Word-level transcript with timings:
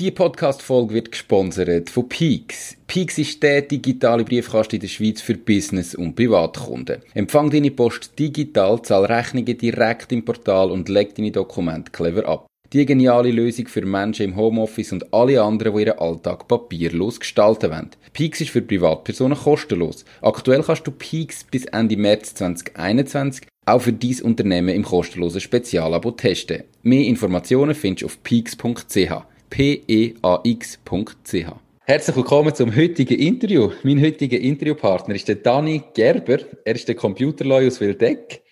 Die 0.00 0.10
Podcast-Folge 0.10 0.94
wird 0.94 1.12
gesponsert 1.12 1.90
von 1.90 2.08
Peaks. 2.08 2.74
Peaks 2.86 3.18
ist 3.18 3.42
der 3.42 3.60
digitale 3.60 4.24
Briefkasten 4.24 4.76
in 4.76 4.80
der 4.80 4.88
Schweiz 4.88 5.20
für 5.20 5.34
Business- 5.34 5.94
und 5.94 6.16
Privatkunden. 6.16 7.02
Empfang 7.12 7.50
deine 7.50 7.70
Post 7.70 8.18
digital, 8.18 8.80
zahl 8.80 9.04
Rechnungen 9.04 9.58
direkt 9.58 10.10
im 10.10 10.24
Portal 10.24 10.70
und 10.70 10.88
leg 10.88 11.14
deine 11.14 11.32
Dokumente 11.32 11.92
clever 11.92 12.26
ab. 12.26 12.46
Die 12.72 12.86
geniale 12.86 13.30
Lösung 13.30 13.68
für 13.68 13.84
Menschen 13.84 14.24
im 14.24 14.36
Homeoffice 14.36 14.92
und 14.92 15.12
alle 15.12 15.42
anderen, 15.42 15.76
die 15.76 15.82
ihren 15.82 15.98
Alltag 15.98 16.48
papierlos 16.48 17.20
gestalten 17.20 17.70
wollen. 17.70 17.90
Peaks 18.14 18.40
ist 18.40 18.52
für 18.52 18.62
Privatpersonen 18.62 19.36
kostenlos. 19.36 20.06
Aktuell 20.22 20.62
kannst 20.62 20.86
du 20.86 20.92
Peaks 20.92 21.44
bis 21.44 21.66
Ende 21.66 21.98
März 21.98 22.36
2021 22.36 23.46
auch 23.66 23.82
für 23.82 23.92
dein 23.92 24.22
Unternehmen 24.22 24.74
im 24.74 24.82
kostenlosen 24.82 25.42
Spezialabo 25.42 26.12
testen. 26.12 26.64
Mehr 26.82 27.04
Informationen 27.04 27.74
findest 27.74 28.02
du 28.02 28.06
auf 28.06 28.22
peaks.ch 28.22 29.26
peax.ch. 29.50 31.46
Herzlich 31.84 32.16
willkommen 32.16 32.54
zum 32.54 32.74
heutigen 32.74 33.18
Interview. 33.18 33.72
Mein 33.82 34.00
heutiger 34.00 34.38
Interviewpartner 34.38 35.16
ist 35.16 35.26
der 35.26 35.34
Dani 35.36 35.82
Gerber. 35.92 36.38
Er 36.64 36.74
ist 36.76 36.86
der 36.86 36.94
Computerlawyer 36.94 37.66
aus 37.66 37.80
Wildeck 37.80 38.42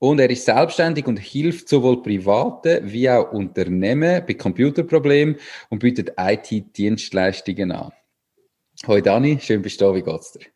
und 0.00 0.18
er 0.18 0.28
ist 0.28 0.44
selbstständig 0.44 1.06
und 1.06 1.18
hilft 1.18 1.68
sowohl 1.68 2.02
Privaten 2.02 2.80
wie 2.90 3.08
auch 3.08 3.32
Unternehmen 3.32 4.22
bei 4.26 4.34
Computerproblemen 4.34 5.36
und 5.70 5.78
bietet 5.78 6.12
IT-Dienstleistungen 6.18 7.70
an. 7.70 7.92
Hoi 8.86 9.00
Dani, 9.00 9.38
schön 9.40 9.62
bist 9.62 9.80
du 9.80 9.86
da. 9.86 9.94
Wie 9.94 10.02
geht's 10.02 10.32
dir? 10.32 10.46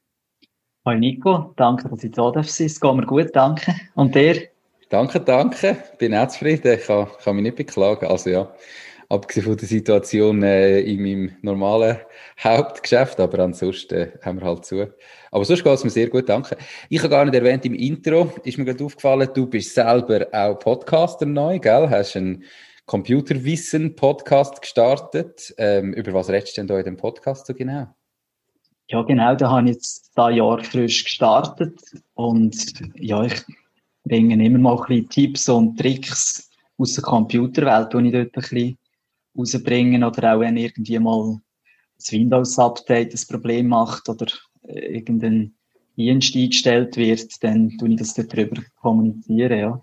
Hoi 0.85 0.99
Nico, 0.99 1.55
danke, 1.57 1.89
dass 1.89 2.03
ich 2.03 2.11
da 2.11 2.25
sein 2.25 2.33
darf. 2.35 2.47
Es 2.49 2.81
geht 2.81 2.95
mir 2.95 3.07
gut, 3.07 3.31
danke. 3.35 3.75
Und 3.95 4.17
dir? 4.17 4.49
Danke, 4.89 5.21
danke. 5.21 5.77
Bin 5.99 6.15
auch 6.15 6.29
zufrieden. 6.29 6.79
Ich 6.79 6.87
kann, 6.87 7.07
kann 7.23 7.37
mich 7.37 7.45
nicht 7.45 7.57
beklagen. 7.57 8.07
Also 8.07 8.31
ja, 8.31 8.53
abgesehen 9.13 9.45
von 9.45 9.57
der 9.59 9.69
Situation 9.69 10.43
äh, 10.43 10.81
in 10.81 11.03
meinem 11.03 11.37
normalen 11.43 11.99
Hauptgeschäft, 12.43 13.21
aber 13.21 13.41
ansonsten 13.41 13.95
äh, 13.95 14.13
haben 14.23 14.41
wir 14.41 14.47
halt 14.47 14.65
zu. 14.65 14.89
Aber 15.31 15.45
sonst 15.45 15.63
geht 15.63 15.73
es 15.75 15.85
mir 15.85 15.91
sehr 15.91 16.09
gut, 16.09 16.31
danke. 16.31 16.57
Ich 16.89 16.99
habe 17.01 17.11
gar 17.11 17.25
nicht 17.27 17.35
erwähnt 17.35 17.67
im 17.67 17.75
Intro, 17.75 18.33
ist 18.43 18.57
mir 18.57 18.65
gerade 18.65 18.83
aufgefallen, 18.83 19.29
du 19.35 19.47
bist 19.47 19.75
selber 19.75 20.27
auch 20.33 20.59
Podcaster 20.59 21.27
neu, 21.27 21.59
gell? 21.59 21.91
Hast 21.91 22.17
einen 22.17 22.45
Computerwissen-Podcast 22.87 24.63
gestartet. 24.63 25.55
Ähm, 25.59 25.93
über 25.93 26.15
was 26.15 26.31
redest 26.31 26.57
du 26.57 26.63
denn 26.63 26.69
da 26.69 26.79
in 26.79 26.85
dem 26.85 26.97
Podcast 26.97 27.47
so 27.47 27.53
genau? 27.53 27.89
Ja, 28.89 29.03
genau, 29.03 29.35
da 29.35 29.51
habe 29.51 29.69
ich 29.69 29.77
jetzt 29.77 30.11
ein 30.19 30.37
Jahr 30.37 30.65
frisch 30.65 31.05
gestartet 31.05 31.79
und 32.15 32.73
ja, 32.95 33.25
ich 33.25 33.43
bringe 34.05 34.43
immer 34.43 34.59
mal 34.59 34.77
ein 34.77 34.87
bisschen 34.87 35.09
Tipps 35.11 35.49
und 35.51 35.79
Tricks 35.79 36.51
aus 36.79 36.95
der 36.95 37.05
Computerwelt, 37.05 37.93
die 37.93 38.07
ich 38.07 38.13
dort 38.13 38.27
ein 38.27 38.31
bisschen 38.33 38.79
rausbringen 39.37 40.05
oder 40.05 40.35
auch 40.35 40.41
wenn 40.41 40.57
irgendwie 40.57 40.99
mal 40.99 41.39
das 41.97 42.13
Windows-Update 42.13 43.13
das 43.13 43.27
Problem 43.27 43.69
macht 43.69 44.09
oder 44.09 44.27
äh, 44.67 44.97
irgendein 44.97 45.55
Dienst 45.97 46.35
eingestellt 46.35 46.97
wird, 46.97 47.43
dann 47.43 47.77
tue 47.79 47.91
ich 47.91 47.97
das 47.97 48.15
darüber 48.15 48.63
kommunizieren, 48.81 49.59
ja. 49.59 49.83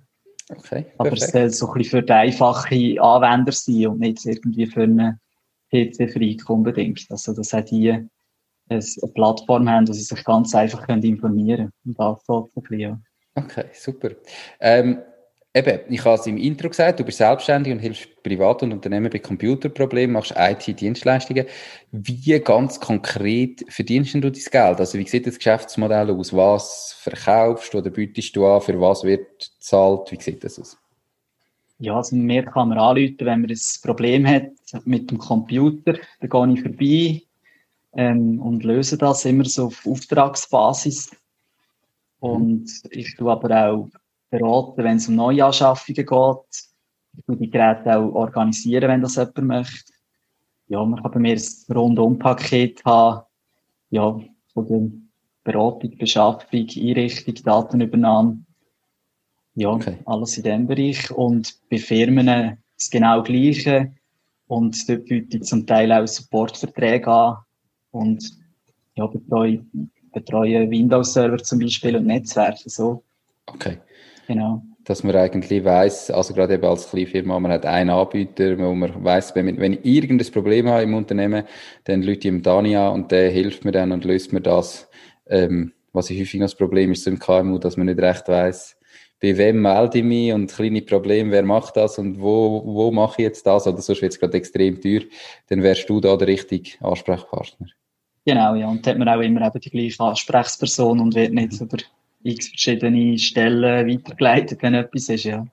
Okay, 0.49 0.87
Aber 0.97 1.13
es 1.13 1.27
soll 1.27 1.49
so 1.51 1.67
ein 1.67 1.73
bisschen 1.73 1.91
für 1.91 2.03
die 2.03 2.11
einfache 2.11 3.01
Anwender 3.01 3.51
sein 3.51 3.87
und 3.87 3.99
nicht 3.99 4.25
irgendwie 4.25 4.65
für 4.65 4.83
einen 4.83 5.19
PC-Freak 5.71 6.49
unbedingt. 6.49 7.05
Also, 7.09 7.33
dass 7.33 7.53
auch 7.53 7.63
die 7.63 7.91
eine 8.69 8.81
Plattform 9.13 9.69
haben, 9.69 9.87
wo 9.87 9.93
sie 9.93 10.01
sich 10.01 10.23
ganz 10.23 10.53
einfach 10.55 10.87
informieren 10.89 11.17
können. 11.17 11.73
Und 11.85 11.99
das 11.99 12.25
so 12.25 12.49
ein 12.55 12.61
bisschen, 12.61 12.79
ja. 12.79 12.99
Okay, 13.35 13.65
super. 13.73 14.09
Ähm, 14.59 14.99
Eben, 15.51 15.79
ich 15.89 16.05
habe 16.05 16.13
es 16.13 16.27
im 16.27 16.37
Intro 16.37 16.69
gesagt, 16.69 16.99
du 16.99 17.03
bist 17.03 17.17
selbstständig 17.17 17.73
und 17.73 17.79
hilfst 17.79 18.21
Privat- 18.21 18.61
und 18.61 18.71
Unternehmen 18.71 19.09
bei 19.09 19.17
Computerproblemen, 19.17 20.13
machst 20.13 20.35
IT-Dienstleistungen. 20.37 21.47
Wie 21.91 22.39
ganz 22.39 22.79
konkret 22.79 23.65
verdienst 23.67 24.13
du 24.13 24.19
dein 24.19 24.33
Geld? 24.33 24.79
Also 24.79 24.99
wie 24.99 25.07
sieht 25.07 25.25
das 25.25 25.37
Geschäftsmodell 25.37 26.11
aus? 26.11 26.33
Was 26.33 26.95
verkaufst 26.99 27.73
du 27.73 27.79
oder 27.79 27.89
bietest 27.89 28.35
du 28.35 28.45
an? 28.45 28.61
Für 28.61 28.79
was 28.79 29.03
wird 29.03 29.51
gezahlt? 29.55 30.11
Wie 30.11 30.21
sieht 30.21 30.43
das 30.43 30.59
aus? 30.59 30.77
Ja, 31.79 31.95
also 31.95 32.15
mir 32.15 32.43
kann 32.43 32.69
man 32.69 32.77
anrufen, 32.77 33.17
wenn 33.21 33.41
man 33.41 33.49
ein 33.49 33.59
Problem 33.81 34.27
hat 34.27 34.51
mit 34.85 35.09
dem 35.09 35.17
Computer. 35.17 35.95
Dann 36.19 36.29
gehe 36.29 36.53
ich 36.53 36.61
vorbei 36.61 37.21
ähm, 37.93 38.39
und 38.39 38.63
löse 38.63 38.99
das 38.99 39.25
immer 39.25 39.45
so 39.45 39.67
auf 39.67 39.83
Auftragsbasis. 39.87 41.09
Und 42.19 42.69
ich 42.91 43.15
tue 43.15 43.31
aber 43.31 43.71
auch 43.71 43.89
beraten, 44.29 44.83
wenn 44.83 44.97
es 44.97 45.07
um 45.07 45.15
Neuanschaffungen 45.15 46.05
geht. 46.05 46.69
Ich 47.17 47.25
tue 47.25 47.37
die 47.37 47.49
Geräte 47.49 47.97
auch 47.97 48.13
organisieren, 48.13 48.89
wenn 48.89 49.01
das 49.01 49.15
jemand 49.15 49.37
möchte. 49.39 49.93
Ja, 50.67 50.85
man 50.85 51.01
kann 51.01 51.11
bei 51.11 51.19
mir 51.19 51.35
ein 51.35 51.75
Rundum-Paket 51.75 52.85
haben. 52.85 53.25
Ja, 53.89 54.19
von 54.53 54.67
der 54.67 54.91
Beratung, 55.43 55.97
Beschaffung, 55.97 56.67
Einrichtung, 56.75 57.35
Datenübernahme. 57.43 58.45
Ja, 59.55 59.69
okay. 59.69 59.97
alles 60.05 60.37
in 60.37 60.43
dem 60.43 60.67
Bereich. 60.67 61.09
Und 61.11 61.59
bei 61.69 61.77
Firmen 61.77 62.27
das 62.77 62.89
genau 62.89 63.23
Gleiche. 63.23 63.93
Und 64.47 64.87
dort 64.87 65.05
biete 65.05 65.37
ich 65.37 65.43
zum 65.43 65.65
Teil 65.65 65.91
auch 65.91 66.07
Supportverträge 66.07 67.11
an. 67.11 67.37
Und 67.91 68.37
ja, 68.93 69.07
betreue, 69.07 69.65
betreue 70.13 70.69
Windows-Server 70.69 71.37
zum 71.39 71.59
Beispiel 71.59 71.95
und 71.95 72.05
Netzwerke. 72.05 72.69
So. 72.69 73.03
Okay. 73.47 73.79
Genau. 74.29 74.61
Dass 74.83 75.03
man 75.03 75.15
eigentlich 75.15 75.65
weiß, 75.65 76.11
also 76.11 76.35
gerade 76.35 76.53
eben 76.53 76.65
als 76.65 76.91
Kleinfirma, 76.91 77.39
man 77.39 77.51
hat 77.51 77.65
einen 77.65 77.89
Anbieter, 77.89 78.59
wo 78.59 78.75
man 78.75 79.03
weiß, 79.03 79.33
wenn, 79.33 79.59
wenn 79.59 79.73
ich 79.73 79.83
irgendein 79.83 80.31
Problem 80.31 80.69
habe 80.69 80.83
im 80.83 80.93
Unternehmen, 80.93 81.45
dann 81.85 82.03
lüte 82.03 82.27
ich 82.27 82.33
ihm 82.33 82.43
Dani 82.43 82.75
an 82.75 82.93
und 82.93 83.11
der 83.11 83.31
hilft 83.31 83.65
mir 83.65 83.71
dann 83.71 83.91
und 83.91 84.05
löst 84.05 84.31
mir 84.31 84.41
das. 84.41 84.87
Ähm, 85.25 85.73
was 85.93 86.11
ich 86.11 86.19
häufig 86.19 86.39
noch 86.39 86.45
das 86.45 86.53
Problem 86.53 86.91
ist 86.91 87.05
so 87.05 87.09
im 87.09 87.17
KMU, 87.17 87.57
dass 87.57 87.75
man 87.75 87.87
nicht 87.87 87.99
recht 87.99 88.27
weiß, 88.27 88.77
bei 89.19 89.35
wem 89.35 89.63
melde 89.63 89.97
ich 89.97 90.03
mich 90.03 90.31
und 90.31 90.53
kleine 90.53 90.83
Probleme, 90.83 91.31
wer 91.31 91.43
macht 91.43 91.75
das 91.75 91.97
und 91.97 92.21
wo, 92.21 92.61
wo 92.63 92.91
mache 92.91 93.23
ich 93.23 93.25
jetzt 93.25 93.47
das 93.47 93.65
oder 93.65 93.81
sonst 93.81 94.03
wird 94.03 94.13
es 94.13 94.19
gerade 94.19 94.37
extrem 94.37 94.79
teuer, 94.79 95.01
dann 95.47 95.63
wärst 95.63 95.89
du 95.89 95.99
da 95.99 96.15
der 96.15 96.27
richtige 96.27 96.69
Ansprechpartner. 96.81 97.67
Genau, 98.25 98.53
ja, 98.53 98.67
und 98.67 98.85
da 98.85 98.91
hat 98.91 98.99
man 98.99 99.09
auch 99.09 99.21
immer 99.21 99.47
eben 99.47 99.59
die 99.59 99.69
gleiche 99.71 100.03
Ansprechperson 100.03 100.99
und 100.99 101.15
wird 101.15 101.33
nicht 101.33 101.59
über 101.59 101.77
x 102.23 102.49
verschiedene 102.49 103.17
Stellen 103.17 103.87
weitergeleitet, 103.87 104.61
wenn 104.61 104.73
etwas 104.73 105.09
ist, 105.09 105.23
ja. 105.23 105.45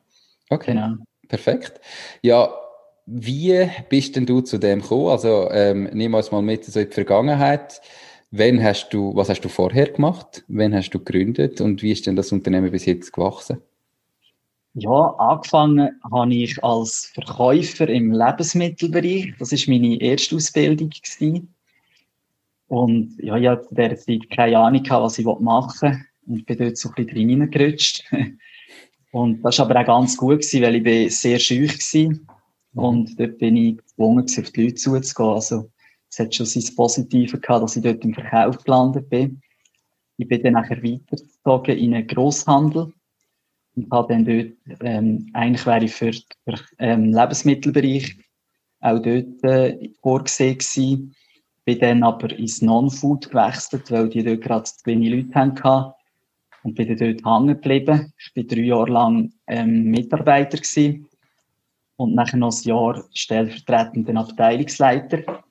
Okay, 0.50 0.72
genau. 0.72 0.97
perfekt. 1.28 1.81
Ja, 2.22 2.53
wie 3.06 3.69
bist 3.88 4.16
denn 4.16 4.27
du 4.27 4.41
zu 4.41 4.59
dem 4.59 4.81
gekommen? 4.81 5.09
Also 5.09 5.49
ähm, 5.50 5.88
nimm 5.93 6.15
uns 6.15 6.32
mal 6.32 6.43
mit 6.43 6.65
so 6.65 6.81
in 6.81 6.88
die 6.88 6.94
Vergangenheit. 6.94 7.81
Wann 8.32 8.62
hast 8.62 8.91
du, 8.91 9.15
was 9.15 9.28
hast 9.28 9.43
du 9.43 9.49
vorher 9.49 9.87
gemacht? 9.87 10.44
Wann 10.49 10.75
hast 10.75 10.91
du 10.91 10.99
gegründet 10.99 11.60
und 11.60 11.82
wie 11.82 11.93
ist 11.93 12.06
denn 12.06 12.16
das 12.16 12.32
Unternehmen 12.32 12.71
bis 12.71 12.84
jetzt 12.84 13.12
gewachsen? 13.12 13.62
Ja, 14.75 15.15
angefangen 15.19 15.98
habe 16.12 16.34
ich 16.34 16.62
als 16.62 17.06
Verkäufer 17.15 17.89
im 17.89 18.13
Lebensmittelbereich. 18.13 19.34
Das 19.39 19.53
ist 19.53 19.68
meine 19.68 19.98
erste 20.01 20.36
Ausbildung 20.36 20.91
gewesen. 20.91 21.54
Und 22.68 23.16
ja, 23.18 23.36
ich 23.36 23.47
hatte 23.47 23.68
zu 23.68 23.74
dieser 23.74 23.97
Zeit 23.97 24.30
keine 24.30 24.59
Ahnung, 24.59 24.84
was 24.89 25.18
ich 25.18 25.24
machen 25.24 25.92
will. 25.92 25.98
Und 26.27 26.45
bin 26.47 26.59
dort 26.59 26.77
so 26.77 26.91
ein 26.91 27.05
bisschen 27.07 27.41
reingerutscht. 27.41 28.05
Und 29.13 29.43
das 29.43 29.59
war 29.59 29.71
aber 29.71 29.81
auch 29.81 29.87
ganz 29.87 30.17
gut, 30.17 30.41
gewesen, 30.41 30.63
weil 30.63 30.75
ich 30.77 30.83
bin 30.83 31.09
sehr 31.09 31.39
schüch 31.39 31.78
war. 31.78 32.19
Und 32.75 33.19
dort 33.19 33.39
bin 33.39 33.57
ich 33.57 33.78
gezwungen, 33.78 34.25
auf 34.25 34.51
die 34.51 34.63
Leute 34.63 34.75
zuzugehen. 34.75 35.31
Also, 35.31 35.71
es 36.11 36.19
hat 36.19 36.34
schon 36.34 36.47
sein 36.47 36.75
Positive 36.75 37.39
gehabt, 37.39 37.63
dass 37.63 37.77
ich 37.77 37.83
dort 37.83 38.05
im 38.05 38.13
Verkauf 38.15 38.63
gelandet 38.63 39.09
bin. 39.09 39.41
Ich 40.19 40.28
bin 40.28 40.43
dann 40.43 40.55
nachher 40.55 40.83
weitergezogen 40.83 41.78
in 41.78 41.95
einen 41.95 42.07
Grosshandel. 42.07 42.93
Und 43.75 43.91
habe 43.91 44.13
dann 44.13 44.25
dort, 44.25 44.81
ähm, 44.81 45.31
eigentlich 45.34 45.67
wäre 45.67 45.84
ich 45.84 45.93
für 45.93 46.11
den 46.11 46.61
ähm, 46.78 47.13
Lebensmittelbereich 47.13 48.17
auch 48.81 48.99
dort 48.99 49.45
äh, 49.45 49.91
vorgesehen 50.03 50.59
gewesen. 50.59 51.15
Bin 51.65 51.78
dann 51.78 52.03
aber 52.03 52.31
ins 52.39 52.63
Non-Food 52.63 53.31
gewechselt, 53.31 53.91
weil 53.91 54.09
die 54.09 54.23
dort 54.23 54.41
gerade 54.41 54.65
zu 54.65 54.77
wenig 54.84 55.11
Leute 55.11 55.34
hatten 55.34 55.55
und 56.66 56.74
bin 56.74 56.89
dann 56.89 56.98
dort 56.98 57.24
hängen 57.24 57.54
geblieben. 57.54 58.13
Ich 58.18 58.34
war 58.34 58.42
drei 58.42 58.63
Jahre 58.63 58.91
lang 58.91 59.33
ähm, 59.47 59.84
Mitarbeiter 59.84 60.59
gewesen. 60.59 61.07
und 61.97 62.15
nachher 62.15 62.39
noch 62.39 62.53
ein 62.53 62.68
Jahr 62.68 63.04
stellvertretender 63.15 64.16
Abteilungsleiter. 64.21 65.45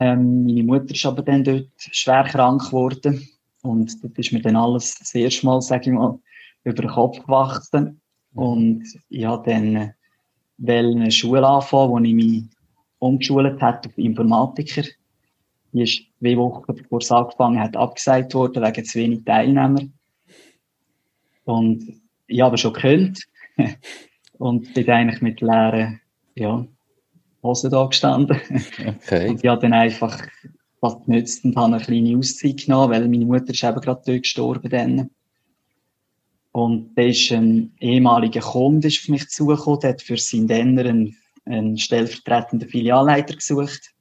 Ähm, 0.00 0.44
meine 0.44 0.64
Mutter 0.64 0.94
ist 0.94 1.06
aber 1.06 1.22
dann 1.22 1.44
dort 1.44 1.70
schwer 1.78 2.24
krank 2.24 2.62
geworden 2.66 3.26
und 3.62 4.04
dort 4.04 4.18
ist 4.18 4.32
mir 4.32 4.42
dann 4.42 4.56
alles 4.56 4.98
das 4.98 5.14
erste 5.14 5.46
Mal, 5.46 5.62
sage 5.62 5.90
ich 5.90 5.96
mal, 5.96 6.18
über 6.64 6.82
den 6.82 6.90
Kopf 6.90 7.20
gewachsen 7.20 8.02
und 8.34 8.84
ich 9.08 9.24
habe 9.24 9.50
dann 9.50 9.94
eine 10.68 11.10
Schule 11.10 11.46
anfangen, 11.46 11.90
wo 11.90 11.98
ich 12.00 12.14
mich 12.14 12.44
umgeschult 12.98 13.62
habe 13.62 13.88
auf 13.88 13.96
Informatiker. 13.96 14.84
Die 15.74 15.82
ist 15.82 16.02
zwei 16.18 16.36
Wochen 16.36 16.74
bevor 16.74 17.00
es 17.00 17.12
angefangen 17.12 17.60
hat, 17.60 17.76
abgesagt 17.76 18.32
worden, 18.32 18.62
wegen 18.62 18.84
zu 18.84 18.98
wenig 18.98 19.24
Teilnehmer. 19.24 19.82
Und 21.44 22.00
ich 22.26 22.40
habe 22.40 22.56
schon 22.56 22.72
gekannt. 22.72 23.24
und 24.38 24.72
bin 24.74 24.90
eigentlich 24.90 25.20
mit 25.20 25.40
leeren, 25.40 26.00
ja, 26.34 26.66
Hosen 27.42 27.70
da 27.70 27.84
gestanden. 27.86 28.40
Okay. 28.86 29.28
Und 29.28 29.44
ich 29.44 29.50
habe 29.50 29.60
dann 29.60 29.72
einfach 29.72 30.26
was 30.80 31.02
genützt 31.04 31.44
und 31.44 31.56
habe 31.56 31.74
eine 31.74 31.84
kleine 31.84 32.16
Auszeit 32.16 32.64
genommen, 32.64 32.92
weil 32.92 33.08
meine 33.08 33.24
Mutter 33.24 33.50
ist 33.50 33.64
eben 33.64 33.80
gerade 33.80 34.02
dort 34.04 34.22
gestorben 34.22 34.70
dann. 34.70 35.10
Und 36.52 36.94
da 36.94 37.02
ist 37.02 37.32
ein 37.32 37.72
ehemaliger 37.80 38.40
Kunde 38.40 38.88
auf 38.88 39.08
mich 39.08 39.28
zugekommen, 39.28 39.80
der 39.80 39.90
hat 39.90 40.02
für 40.02 40.16
seinen 40.16 40.46
Denner 40.46 40.84
einen, 40.84 41.16
einen 41.46 41.78
stellvertretenden 41.78 42.68
Filialleiter 42.68 43.34
gesucht. 43.34 43.93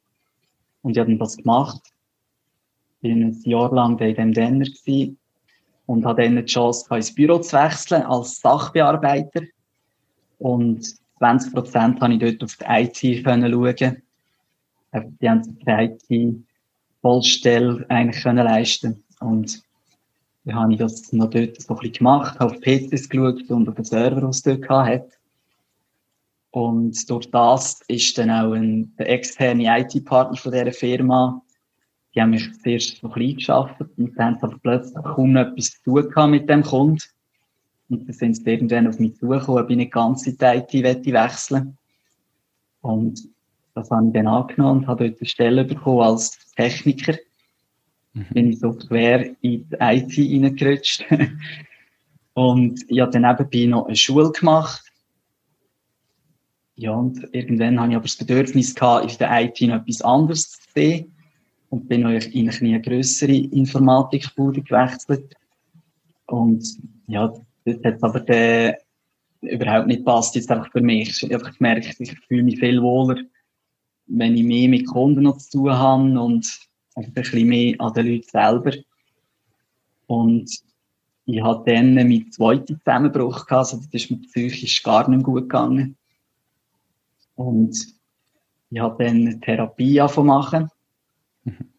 Und 0.83 0.91
ich 0.91 1.00
habe 1.00 1.15
das 1.18 1.38
gemacht. 1.38 1.81
War 3.01 3.12
ein 3.12 3.41
Jahr 3.44 3.74
lang 3.74 3.97
bei 3.97 4.13
dem 4.13 4.33
Denner 4.33 4.65
und 5.85 6.06
hatte 6.06 6.21
dann 6.21 6.35
die 6.35 6.45
Chance, 6.45 6.85
ins 6.95 7.13
Büro 7.13 7.39
zu 7.39 7.57
wechseln 7.57 8.03
als 8.03 8.39
Sachbearbeiter. 8.39 9.41
Und 10.39 10.85
20 11.18 11.53
Prozent 11.53 12.01
habe 12.01 12.13
ich 12.13 12.19
dort 12.19 12.44
auf 12.44 12.57
die 12.57 12.65
IT 12.68 13.24
können 13.24 13.51
schauen. 13.51 14.03
Äh, 14.91 15.01
die 15.21 15.30
haben 15.30 15.57
die 15.59 16.45
IT-Vollstelle 17.01 17.86
eigentlich 17.89 18.24
können 18.24 18.45
leisten. 18.45 19.03
Und 19.19 19.62
dann 20.45 20.56
habe 20.56 20.74
ich 20.74 20.79
das 20.79 21.12
noch 21.13 21.29
dort 21.29 21.62
so 21.62 21.74
ein 21.74 21.79
bisschen 21.79 21.94
gemacht, 21.94 22.39
habe 22.39 22.53
auf 22.53 22.62
PCs 22.62 23.09
geschaut 23.09 23.50
und 23.50 23.69
auf 23.69 23.75
den 23.75 23.86
Server, 23.86 24.21
den 24.21 24.29
es 24.29 24.44
dort 24.44 24.69
hat. 24.69 25.07
Und 26.53 27.09
durch 27.09 27.31
das 27.31 27.81
ist 27.88 28.15
dann 28.15 28.29
auch 28.29 28.53
ein, 28.53 28.95
der 29.00 29.09
externe 29.09 29.79
IT-Partner 29.79 30.38
von 30.38 30.51
dieser 30.51 30.71
Firma, 30.71 31.41
die 32.13 32.21
haben 32.21 32.29
mich 32.29 32.47
zuerst 32.61 33.01
so 33.01 33.09
klein 33.09 33.38
geschafft 33.38 33.81
und 33.97 34.15
dann 34.15 34.25
haben 34.25 34.35
sie 34.35 34.44
aber 34.44 34.59
plötzlich 34.61 35.03
kaum 35.03 35.35
etwas 35.35 35.71
zu 35.71 35.83
tun 35.83 36.09
gehabt 36.09 36.29
mit 36.29 36.47
dem 36.47 36.61
Kunden. 36.61 37.01
Und 37.89 38.07
dann 38.07 38.13
sind 38.13 38.35
sie 38.35 38.45
irgendwann 38.45 38.88
auf 38.88 39.00
mich 39.00 39.15
zugekommen, 39.15 39.63
ob 39.63 39.69
ich 39.71 39.77
nicht 39.77 39.94
ganz 39.94 40.27
in 40.27 40.38
die 40.38 40.45
IT 40.45 41.05
wechseln 41.11 41.75
Und 42.81 43.27
das 43.73 43.89
habe 43.89 44.05
ich 44.05 44.13
dann 44.13 44.27
angenommen 44.27 44.81
und 44.81 44.88
habe 44.88 45.09
dort 45.09 45.21
eine 45.21 45.27
Stelle 45.27 45.65
bekommen 45.65 46.01
als 46.01 46.38
Techniker. 46.55 47.15
Mhm. 48.13 48.25
Bin 48.29 48.50
ich 48.51 48.59
so 48.59 48.73
quer 48.73 49.25
in 49.41 49.67
die 49.69 49.77
IT 49.79 50.15
reingerutscht. 50.19 51.03
und 52.35 52.79
ich 52.88 53.00
habe 53.00 53.11
dann 53.11 53.23
nebenbei 53.23 53.65
noch 53.65 53.88
eine 53.88 53.95
Schule 53.95 54.31
gemacht. 54.31 54.93
Ja, 56.75 56.92
und 56.94 57.28
irgendwann 57.34 57.80
habe 57.80 57.92
ich 57.92 57.96
aber 57.96 58.04
das 58.04 58.18
Bedürfnis 58.18 58.74
gehabt, 58.74 59.12
in 59.12 59.18
der 59.20 59.44
IT 59.44 59.62
noch 59.62 59.81
etwas 59.81 60.02
anderes 60.02 60.52
zu 60.52 60.60
sehen. 60.74 61.16
Und 61.70 61.88
bin 61.88 62.02
noch 62.02 62.12
in 62.12 62.50
eine 62.50 62.81
grössere 62.81 63.36
Informatikbude 63.36 64.62
gewechselt. 64.62 65.36
Und 66.28 66.64
ja, 67.08 67.34
das 67.66 67.78
hat 67.84 68.04
aber 68.04 68.20
dann 68.20 68.75
überhaupt 69.42 69.88
nicht 69.88 70.06
passt 70.06 70.36
jetzt 70.36 70.52
einfach 70.52 70.72
für 70.72 70.81
mich. 70.81 71.22
Ich 71.24 71.34
habe 71.34 71.52
gemerkt, 71.52 71.96
ich 72.00 72.20
fühle 72.28 72.44
mich 72.44 72.60
viel 72.60 72.81
wohler, 72.81 73.22
wenn 74.06 74.38
ich 74.38 74.44
mehr 74.44 74.70
mit 74.70 74.88
Kunden 74.88 75.24
noch 75.24 75.38
zu 75.38 75.60
tun 75.60 75.74
habe 75.74 76.20
und 76.20 76.60
ein 76.96 77.14
bisschen 77.14 77.48
mehr 77.48 77.75
an 77.80 77.94
den 77.94 78.08
Leuten 78.08 78.30
selber. 78.30 78.72
Und 80.08 80.50
ich 81.25 81.42
hatte 81.42 81.74
dann 81.74 81.96
meinen 81.96 82.31
zweiten 82.31 82.80
Zusammenbruch 82.80 83.46
gehabt, 83.46 83.74
also 83.74 83.78
das 83.78 84.04
ist 84.04 84.12
mir 84.12 84.18
psychisch 84.18 84.84
gar 84.84 85.10
nicht 85.10 85.24
gut 85.24 85.44
gegangen. 85.44 85.98
Und 87.35 87.75
ich 88.69 88.80
habe 88.80 89.03
dann 89.03 89.15
eine 89.15 89.39
Therapie 89.39 90.00
angefangen. 90.00 90.69
Mhm. 91.44 91.69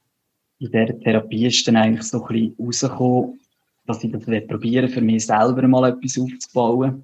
In 0.58 0.70
dieser 0.70 1.00
Therapie 1.00 1.46
ist 1.46 1.66
dann 1.66 1.76
eigentlich 1.76 2.04
so 2.04 2.24
ein 2.24 2.28
bisschen 2.28 2.56
rausgekommen, 2.58 3.40
dass 3.86 4.04
ich 4.04 4.12
das 4.12 4.46
probieren 4.46 4.88
für 4.88 5.00
mich 5.00 5.26
selber 5.26 5.66
mal 5.66 5.90
etwas 5.90 6.18
aufzubauen. 6.18 7.02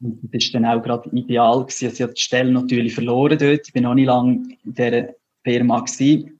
Und 0.00 0.20
das 0.22 0.44
ist 0.44 0.54
dann 0.54 0.64
auch 0.64 0.82
gerade 0.82 1.08
ideal 1.10 1.60
gewesen. 1.60 1.86
Also 1.86 1.94
ich 1.96 2.02
habe 2.02 2.14
die 2.14 2.20
Stelle 2.20 2.52
natürlich 2.52 2.94
verloren 2.94 3.38
dort. 3.38 3.66
Ich 3.66 3.72
bin 3.72 3.84
noch 3.84 3.94
nicht 3.94 4.06
lange 4.06 4.56
in 4.64 4.74
dieser 4.74 5.08
Firma 5.42 5.80
gewesen 5.80 6.38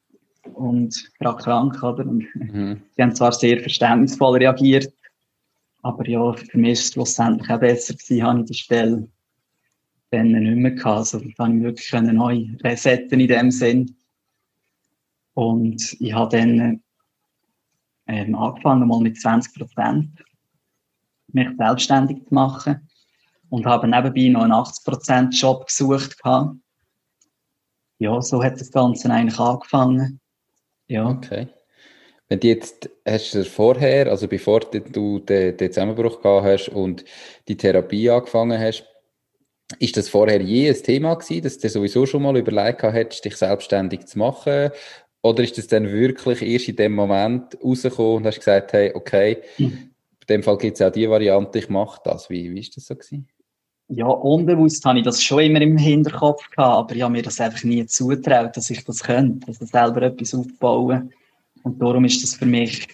und 0.54 1.10
gerade 1.18 1.42
krank, 1.42 1.82
oder? 1.82 2.06
Und 2.06 2.24
mhm. 2.34 2.82
Die 2.96 3.02
haben 3.02 3.14
zwar 3.14 3.32
sehr 3.32 3.60
verständnisvoll 3.60 4.38
reagiert, 4.38 4.92
aber 5.82 6.08
ja, 6.08 6.32
für 6.32 6.58
mich 6.58 6.72
ist 6.72 6.84
es 6.84 6.92
schlussendlich 6.92 7.50
auch 7.50 7.60
besser 7.60 7.94
gewesen, 7.94 8.22
habe 8.22 8.40
ich 8.40 8.46
die 8.46 8.54
Stelle 8.54 9.08
dann 10.10 10.32
nicht 10.32 10.56
mehr 10.56 10.72
gehabt. 10.72 10.98
Also, 10.98 11.20
da 11.20 11.44
habe 11.44 11.56
ich 11.56 11.62
wirklich 11.62 11.92
neu 11.92 12.46
resetten 12.62 13.20
in 13.20 13.28
dem 13.28 13.50
Sinn. 13.50 13.96
Und 15.34 15.96
ich 16.00 16.12
habe 16.12 16.36
dann 16.36 16.82
ähm, 18.06 18.34
angefangen, 18.34 18.88
mal 18.88 19.00
mit 19.00 19.20
20 19.20 19.54
Prozent 19.54 20.24
mich 21.28 21.48
selbstständig 21.58 22.26
zu 22.26 22.34
machen 22.34 22.88
und 23.50 23.66
habe 23.66 23.88
nebenbei 23.88 24.28
noch 24.28 24.42
einen 24.42 24.52
80 24.52 24.84
Prozent 24.84 25.40
Job 25.40 25.66
gesucht 25.66 26.22
gehabt. 26.22 26.56
Ja, 27.98 28.20
so 28.20 28.42
hat 28.42 28.60
das 28.60 28.70
Ganze 28.70 29.10
eigentlich 29.10 29.38
angefangen. 29.38 30.20
Ja. 30.88 31.08
Okay. 31.08 31.48
Wenn 32.28 32.40
du 32.40 32.48
jetzt, 32.48 32.90
hast 33.06 33.34
du 33.34 33.44
vorher, 33.44 34.10
also 34.10 34.26
bevor 34.26 34.60
du 34.60 35.20
den 35.20 35.58
Zusammenbruch 35.58 36.20
gehabt 36.20 36.46
hast 36.46 36.68
und 36.68 37.04
die 37.46 37.56
Therapie 37.56 38.10
angefangen 38.10 38.58
hast, 38.58 38.84
ist 39.78 39.96
das 39.96 40.08
vorher 40.08 40.40
je 40.40 40.68
ein 40.68 40.82
Thema 40.82 41.14
gewesen, 41.14 41.42
dass 41.42 41.58
du 41.58 41.68
sowieso 41.68 42.06
schon 42.06 42.22
mal 42.22 42.36
überlegt 42.36 42.82
hast, 42.82 43.24
dich 43.24 43.36
selbstständig 43.36 44.06
zu 44.06 44.18
machen? 44.18 44.70
Oder 45.22 45.42
ist 45.42 45.58
das 45.58 45.66
dann 45.66 45.90
wirklich 45.90 46.40
erst 46.42 46.68
in 46.68 46.76
dem 46.76 46.94
Moment 46.94 47.58
rausgekommen 47.62 48.18
und 48.18 48.26
hast 48.26 48.38
gesagt, 48.38 48.72
hey, 48.72 48.92
okay, 48.94 49.38
mhm. 49.58 49.64
in 49.66 50.26
dem 50.28 50.42
Fall 50.42 50.58
gibt 50.58 50.76
es 50.76 50.86
auch 50.86 50.92
die 50.92 51.08
Variante, 51.08 51.58
ich 51.58 51.68
mache 51.68 52.00
das. 52.04 52.30
Wie, 52.30 52.52
wie 52.52 52.60
ist 52.60 52.76
das 52.76 52.86
so 52.86 52.94
gewesen? 52.94 53.28
Ja, 53.88 54.06
unbewusst 54.06 54.84
habe 54.84 54.98
ich 54.98 55.04
das 55.04 55.22
schon 55.22 55.44
immer 55.44 55.60
im 55.60 55.76
Hinterkopf 55.76 56.48
gehabt, 56.50 56.90
aber 56.90 56.96
ich 56.96 57.02
habe 57.02 57.12
mir 57.12 57.22
das 57.22 57.40
einfach 57.40 57.62
nie 57.62 57.86
zutraut, 57.86 58.56
dass 58.56 58.70
ich 58.70 58.84
das 58.84 59.02
könnte, 59.02 59.46
dass 59.46 59.60
ich 59.60 59.68
selber 59.68 60.02
etwas 60.02 60.34
aufbauen. 60.34 61.12
Und 61.62 61.80
darum 61.80 62.04
ist 62.04 62.22
das 62.22 62.34
für 62.34 62.46
mich 62.46 62.86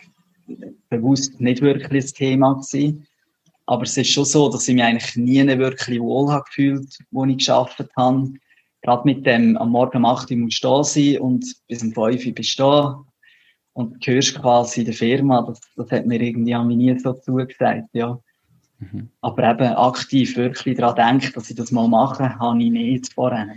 bewusst 0.90 1.40
nicht 1.40 1.62
wirklich 1.62 2.04
ein 2.04 2.14
Thema 2.14 2.54
gewesen. 2.54 3.06
Aber 3.72 3.84
es 3.84 3.96
ist 3.96 4.10
schon 4.10 4.26
so, 4.26 4.50
dass 4.50 4.68
ich 4.68 4.74
mich 4.74 4.84
eigentlich 4.84 5.16
nie 5.16 5.46
wirklich 5.58 5.98
wohl 5.98 6.30
habe 6.30 6.44
gefühlt, 6.44 6.98
wo 7.10 7.24
ich 7.24 7.38
geschafft 7.38 7.82
habe 7.96 8.32
gerade 8.82 9.02
mit 9.04 9.24
dem, 9.24 9.56
am 9.56 9.70
Morgen 9.70 9.98
um 9.98 10.04
8 10.04 10.30
Uhr 10.30 10.36
musst 10.36 10.62
du 10.62 10.68
da 10.68 10.84
sein 10.84 11.18
und 11.18 11.46
bis 11.68 11.82
um 11.82 11.92
5 11.92 12.26
Uhr 12.26 12.32
bist 12.32 12.58
du 12.58 12.62
da 12.62 13.04
und 13.72 14.06
hörst 14.06 14.38
quasi 14.38 14.80
in 14.80 14.86
der 14.86 14.94
Firma, 14.94 15.42
das, 15.42 15.60
das 15.76 15.90
hat 15.90 16.06
mir 16.06 16.20
irgendwie 16.20 16.54
an 16.54 16.66
mich 16.66 16.76
nie 16.76 16.98
so 16.98 17.14
zugesagt, 17.14 17.88
ja. 17.92 18.18
Mhm. 18.80 19.08
Aber 19.20 19.50
eben 19.50 19.74
aktiv 19.74 20.36
wirklich 20.36 20.76
daran 20.76 21.20
denken, 21.20 21.32
dass 21.34 21.48
ich 21.48 21.56
das 21.56 21.70
mal 21.70 21.88
mache, 21.88 22.38
habe 22.38 22.62
ich 22.62 22.70
nicht 22.70 23.12
vorher. 23.14 23.54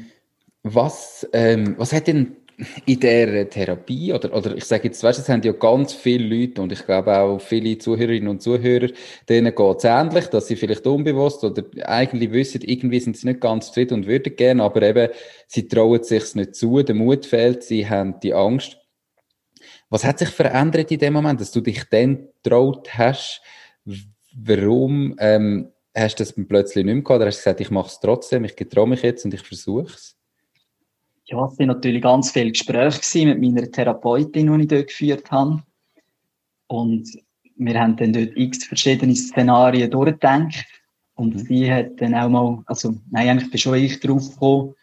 Was, 0.63 1.27
ähm, 1.33 1.75
was 1.77 1.91
hat 1.91 2.07
denn 2.07 2.35
in 2.85 2.99
der 2.99 3.49
Therapie, 3.49 4.13
oder, 4.13 4.33
oder 4.33 4.55
ich 4.55 4.65
sage 4.65 4.85
jetzt, 4.85 5.03
weißt 5.03 5.19
du, 5.19 5.21
es 5.23 5.29
haben 5.29 5.41
ja 5.41 5.51
ganz 5.51 5.93
viele 5.93 6.25
Leute 6.25 6.61
und 6.61 6.71
ich 6.71 6.85
glaube 6.85 7.17
auch 7.17 7.39
viele 7.39 7.77
Zuhörerinnen 7.77 8.29
und 8.29 8.41
Zuhörer, 8.41 8.89
denen 9.27 9.53
geht 9.53 9.77
es 9.77 9.83
ähnlich, 9.83 10.27
dass 10.27 10.47
sie 10.47 10.55
vielleicht 10.55 10.87
unbewusst 10.87 11.43
oder 11.43 11.63
eigentlich 11.83 12.31
wissen, 12.31 12.61
irgendwie 12.61 12.99
sind 12.99 13.17
sie 13.17 13.27
nicht 13.27 13.41
ganz 13.41 13.67
zufrieden 13.67 13.95
und 13.95 14.07
würden 14.07 14.35
gerne, 14.35 14.63
aber 14.63 14.81
eben, 14.83 15.09
sie 15.47 15.67
trauen 15.67 16.03
sich 16.03 16.35
nicht 16.35 16.55
zu, 16.55 16.81
der 16.81 16.95
Mut 16.95 17.25
fehlt, 17.25 17.63
sie 17.63 17.89
haben 17.89 18.19
die 18.21 18.33
Angst. 18.33 18.77
Was 19.89 20.03
hat 20.03 20.19
sich 20.19 20.29
verändert 20.29 20.91
in 20.91 20.99
dem 20.99 21.13
Moment, 21.13 21.41
dass 21.41 21.51
du 21.51 21.61
dich 21.61 21.83
dann 21.89 22.29
traut 22.43 22.97
hast? 22.97 23.41
Warum 24.33 25.15
ähm, 25.19 25.71
hast 25.93 26.19
du 26.19 26.23
das 26.23 26.33
plötzlich 26.47 26.85
nicht 26.85 26.93
mehr 26.93 27.03
gehabt? 27.03 27.17
Oder 27.17 27.27
hast 27.27 27.37
du 27.37 27.43
gesagt, 27.43 27.61
ich 27.61 27.71
mache 27.71 27.87
es 27.87 27.99
trotzdem, 27.99 28.43
ich 28.45 28.55
getraue 28.55 28.87
mich 28.87 29.01
jetzt 29.03 29.25
und 29.25 29.33
ich 29.33 29.41
versuche 29.41 29.93
es? 29.93 30.17
Ja, 31.25 31.43
es 31.45 31.57
waren 31.57 31.67
natürlich 31.67 32.03
ganz 32.03 32.31
viele 32.31 32.51
Gespräche 32.51 33.25
mit 33.25 33.41
meiner 33.41 33.69
Therapeutin, 33.69 34.51
die 34.53 34.61
ich 34.63 34.67
dort 34.67 34.87
geführt 34.87 35.31
habe. 35.31 35.63
Und 36.67 37.09
wir 37.57 37.79
haben 37.79 37.95
dann 37.95 38.13
dort 38.13 38.35
x 38.35 38.65
verschiedene 38.65 39.15
Szenarien 39.15 39.89
durchgedacht. 39.89 40.65
Und 41.15 41.35
mhm. 41.35 41.39
sie 41.39 41.71
hat 41.71 41.99
dann 41.99 42.13
auch 42.13 42.29
mal, 42.29 42.63
also, 42.67 42.95
nein, 43.09 43.29
eigentlich 43.29 43.49
bin 43.49 43.59
schon 43.59 43.75
ich 43.75 43.99
drauf 43.99 44.29
gekommen, 44.31 44.75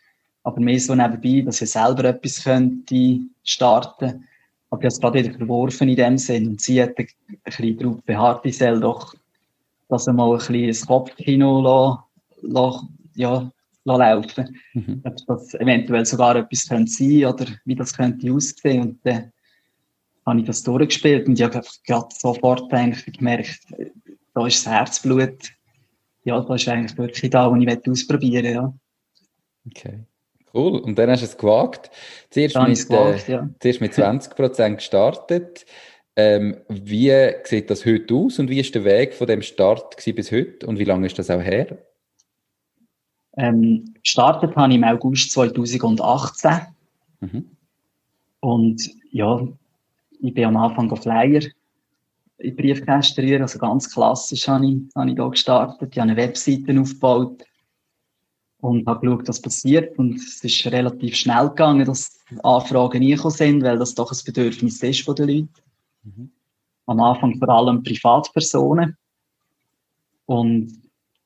aber 0.43 0.61
mehr 0.61 0.81
so 0.81 0.95
nebenbei, 0.95 1.43
dass 1.43 1.63
ich 1.63 1.71
selber 1.71 2.05
etwas 2.05 2.43
könnte 2.43 3.21
starten. 3.45 4.27
Aber 4.71 4.81
ich 4.81 4.87
habe 4.87 4.87
es 4.87 5.01
gerade 5.01 5.19
wieder 5.23 5.39
verworfen 5.39 5.89
in 5.89 5.97
dem 5.97 6.19
Sinn. 6.19 6.49
Und 6.49 6.61
sie 6.61 6.83
hat 6.83 6.99
ein 6.99 7.07
bisschen 7.45 7.79
darauf 7.79 8.03
beharrt, 8.03 8.47
ich 8.47 8.59
soll 8.59 8.81
doch, 8.81 9.15
dass 9.89 10.07
er 10.07 10.15
mal 10.15 10.33
ein 10.33 10.39
bisschen 10.39 10.71
ein 10.71 10.87
Kopfkino 10.89 11.99
ja, 13.15 13.53
laufen 13.85 14.61
mhm. 14.75 15.03
Ob 15.05 15.17
das 15.27 15.55
eventuell 15.55 16.07
sogar 16.07 16.37
etwas 16.37 16.69
könnte 16.69 16.91
sein 16.91 17.25
oder 17.25 17.47
wie 17.65 17.75
das 17.75 17.97
könnte 17.97 18.33
aussehen. 18.33 18.83
Und 18.83 19.01
dann 19.05 19.33
habe 20.27 20.41
ich 20.41 20.47
das 20.47 20.63
durchgespielt 20.63 21.27
und 21.27 21.39
ich 21.39 21.45
habe 21.45 21.63
gerade 21.85 22.09
sofort 22.17 22.73
eigentlich 22.73 23.19
gemerkt, 23.19 23.61
da 24.35 24.47
ist 24.47 24.65
das 24.65 24.73
Herzblut, 24.73 25.53
ja, 26.25 26.41
da 26.41 26.55
ist 26.55 26.69
eigentlich 26.69 26.97
wirklich 26.97 27.31
da, 27.31 27.51
was 27.51 27.61
ich 27.61 27.91
ausprobieren 27.91 28.45
möchte, 28.45 28.55
ja. 28.55 28.75
Okay. 29.67 30.05
Cool. 30.55 30.81
Und 30.81 30.99
dann 30.99 31.11
hast 31.11 31.21
du 31.21 31.27
es 31.27 31.37
gewagt. 31.37 31.91
Zuerst, 32.31 32.57
mit, 32.57 32.89
gewagt, 32.89 33.29
äh, 33.29 33.33
ja. 33.33 33.49
zuerst 33.59 33.81
mit 33.81 33.93
20% 33.93 34.75
gestartet. 34.75 35.65
Ähm, 36.15 36.59
wie 36.69 37.11
sieht 37.45 37.71
das 37.71 37.87
heute 37.87 38.15
aus 38.15 38.39
und 38.39 38.51
wie 38.51 38.61
ist 38.61 38.75
der 38.75 38.85
Weg 38.85 39.15
von 39.15 39.27
dem 39.27 39.41
Start 39.41 39.97
bis 40.15 40.31
heute 40.31 40.67
und 40.67 40.79
wie 40.79 40.85
lange 40.85 41.07
ist 41.07 41.19
das 41.19 41.31
auch 41.31 41.41
her? 41.41 41.79
Ähm, 43.37 43.95
gestartet 44.03 44.55
habe 44.57 44.73
ich 44.73 44.79
im 44.79 44.85
August 44.85 45.33
2018. 45.33 46.51
Mhm. 47.21 47.57
Und 48.41 48.91
ja, 49.11 49.47
ich 50.21 50.35
bin 50.35 50.45
am 50.45 50.57
Anfang 50.57 50.95
Flyer 50.97 51.43
in 52.39 52.57
Briefkästen 52.57 53.25
rühren, 53.25 53.43
also 53.43 53.59
ganz 53.59 53.93
klassisch 53.93 54.49
habe 54.49 54.67
ich, 54.67 54.79
habe 54.97 55.11
ich 55.11 55.17
da 55.17 55.29
gestartet. 55.29 55.89
Ich 55.93 55.99
habe 55.99 56.11
eine 56.11 56.17
Webseite 56.17 56.79
aufgebaut 56.81 57.45
und 58.59 58.87
habe 58.87 59.07
geschaut, 59.07 59.29
was 59.29 59.41
passiert. 59.41 59.99
Und 59.99 60.17
es 60.17 60.43
ist 60.43 60.67
relativ 60.67 61.17
schnell 61.17 61.49
gegangen, 61.49 61.85
dass 61.85 62.19
Anfragen 62.43 63.03
reingekommen 63.03 63.37
sind, 63.37 63.63
weil 63.63 63.79
das 63.79 63.95
doch 63.95 64.11
ein 64.11 64.19
Bedürfnis 64.25 64.83
ist 64.83 65.03
von 65.03 65.15
den 65.15 65.29
Leuten. 65.29 65.49
Mhm. 66.03 66.31
Am 66.87 67.01
Anfang 67.01 67.39
vor 67.39 67.49
allem 67.49 67.83
Privatpersonen. 67.83 68.97
Und 70.27 70.83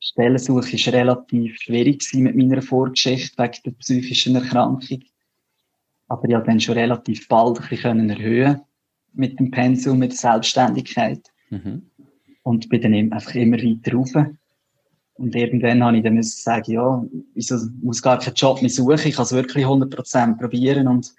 Stellensuche 0.09 0.73
war 0.73 0.93
relativ 0.93 1.57
schwierig 1.57 2.01
mit 2.13 2.35
meiner 2.35 2.61
Vorgeschichte 2.61 3.37
wegen 3.37 3.57
der 3.65 3.71
psychischen 3.71 4.35
Erkrankung. 4.35 5.01
Aber 6.07 6.23
ich 6.23 6.33
konnte 6.33 6.47
dann 6.47 6.59
schon 6.61 6.77
relativ 6.77 7.27
bald 7.27 7.59
ein 7.59 7.67
bisschen 7.67 8.09
erhöhen 8.09 8.61
mit 9.13 9.37
dem 9.39 9.51
Pensum, 9.51 9.99
mit 9.99 10.11
der 10.11 10.17
Selbstständigkeit. 10.17 11.29
Mhm. 11.49 11.89
Und 12.43 12.69
bin 12.69 12.81
dann 12.81 12.93
einfach 12.93 13.35
immer 13.35 13.57
weiter 13.57 13.93
rauf. 13.93 14.13
Und 15.15 15.35
irgendwann 15.35 15.83
habe 15.83 15.97
ich 15.97 16.03
dann 16.03 16.13
müssen 16.13 16.41
sagen, 16.41 16.71
ja, 16.71 17.03
ich 17.33 17.51
muss 17.81 18.01
gar 18.01 18.19
keinen 18.19 18.35
Job 18.35 18.61
mehr 18.61 18.69
suchen, 18.69 19.07
ich 19.07 19.15
kann 19.15 19.23
es 19.23 19.33
wirklich 19.33 19.65
100% 19.65 20.37
probieren 20.37 20.87
und 20.87 21.13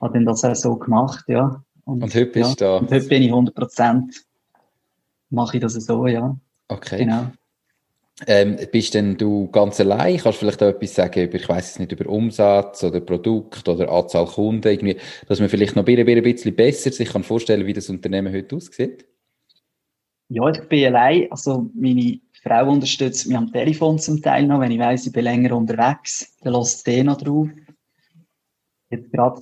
habe 0.00 0.14
dann 0.14 0.24
das 0.24 0.44
auch 0.44 0.56
so 0.56 0.76
gemacht, 0.76 1.24
ja. 1.28 1.62
Und, 1.84 2.02
und 2.02 2.14
heute 2.14 2.26
bist 2.26 2.48
ja, 2.48 2.54
du 2.54 2.64
da? 2.64 2.76
Und 2.78 2.90
heute 2.90 3.06
bin 3.06 3.22
ich 3.22 3.30
100%, 3.30 4.24
mache 5.28 5.58
ich 5.58 5.62
das 5.62 5.74
so, 5.74 6.06
ja. 6.06 6.34
Okay. 6.68 6.98
Genau. 6.98 7.30
Ähm, 8.28 8.56
bist 8.70 8.94
denn 8.94 9.16
du 9.16 9.48
ganz 9.50 9.80
allein? 9.80 10.18
Kannst 10.18 10.40
du 10.40 10.46
vielleicht 10.46 10.62
auch 10.62 10.68
etwas 10.68 10.94
sagen 10.94 11.24
über, 11.24 11.34
ich 11.34 11.48
weiß 11.48 11.72
es 11.72 11.78
nicht, 11.80 11.90
über 11.90 12.08
Umsatz 12.08 12.84
oder 12.84 13.00
Produkt 13.00 13.68
oder 13.68 13.90
Anzahl 13.90 14.26
Kunden, 14.26 14.68
irgendwie, 14.68 14.96
dass 15.26 15.40
man 15.40 15.48
vielleicht 15.48 15.74
noch 15.74 15.84
ein 15.84 16.22
bisschen 16.22 16.54
besser 16.54 16.92
sich 16.92 17.08
kann 17.08 17.24
vorstellen, 17.24 17.66
wie 17.66 17.72
das 17.72 17.90
Unternehmen 17.90 18.32
heute 18.32 18.54
aussieht? 18.54 19.04
Ja, 20.28 20.48
ich 20.48 20.60
bin 20.68 20.86
allein. 20.86 21.26
Also 21.32 21.70
meine 21.74 22.20
Frau 22.42 22.70
unterstützt 22.70 23.26
mich 23.26 23.36
am 23.36 23.52
Telefon 23.52 23.98
zum 23.98 24.22
Teil 24.22 24.46
noch, 24.46 24.60
wenn 24.60 24.70
ich 24.70 24.78
weiss, 24.78 25.06
ich 25.06 25.12
bin 25.12 25.24
länger 25.24 25.56
unterwegs, 25.56 26.36
dann 26.42 26.52
lässt 26.52 26.84
sie 26.84 27.02
noch 27.02 27.20
drauf. 27.20 27.48
Jetzt 28.90 29.10
gerade 29.12 29.40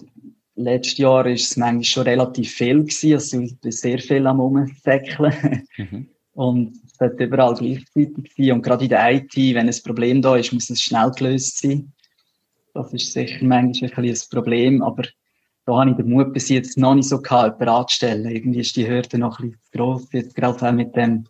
letztes 0.54 0.98
Jahr 0.98 1.24
war 1.24 1.26
es 1.26 1.56
manchmal 1.56 1.84
schon 1.84 2.02
relativ 2.04 2.52
viel 2.52 2.80
gewesen, 2.80 3.14
also 3.14 3.40
ich 3.40 3.60
bin 3.60 3.72
sehr 3.72 3.98
viel 3.98 4.26
am 4.26 4.40
Umsäckeln. 4.40 5.66
Mhm. 5.76 6.08
Und 6.34 6.80
sollte 7.08 7.24
überall 7.24 7.54
gleichzeitig 7.54 8.32
sein. 8.36 8.52
Und 8.52 8.62
gerade 8.62 8.84
in 8.84 8.90
der 8.90 9.12
IT, 9.12 9.36
wenn 9.36 9.68
ein 9.68 9.82
Problem 9.84 10.22
da 10.22 10.36
ist, 10.36 10.52
muss 10.52 10.70
es 10.70 10.82
schnell 10.82 11.10
gelöst 11.10 11.58
sein. 11.60 11.92
Das 12.74 12.92
ist 12.92 13.12
sicher 13.12 13.44
manchmal 13.44 13.90
ein, 13.96 14.04
ein 14.04 14.18
Problem, 14.30 14.82
aber 14.82 15.04
da 15.66 15.76
habe 15.76 15.90
ich 15.90 15.96
den 15.96 16.10
Mut 16.10 16.32
bis 16.32 16.48
jetzt 16.48 16.78
noch 16.78 16.94
nicht 16.94 17.08
so 17.08 17.20
gehabt, 17.20 17.60
jemanden 17.60 17.80
anzustellen. 17.80 18.26
Irgendwie 18.26 18.60
ist 18.60 18.76
die 18.76 18.88
Hürde 18.88 19.18
noch 19.18 19.38
ein 19.38 19.50
bisschen 19.50 19.60
groß, 19.72 20.12
jetzt 20.12 20.34
gerade 20.34 20.66
auch 20.66 20.72
mit 20.72 20.96
dem 20.96 21.26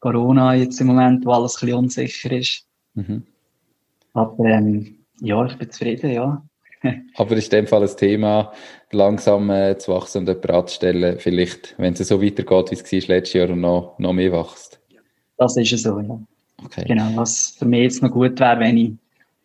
Corona 0.00 0.54
jetzt 0.54 0.80
im 0.80 0.88
Moment, 0.88 1.24
wo 1.26 1.32
alles 1.32 1.56
ein 1.56 1.66
bisschen 1.66 1.78
unsicher 1.78 2.32
ist. 2.32 2.66
Mhm. 2.94 3.24
Aber 4.12 4.44
ähm, 4.44 4.98
ja, 5.20 5.44
ich 5.44 5.56
bin 5.56 5.70
zufrieden, 5.70 6.10
ja. 6.10 6.42
Aber 7.16 7.36
ist 7.36 7.52
in 7.52 7.60
dem 7.60 7.66
Fall 7.66 7.82
ein 7.82 7.96
Thema, 7.96 8.52
langsam 8.90 9.50
äh, 9.50 9.76
zu 9.78 9.92
wachsen 9.92 10.18
und 10.18 10.28
jemanden 10.28 10.50
anzustellen, 10.50 11.18
vielleicht, 11.18 11.74
wenn 11.78 11.94
es 11.94 12.06
so 12.06 12.22
weitergeht, 12.22 12.70
wie 12.70 12.98
es 12.98 13.08
letztes 13.08 13.32
Jahr 13.34 13.48
noch, 13.56 13.98
noch 13.98 14.12
mehr 14.12 14.32
wächst? 14.32 14.80
Das 15.36 15.56
ist 15.56 15.76
so, 15.82 16.00
ja. 16.00 16.20
Okay. 16.64 16.84
Genau, 16.86 17.16
was 17.16 17.50
für 17.50 17.64
mich 17.64 17.82
jetzt 17.82 18.02
noch 18.02 18.10
gut 18.10 18.38
wäre, 18.38 18.60
wenn 18.60 18.76
ich 18.76 18.92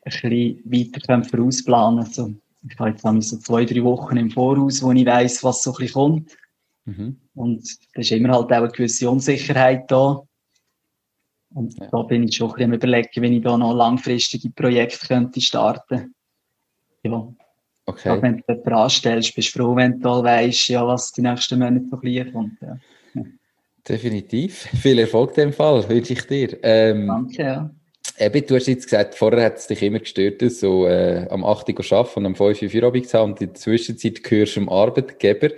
ein 0.05 0.29
bisschen 0.29 0.61
weiter 0.65 1.23
vorausplanen 1.23 2.03
könnte. 2.03 2.21
Also, 2.21 2.33
ich 2.69 2.79
habe 2.79 2.89
jetzt 2.89 3.29
so 3.29 3.37
zwei, 3.37 3.65
drei 3.65 3.83
Wochen 3.83 4.17
im 4.17 4.29
Voraus, 4.29 4.81
wo 4.83 4.91
ich 4.91 5.05
weiss, 5.05 5.43
was 5.43 5.63
so 5.63 5.71
ein 5.71 5.77
bisschen 5.77 5.93
kommt. 5.93 6.37
Mhm. 6.85 7.17
Und 7.35 7.67
da 7.93 8.01
ist 8.01 8.11
immer 8.11 8.33
halt 8.33 8.51
auch 8.51 8.57
eine 8.57 8.67
gewisse 8.69 9.09
Unsicherheit 9.09 9.89
da. 9.89 10.21
Und 11.53 11.77
ja. 11.79 11.87
da 11.87 12.03
bin 12.03 12.23
ich 12.23 12.35
schon 12.35 12.49
ein 12.49 12.53
bisschen 12.53 12.71
am 12.71 12.73
überlegen, 12.73 13.21
wenn 13.21 13.33
ich 13.33 13.43
da 13.43 13.57
noch 13.57 13.73
langfristige 13.73 14.49
Projekte 14.51 15.07
könnte 15.07 15.41
starten 15.41 16.13
ja. 17.03 17.33
Okay. 17.85 18.09
Auch 18.09 18.21
wenn 18.21 18.37
du 18.37 18.43
jemanden 18.47 18.73
anstellst, 18.73 19.35
bist 19.35 19.55
du 19.55 19.59
froh, 19.59 19.75
wenn 19.75 19.99
du 19.99 20.09
weißt, 20.23 20.67
ja, 20.69 20.85
was 20.85 21.11
die 21.11 21.21
nächsten 21.21 21.59
Monate 21.59 21.85
so 21.89 21.97
gleich 21.97 22.31
kommt. 22.31 22.61
Ja. 22.61 22.77
Definitiv. 23.87 24.67
Viel 24.81 24.99
Erfolg 24.99 25.37
in 25.37 25.45
dem 25.45 25.53
Fall, 25.53 25.87
wünsche 25.89 26.13
ich 26.13 26.25
dir. 26.27 26.57
Ähm, 26.63 27.07
Danke, 27.07 27.41
ja. 27.41 27.71
Eben, 28.17 28.45
du 28.45 28.55
hast 28.55 28.67
jetzt 28.67 28.83
gesagt, 28.83 29.15
vorher 29.15 29.45
hat 29.45 29.57
es 29.57 29.67
dich 29.67 29.81
immer 29.81 29.99
gestört, 29.99 30.41
so 30.51 30.87
äh, 30.87 31.25
am 31.29 31.45
8 31.45 31.69
Uhr 31.69 31.97
arbeiten 31.97 32.19
und 32.19 32.25
am 32.25 32.35
5 32.35 32.61
Uhr 32.61 32.69
Feierabend 32.69 33.07
zu 33.07 33.17
haben 33.17 33.31
und 33.31 33.41
in 33.41 33.47
der 33.47 33.55
Zwischenzeit 33.55 34.23
gehörst 34.23 34.57
du 34.57 34.59
dem 34.59 34.69
Arbeitgeber. 34.69 35.51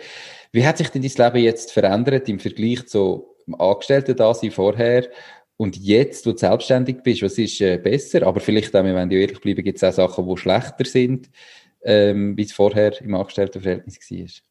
Wie 0.51 0.66
hat 0.66 0.78
sich 0.78 0.90
denn 0.90 1.01
dein 1.01 1.34
Leben 1.34 1.44
jetzt 1.44 1.72
verändert 1.72 2.30
im 2.30 2.40
Vergleich 2.40 2.86
zu 2.86 3.36
Angestellten 3.58 4.16
da 4.16 4.34
vorher 4.34 5.08
und 5.58 5.78
jetzt, 5.78 6.25
wo 6.25 6.32
du 6.32 6.38
selbstständig 6.38 6.98
bist, 7.04 7.24
was 7.24 7.38
ist 7.38 7.62
äh, 7.62 7.78
besser? 7.78 8.28
Aber 8.28 8.40
vielleicht 8.40 8.75
auch, 8.75 8.84
wenn 8.84 9.10
wir 9.10 9.20
ehrlich 9.20 9.42
bleiben, 9.42 9.63
gibt 9.63 9.82
es 9.82 9.84
auch 9.84 9.94
Sachen, 9.94 10.28
die 10.28 10.38
schlechter 10.38 10.86
sind, 10.86 11.30
ähm, 11.84 12.38
wie 12.38 12.44
es 12.44 12.54
vorher 12.54 13.00
im 13.01 13.16
Angestelltenverhältnis 13.16 13.98
war. 13.98 14.50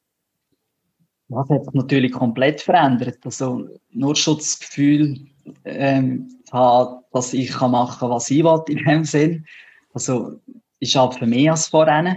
Das 1.31 1.49
hat 1.49 1.65
sich 1.65 1.75
natürlich 1.75 2.13
komplett 2.13 2.61
verändert. 2.61 3.19
Also 3.25 3.69
nur 3.93 4.17
schon 4.17 4.39
das 4.39 4.59
Gefühl 4.59 5.17
ähm, 5.65 6.29
haben, 6.51 7.05
dass 7.13 7.33
ich 7.33 7.51
kann 7.51 7.71
machen 7.71 8.01
kann, 8.01 8.11
was 8.11 8.31
ich 8.31 8.43
will 8.43 8.63
in 8.69 8.85
dem 8.85 9.05
Sinn. 9.05 9.47
Also 9.95 10.41
ich 10.81 10.97
arbeite 10.97 11.27
mehr 11.27 11.53
als 11.53 11.69
vorher. 11.69 12.17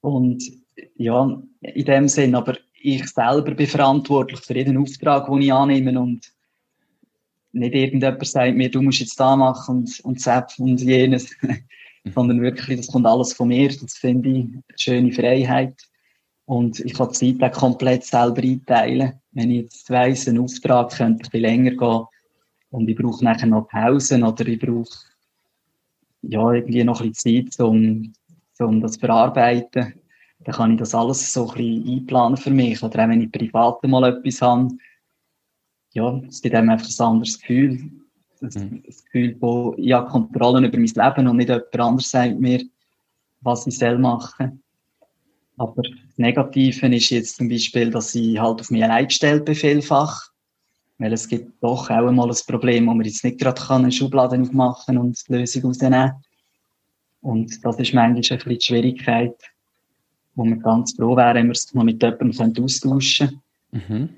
Und 0.00 0.42
ja, 0.96 1.40
in 1.60 1.84
dem 1.84 2.08
Sinn, 2.08 2.34
aber 2.34 2.56
ich 2.80 3.08
selber 3.08 3.54
bin 3.54 3.66
verantwortlich 3.66 4.40
für 4.40 4.56
jeden 4.56 4.76
Auftrag, 4.78 5.26
den 5.26 5.42
ich 5.42 5.52
annehme 5.52 5.98
und 6.00 6.32
nicht 7.52 7.74
irgendjemand 7.74 8.26
sagt 8.26 8.56
mir, 8.56 8.70
du 8.70 8.82
musst 8.82 9.00
jetzt 9.00 9.18
da 9.18 9.36
machen 9.36 9.78
und, 9.78 10.00
und 10.00 10.20
Zap 10.20 10.52
und 10.58 10.80
jenes, 10.80 11.30
sondern 12.14 12.42
wirklich, 12.42 12.76
das 12.76 12.88
kommt 12.88 13.06
alles 13.06 13.32
von 13.32 13.48
mir. 13.48 13.68
Das 13.68 13.94
finde 13.94 14.28
ich 14.28 14.44
eine 14.44 14.62
schöne 14.76 15.12
Freiheit. 15.12 15.74
Und 16.48 16.80
ich 16.80 16.94
kann 16.94 17.10
die 17.10 17.38
Zeit 17.38 17.52
auch 17.52 17.60
komplett 17.60 18.04
selber 18.04 18.40
einteilen. 18.42 19.20
Wenn 19.32 19.50
ich 19.50 19.64
jetzt 19.64 19.90
weiss, 19.90 20.26
ein 20.26 20.38
Auftrag 20.38 20.96
könnte 20.96 21.04
ein 21.04 21.18
bisschen 21.18 21.40
länger 21.42 21.72
gehen 21.72 22.06
und 22.70 22.88
ich 22.88 22.96
brauche 22.96 23.22
nachher 23.22 23.48
noch 23.48 23.68
Pausen 23.68 24.24
oder 24.24 24.46
ich 24.46 24.58
brauche 24.58 24.88
ja, 26.22 26.50
irgendwie 26.52 26.82
noch 26.84 27.02
ein 27.02 27.10
bisschen 27.10 27.50
Zeit, 27.50 27.60
um, 27.60 28.14
um 28.60 28.80
das 28.80 28.92
zu 28.92 29.00
verarbeiten, 29.00 29.92
dann 30.40 30.54
kann 30.54 30.72
ich 30.72 30.78
das 30.78 30.94
alles 30.94 31.30
so 31.30 31.50
ein 31.50 31.54
bisschen 31.54 31.98
einplanen 31.98 32.38
für 32.38 32.50
mich. 32.50 32.82
Oder 32.82 33.04
auch 33.04 33.08
wenn 33.10 33.20
ich 33.20 33.30
privat 33.30 33.84
mal 33.84 34.08
etwas 34.08 34.40
habe, 34.40 34.70
ja, 35.92 36.18
es 36.26 36.40
gibt 36.40 36.54
einem 36.54 36.70
einfach 36.70 36.88
ein 36.88 37.06
anderes 37.06 37.38
Gefühl. 37.38 37.90
Das, 38.40 38.54
mhm. 38.54 38.82
das 38.86 39.04
Gefühl, 39.04 39.36
wo 39.40 39.74
ich 39.76 39.92
habe 39.92 40.10
Kontrolle 40.10 40.66
über 40.66 40.78
mein 40.78 40.86
Leben 40.86 41.28
und 41.28 41.36
nicht 41.36 41.50
jemand 41.50 41.78
anderes 41.78 42.10
sagt 42.10 42.40
mir, 42.40 42.62
was 43.42 43.66
ich 43.66 43.76
soll 43.76 43.98
machen. 43.98 44.62
Aber 45.58 45.82
das 45.82 45.92
Negative 46.16 46.94
ist 46.94 47.10
jetzt 47.10 47.36
zum 47.36 47.48
Beispiel, 47.48 47.90
dass 47.90 48.14
ich 48.14 48.38
halt 48.38 48.60
auf 48.60 48.70
mich 48.70 48.82
allein 48.82 49.08
gestellt 49.08 49.44
bin, 49.44 49.54
vielfach. 49.54 50.30
Weil 50.98 51.12
es 51.12 51.28
gibt 51.28 51.62
doch 51.62 51.90
auch 51.90 51.90
einmal 51.90 52.28
ein 52.28 52.36
Problem, 52.46 52.86
wo 52.86 52.94
man 52.94 53.04
jetzt 53.04 53.24
nicht 53.24 53.38
gerade 53.38 53.60
eine 53.70 53.92
Schublade 53.92 54.40
aufmachen 54.40 54.98
und 54.98 55.28
die 55.28 55.32
Lösung 55.32 55.62
rausnehmen 55.64 56.12
Und 57.20 57.64
das 57.64 57.78
ist 57.78 57.94
manchmal 57.94 58.04
ein 58.04 58.14
bisschen 58.14 58.40
die 58.48 58.60
Schwierigkeit, 58.60 59.36
wo 60.34 60.44
man 60.44 60.60
ganz 60.60 60.94
froh 60.94 61.16
wäre, 61.16 61.34
wenn 61.34 61.46
wir 61.46 61.52
es 61.52 61.72
mal 61.74 61.84
mit 61.84 62.02
jemandem 62.02 62.64
austauschen 62.64 63.40
könnte. 63.70 63.92
Mhm. 63.92 64.08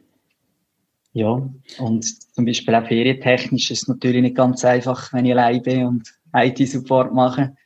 Ja, 1.12 1.42
und 1.78 2.34
zum 2.34 2.44
Beispiel 2.44 2.74
auch 2.74 2.86
ferientechnisch 2.86 3.70
ist 3.70 3.82
es 3.82 3.88
natürlich 3.88 4.22
nicht 4.22 4.36
ganz 4.36 4.64
einfach, 4.64 5.12
wenn 5.12 5.26
ich 5.26 5.32
allein 5.32 5.62
bin 5.62 5.86
und 5.86 6.14
IT-Support 6.32 7.12
mache. 7.12 7.56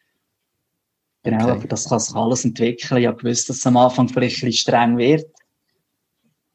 Genau, 1.25 1.45
okay. 1.45 1.52
aber 1.52 1.69
das 1.69 1.88
kann 1.88 1.99
sich 1.99 2.14
alles 2.14 2.45
entwickeln. 2.45 3.00
Ich 3.00 3.07
habe 3.07 3.16
gewusst, 3.16 3.49
dass 3.49 3.57
es 3.57 3.66
am 3.66 3.78
Anfang 3.78 4.09
vielleicht 4.09 4.37
ein 4.37 4.47
bisschen 4.47 4.52
streng 4.52 4.99
wird. 4.99 5.26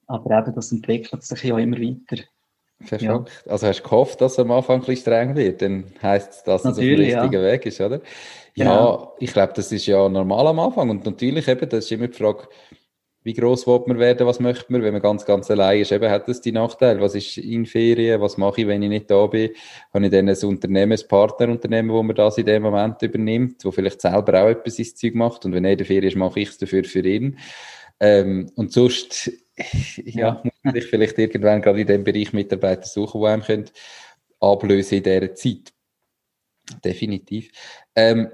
Aber 0.06 0.38
eben, 0.38 0.54
das 0.56 0.72
entwickelt 0.72 1.24
sich 1.24 1.44
ja 1.44 1.58
immer 1.58 1.78
weiter. 1.78 2.24
Ja. 3.00 3.26
Also 3.48 3.68
hast 3.68 3.80
du 3.80 3.84
gehofft, 3.84 4.22
dass 4.22 4.34
es 4.34 4.40
am 4.40 4.52
Anfang 4.52 4.80
ein 4.80 4.86
bisschen 4.86 5.02
streng 5.02 5.36
wird, 5.36 5.62
dann 5.62 5.86
heisst 6.02 6.32
es, 6.32 6.44
dass 6.44 6.64
natürlich, 6.64 7.10
es 7.10 7.16
auf 7.16 7.22
dem 7.22 7.30
richtigen 7.30 7.44
ja. 7.44 7.52
Weg 7.52 7.66
ist, 7.66 7.82
oder? 7.82 8.02
Genau. 8.56 9.00
Ja, 9.00 9.12
ich 9.20 9.34
glaube, 9.34 9.54
das 9.54 9.72
ist 9.72 9.86
ja 9.86 10.08
normal 10.08 10.48
am 10.48 10.60
Anfang 10.60 10.90
und 10.90 11.06
natürlich 11.06 11.48
eben, 11.48 11.68
das 11.68 11.86
ist 11.86 11.92
immer 11.92 12.08
die 12.08 12.14
Frage, 12.14 12.48
wie 13.24 13.34
groß 13.34 13.68
will 13.68 13.82
man 13.86 14.00
werden, 14.00 14.26
was 14.26 14.40
möchte 14.40 14.72
man, 14.72 14.82
wenn 14.82 14.94
man 14.94 15.02
ganz, 15.02 15.26
ganz 15.26 15.52
allein 15.52 15.82
ist, 15.82 15.92
eben 15.92 16.10
hat 16.10 16.28
das 16.28 16.42
die 16.42 16.54
Nachteile, 16.54 17.02
was 17.02 17.16
ist 17.16 17.38
in 17.38 17.66
Ferien, 17.66 18.22
was 18.22 18.38
mache 18.38 18.62
ich, 18.62 18.68
wenn 18.68 18.82
ich 18.82 18.90
nicht 18.90 19.12
da 19.12 19.28
bin, 19.28 19.52
habe 19.94 20.06
ich 20.06 20.12
dann 20.12 20.30
ein 20.30 20.38
Unternehmen, 20.44 20.98
ein 20.98 21.08
Partnerunternehmen, 21.08 21.92
wo 21.92 22.02
man 22.02 22.16
das 22.16 22.38
in 22.38 22.46
dem 22.46 22.64
Moment 22.64 23.02
übernimmt, 23.02 23.66
wo 23.66 23.72
vielleicht 23.72 24.02
selber 24.02 24.42
auch 24.42 24.48
etwas 24.48 24.80
ins 24.80 24.96
Zeug 24.96 25.16
macht 25.16 25.46
und 25.46 25.54
wenn 25.54 25.66
er 25.66 25.72
in 25.72 25.78
der 25.78 25.88
Ferien 25.88 26.08
ist, 26.08 26.16
mache 26.16 26.40
ich 26.40 26.50
es 26.50 26.58
dafür 26.58 26.84
für 26.86 27.06
ihn. 27.06 27.38
Ähm, 28.00 28.50
und 28.56 28.72
sonst, 28.72 29.32
ja, 29.98 30.42
muss 30.44 30.54
man 30.64 30.74
sich 30.74 30.86
vielleicht 30.86 31.18
irgendwann 31.18 31.62
gerade 31.62 31.82
in 31.82 31.88
dem 31.88 32.04
Bereich 32.06 32.32
Mitarbeiter 32.32 32.88
suchen, 32.88 33.22
die 33.22 33.28
einem 33.28 33.66
ablösen 34.40 35.00
in 35.00 35.04
dieser 35.04 35.36
Zeit. 35.36 35.74
Definitiv. 36.84 37.52
Ähm, 37.96 38.30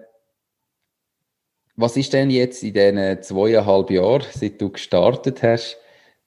was 1.75 1.97
ist 1.97 2.13
denn 2.13 2.29
jetzt 2.29 2.63
in 2.63 2.73
diesen 2.73 3.21
zweieinhalb 3.21 3.91
Jahren, 3.91 4.23
seit 4.31 4.61
du 4.61 4.69
gestartet 4.69 5.43
hast, 5.43 5.77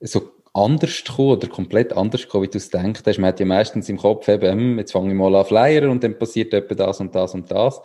so 0.00 0.30
anders 0.52 1.04
gekommen 1.04 1.30
oder 1.30 1.48
komplett 1.48 1.92
anders 1.92 2.22
gekommen, 2.22 2.44
wie 2.44 2.48
du 2.48 2.58
es 2.58 2.70
hast? 2.72 3.18
Man 3.18 3.28
hat 3.28 3.40
ja 3.40 3.46
meistens 3.46 3.88
im 3.88 3.98
Kopf 3.98 4.28
eben, 4.28 4.50
hm, 4.50 4.78
jetzt 4.78 4.92
fange 4.92 5.10
ich 5.10 5.14
mal 5.14 5.34
an 5.34 5.44
Flyer 5.44 5.90
und 5.90 6.02
dann 6.04 6.18
passiert 6.18 6.52
etwa 6.52 6.74
das 6.74 7.00
und 7.00 7.14
das 7.14 7.34
und 7.34 7.50
das. 7.50 7.80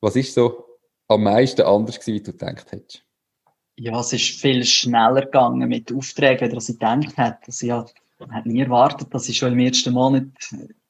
Was 0.00 0.16
ist 0.16 0.34
so 0.34 0.64
am 1.08 1.22
meisten 1.22 1.62
anders 1.62 1.98
gewesen, 1.98 2.14
wie 2.14 2.22
du 2.22 2.32
gedacht 2.32 2.70
hättest? 2.70 3.02
Ja, 3.78 4.00
es 4.00 4.12
ist 4.12 4.40
viel 4.40 4.64
schneller 4.64 5.22
gegangen 5.22 5.68
mit 5.68 5.92
Aufträgen, 5.92 6.54
als 6.54 6.68
ich 6.68 6.78
gedacht 6.78 7.16
hätte. 7.16 7.38
Also, 7.46 7.66
ja, 7.66 7.86
man 8.18 8.32
hat 8.32 8.46
nie 8.46 8.60
erwartet, 8.60 9.12
dass 9.12 9.28
ich 9.28 9.36
schon 9.36 9.52
im 9.52 9.58
ersten 9.58 9.92
Monat 9.92 10.28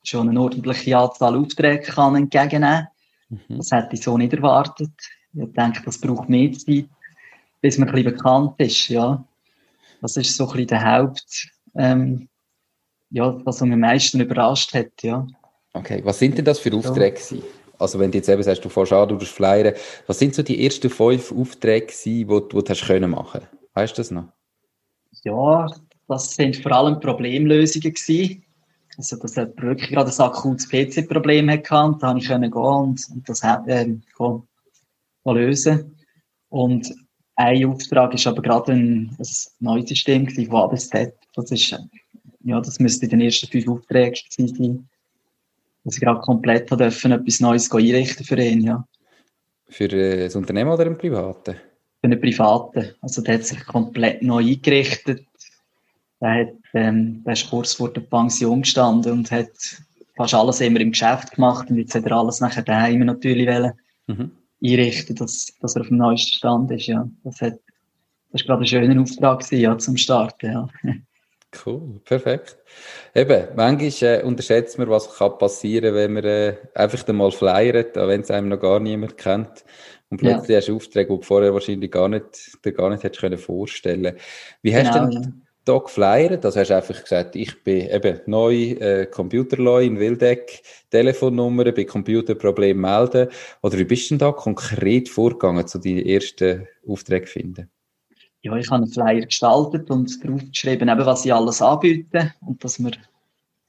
schon 0.05 0.29
eine 0.29 0.41
ordentliche 0.41 0.97
Anzahl 0.97 1.37
Aufträge 1.37 1.83
kann 1.83 2.15
entgegennehmen 2.15 2.87
kann. 3.29 3.41
Mhm. 3.49 3.57
Das 3.57 3.73
hätte 3.73 3.97
ich 3.97 4.03
so 4.03 4.17
nicht 4.17 4.33
erwartet. 4.33 4.93
Ich 5.37 5.53
denke, 5.53 5.83
das 5.85 5.99
braucht 5.99 6.29
mehr 6.29 6.53
Zeit, 6.53 6.87
bis 7.61 7.79
man 7.79 7.89
ein 7.89 7.95
bisschen 7.95 8.13
bekannt 8.13 8.55
ist, 8.59 8.89
ja. 8.89 9.25
Das 10.01 10.17
ist 10.17 10.37
so 10.37 10.45
ein 10.45 10.53
bisschen 10.53 10.67
der 10.69 10.85
Haupt, 10.85 11.49
ähm, 11.75 12.29
ja, 13.11 13.39
was 13.45 13.61
mich 13.61 13.73
am 13.73 13.81
meisten 13.81 14.21
überrascht 14.21 14.75
hat, 14.75 15.03
ja. 15.03 15.27
Okay, 15.73 16.01
was 16.05 16.19
sind 16.19 16.39
denn 16.39 16.45
das 16.45 16.59
für 16.59 16.75
Aufträge 16.75 17.21
ja. 17.31 17.43
Also 17.79 17.99
wenn 17.99 18.11
du 18.11 18.19
jetzt 18.19 18.29
eben 18.29 18.43
sagst, 18.43 18.65
du 18.65 18.71
fährst 18.71 18.93
an, 18.93 19.09
du 19.09 19.19
flyern, 19.19 19.75
was 20.07 20.19
sind 20.19 20.35
so 20.35 20.43
die 20.43 20.65
ersten 20.65 20.89
fünf 20.89 21.31
Aufträge 21.33 21.93
die, 22.05 22.25
die 22.25 22.25
du 22.25 22.63
hast 22.67 22.87
können 22.87 23.11
machen? 23.11 23.43
Weißt 23.75 23.93
du 23.93 24.01
das 24.01 24.11
noch? 24.11 24.29
Ja, 25.25 25.67
das 26.09 26.35
sind 26.35 26.57
vor 26.57 26.73
allem 26.73 27.01
Problemlösungen 27.01 27.93
gewesen. 27.93 28.43
Also, 28.97 29.17
dass 29.17 29.37
er 29.37 29.55
wirklich 29.59 29.91
gerade 29.91 30.11
ein 30.11 30.21
akutes 30.21 30.69
PC-Problem 30.71 31.51
hatte, 31.51 31.97
da 32.01 32.09
habe 32.09 32.19
ich 32.19 32.27
können 32.27 32.51
gehen 32.51 32.63
und, 32.63 33.01
und 33.11 33.29
das 33.29 33.43
äh, 33.43 33.87
lösen. 35.35 35.97
Und 36.49 36.95
ein 37.37 37.67
Auftrag 37.67 38.15
ist 38.15 38.27
aber 38.27 38.43
gerade 38.43 38.73
ein, 38.73 39.17
ein 39.19 39.27
neues 39.61 39.89
System 39.89 40.27
gewesen, 40.27 40.51
von 40.51 40.63
A 40.63 40.67
bis 40.67 40.89
Z. 40.89 41.15
Das 41.35 41.51
ist, 41.51 41.77
ja, 42.45 42.61
das 42.61 42.81
müsste 42.81 43.05
in 43.05 43.11
den 43.11 43.21
ersten 43.21 43.47
fünf 43.47 43.69
Aufträgen 43.69 44.19
sein, 44.31 44.89
dass 45.85 45.95
ich 45.95 46.01
gerade 46.01 46.21
komplett 46.21 46.71
dürfen, 46.71 47.13
etwas 47.13 47.41
Neues 47.41 47.71
einrichten 47.71 48.25
für 48.25 48.41
ihn, 48.41 48.63
ja. 48.63 48.87
Für 49.69 49.85
äh, 49.85 50.25
das 50.25 50.37
Unternehmen 50.37 50.71
oder 50.71 50.87
einen 50.87 50.97
Privaten? 50.97 51.55
Für 52.01 52.05
einen 52.05 52.21
Privaten. 52.21 52.95
Also 53.03 53.21
der 53.21 53.35
hat 53.35 53.45
sich 53.45 53.65
komplett 53.67 54.23
neu 54.23 54.43
eingerichtet. 54.43 55.27
Der, 56.21 56.35
hat, 56.35 56.55
ähm, 56.73 57.23
der 57.25 57.35
ist 57.35 57.51
kurz 57.51 57.75
vor 57.75 57.93
der 57.93 58.01
Pension 58.01 58.63
gestanden 58.63 59.13
und 59.13 59.31
hat 59.31 59.51
fast 60.17 60.35
alles 60.35 60.63
immer 60.63 60.81
im 60.81 60.93
Geschäft 60.93 61.33
gemacht 61.33 61.69
und 61.69 61.77
jetzt 61.77 61.95
hat 61.95 62.07
er 62.07 62.13
alles 62.13 62.41
nachher 62.41 62.63
daheim 62.63 63.01
natürlich 63.01 63.47
wollen. 63.47 63.73
Mhm 64.07 64.31
einrichten, 64.63 65.17
dass, 65.17 65.53
dass 65.61 65.77
er 65.77 65.83
auf 65.83 65.89
dem 65.89 65.99
neuesten 65.99 66.33
Stand 66.33 66.71
ist. 66.71 66.87
Ja. 66.87 67.09
Das, 67.25 67.41
hat, 67.41 67.55
das 68.33 68.43
war 68.43 68.47
gerade 68.47 68.63
ein 68.63 68.67
schöner 68.67 69.03
Auftrag 69.03 69.41
gewesen, 69.41 69.61
ja, 69.61 69.79
zum 69.79 69.97
Starten. 69.97 70.53
Ja. 70.53 70.69
Cool, 71.65 72.01
perfekt. 72.05 72.59
Eben, 73.15 73.49
manchmal 73.55 74.19
äh, 74.19 74.23
unterschätzt 74.23 74.79
man, 74.79 74.91
was 74.91 75.17
kann 75.17 75.39
passieren 75.39 75.95
wenn 75.95 76.13
man 76.13 76.25
äh, 76.25 76.57
einfach 76.75 77.07
mal 77.15 77.31
flyert, 77.31 77.97
wenn 77.97 78.21
es 78.21 78.31
einem 78.31 78.49
noch 78.49 78.61
gar 78.61 78.79
niemand 78.79 79.17
kennt. 79.17 79.65
Und 80.11 80.19
plötzlich 80.19 80.51
ja. 80.51 80.57
hast 80.59 80.69
du 80.69 80.77
Aufträge, 80.77 81.13
die 81.13 81.21
du 81.21 81.23
vorher 81.23 81.55
wahrscheinlich 81.55 81.91
gar 81.91 82.09
nicht, 82.09 82.65
dir 82.65 82.73
gar 82.73 82.91
nicht 82.91 83.05
hättest 83.05 83.21
können 83.21 83.39
vorstellen 83.39 84.17
Wie 84.63 84.75
hast 84.75 84.93
genau, 84.93 85.07
du 85.07 85.11
denn 85.13 85.23
ja. 85.23 85.46
Da 85.67 85.79
geflyert? 85.79 86.45
Also 86.45 86.61
hast 86.61 86.71
du 86.71 86.77
einfach 86.77 87.03
gesagt, 87.03 87.37
ich 87.37 87.63
bin 87.63 87.89
eben 87.89 88.21
neu, 88.27 88.55
äh, 88.55 89.07
Computerleu 89.07 89.85
in 89.85 89.99
Wildeck, 89.99 90.63
Telefonnummer 90.91 91.71
bei 91.73 91.85
Computerproblemen 91.85 92.81
melden? 92.81 93.29
Oder 93.63 93.79
wie 93.79 93.85
bist 93.85 94.07
du 94.07 94.15
denn 94.15 94.19
da 94.19 94.33
konkret 94.33 95.09
vorgegangen, 95.09 95.67
zu 95.67 95.79
die 95.79 96.15
ersten 96.15 96.67
Aufträge 96.87 97.27
finden? 97.27 97.69
Ja, 98.43 98.57
ich 98.57 98.71
habe 98.71 98.85
einen 98.85 98.93
Flyer 98.93 99.27
gestaltet 99.27 99.91
und 99.91 100.25
draufgeschrieben, 100.25 100.89
eben, 100.89 101.07
was 101.07 101.25
ich 101.25 101.35
alles 101.35 101.61
anbiete 101.61 102.33
und 102.41 102.63
dass 102.63 102.79
man 102.79 102.93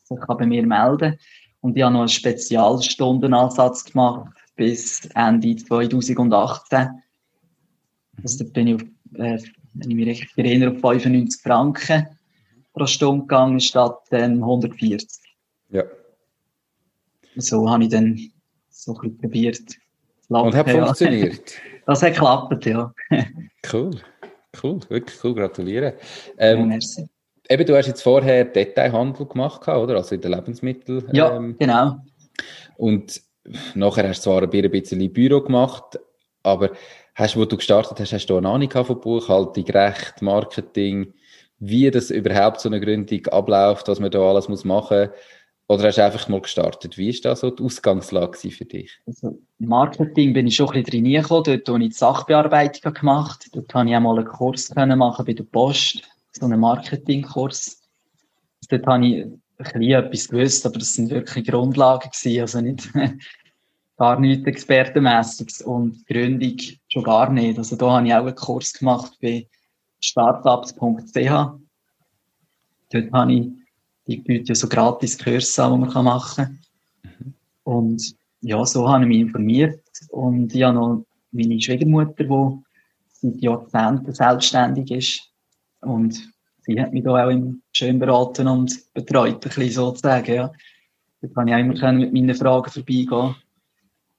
sich 0.04 0.20
bei 0.28 0.46
mir 0.46 0.66
melden 0.66 1.12
kann. 1.12 1.20
Und 1.62 1.76
ich 1.76 1.84
habe 1.84 1.94
noch 1.94 2.02
einen 2.02 2.10
Spezialstundenansatz 2.10 3.86
gemacht 3.86 4.32
bis 4.56 5.08
Ende 5.16 5.56
2018. 5.56 6.90
Also 8.24 8.44
da 8.44 8.52
bin 8.52 8.68
ich, 8.68 8.76
auf, 8.76 8.84
äh, 9.20 9.40
wenn 9.80 9.92
ich 9.92 9.96
mich 9.96 10.08
richtig 10.08 10.38
erinnere, 10.38 10.72
auf 10.72 10.82
95 10.82 11.42
Franken 11.42 12.08
pro 12.74 12.86
Stunde 12.86 13.22
gegangen, 13.22 13.60
statt 13.60 14.00
ähm, 14.12 14.44
140. 14.44 15.08
Ja 15.70 15.84
so 17.38 17.70
habe 17.70 17.84
ich 17.84 17.90
dann 17.90 18.20
so 18.70 18.94
ein 18.94 19.02
bisschen 19.02 19.18
probiert. 19.18 19.62
Und 20.30 20.56
hat 20.56 20.68
ja. 20.68 20.86
funktioniert? 20.86 21.54
Das 21.86 22.04
hat 22.04 22.16
geklappt, 22.16 22.66
ja. 22.66 22.94
cool, 23.72 23.92
cool, 24.62 24.80
wirklich 24.90 25.24
cool, 25.24 25.34
gratuliere. 25.34 25.94
Ähm, 26.38 26.70
ja, 26.70 27.06
eben, 27.48 27.66
du 27.66 27.78
hast 27.78 27.88
jetzt 27.88 28.02
vorher 28.02 28.44
Detailhandel 28.44 29.26
gemacht, 29.26 29.66
oder? 29.70 29.96
Also 29.96 30.16
in 30.16 30.20
den 30.20 30.34
Lebensmitteln. 30.34 31.06
Ja, 31.14 31.34
ähm, 31.34 31.56
genau. 31.58 32.00
Und 32.76 33.22
nachher 33.74 34.10
hast 34.10 34.26
du 34.26 34.32
zwar 34.32 34.44
ein 34.44 34.50
bisschen 34.50 35.14
Büro 35.14 35.40
gemacht, 35.40 35.98
aber 36.44 36.72
hast, 37.18 37.36
wo 37.36 37.46
du 37.46 37.58
gestartet 37.58 38.00
hast, 38.00 38.14
hast 38.14 38.28
du 38.28 38.38
eine 38.38 38.48
Ahnung 38.48 38.70
von 38.70 39.02
Buchhaltung, 39.02 39.66
Recht, 39.66 40.22
Marketing, 40.22 41.14
wie 41.60 41.90
das 41.90 42.12
überhaupt 42.12 42.62
so 42.62 42.70
eine 42.70 42.80
Gründung 42.80 43.26
abläuft, 43.28 43.88
was 43.88 44.00
man 44.00 44.12
da 44.12 44.20
alles 44.20 44.48
muss 44.48 44.64
machen 44.64 45.08
muss? 45.08 45.18
Oder 45.70 45.88
hast 45.88 45.98
du 45.98 46.04
einfach 46.06 46.30
mal 46.30 46.40
gestartet? 46.40 46.98
Wie 46.98 47.14
war 47.14 47.20
da 47.24 47.36
so 47.36 47.50
die 47.50 47.62
Ausgangslage 47.62 48.38
für 48.38 48.64
dich? 48.64 49.02
Also, 49.06 49.38
Marketing 49.60 50.32
bin 50.32 50.48
ich 50.48 50.56
schon 50.56 50.70
ein 50.70 50.84
bisschen 50.84 51.04
reingekommen. 51.06 51.44
Dort 51.44 51.68
habe 51.68 51.84
ich 51.84 51.90
die 51.90 51.96
Sachbearbeitung 51.96 52.94
gemacht. 52.94 53.50
Dort 53.52 53.74
habe 53.74 53.90
ich 53.90 53.96
auch 53.96 54.00
mal 54.00 54.18
einen 54.18 54.28
Kurs 54.28 54.74
machen 54.74 55.26
bei 55.26 55.34
der 55.34 55.44
Post. 55.44 56.04
So 56.32 56.46
einen 56.46 56.62
Marketingkurs. 56.62 57.82
Dort 58.70 58.86
habe 58.86 59.06
ich 59.08 59.24
ein 59.24 59.42
bisschen 59.58 59.82
etwas 59.82 60.28
gewusst, 60.30 60.66
aber 60.66 60.80
das 60.80 60.94
sind 60.94 61.10
wirklich 61.10 61.48
Grundlagen. 61.48 62.12
Also 62.40 62.62
nicht, 62.62 62.90
gar 63.98 64.20
nichts 64.20 64.48
expertenmässiges. 64.48 65.62
Und 65.62 66.06
Gründung 66.08 66.58
schon 66.88 67.04
gar 67.04 67.30
nicht. 67.30 67.58
Also 67.58 67.76
da 67.76 67.92
habe 67.92 68.08
ich 68.08 68.14
auch 68.14 68.26
einen 68.26 68.36
Kurs 68.36 68.74
gemacht 68.74 69.18
bei 69.22 69.48
startups.ch. 70.00 71.60
Dort 72.90 73.12
habe 73.12 73.34
ich 73.34 73.50
die 74.08 74.18
bieten 74.18 74.46
ja 74.46 74.56
so 74.56 74.68
gratis 74.68 75.18
Kurse 75.18 75.64
an, 75.64 75.82
die 75.82 75.94
man 75.94 76.06
machen 76.06 76.36
kann. 76.36 76.60
Mhm. 77.04 77.34
Und 77.64 78.16
ja, 78.42 78.66
so 78.66 78.88
habe 78.88 79.04
ich 79.04 79.10
mich 79.10 79.20
informiert. 79.20 79.82
Und 80.10 80.56
ich 80.56 80.64
habe 80.64 80.78
noch 80.78 81.06
meine 81.32 81.60
Schwiegermutter, 81.60 82.24
die 82.24 82.64
seit 83.12 83.42
Jahrzehnten 83.42 84.14
selbstständig 84.14 84.92
ist. 84.92 85.22
Und 85.82 86.18
sie 86.62 86.80
hat 86.80 86.94
mich 86.94 87.04
da 87.04 87.28
auch 87.28 87.42
schön 87.74 88.00
beraten 88.00 88.48
und 88.48 88.94
betreut, 88.94 89.34
ein 89.34 89.40
bisschen 89.40 89.72
sozusagen, 89.72 90.34
ja. 90.34 90.52
Da 91.22 91.28
kann 91.30 91.48
ich 91.48 91.54
auch 91.54 91.60
immer 91.60 91.94
mit 91.94 92.14
meinen 92.14 92.36
Fragen 92.36 92.72
vorbeigehen. 92.72 93.36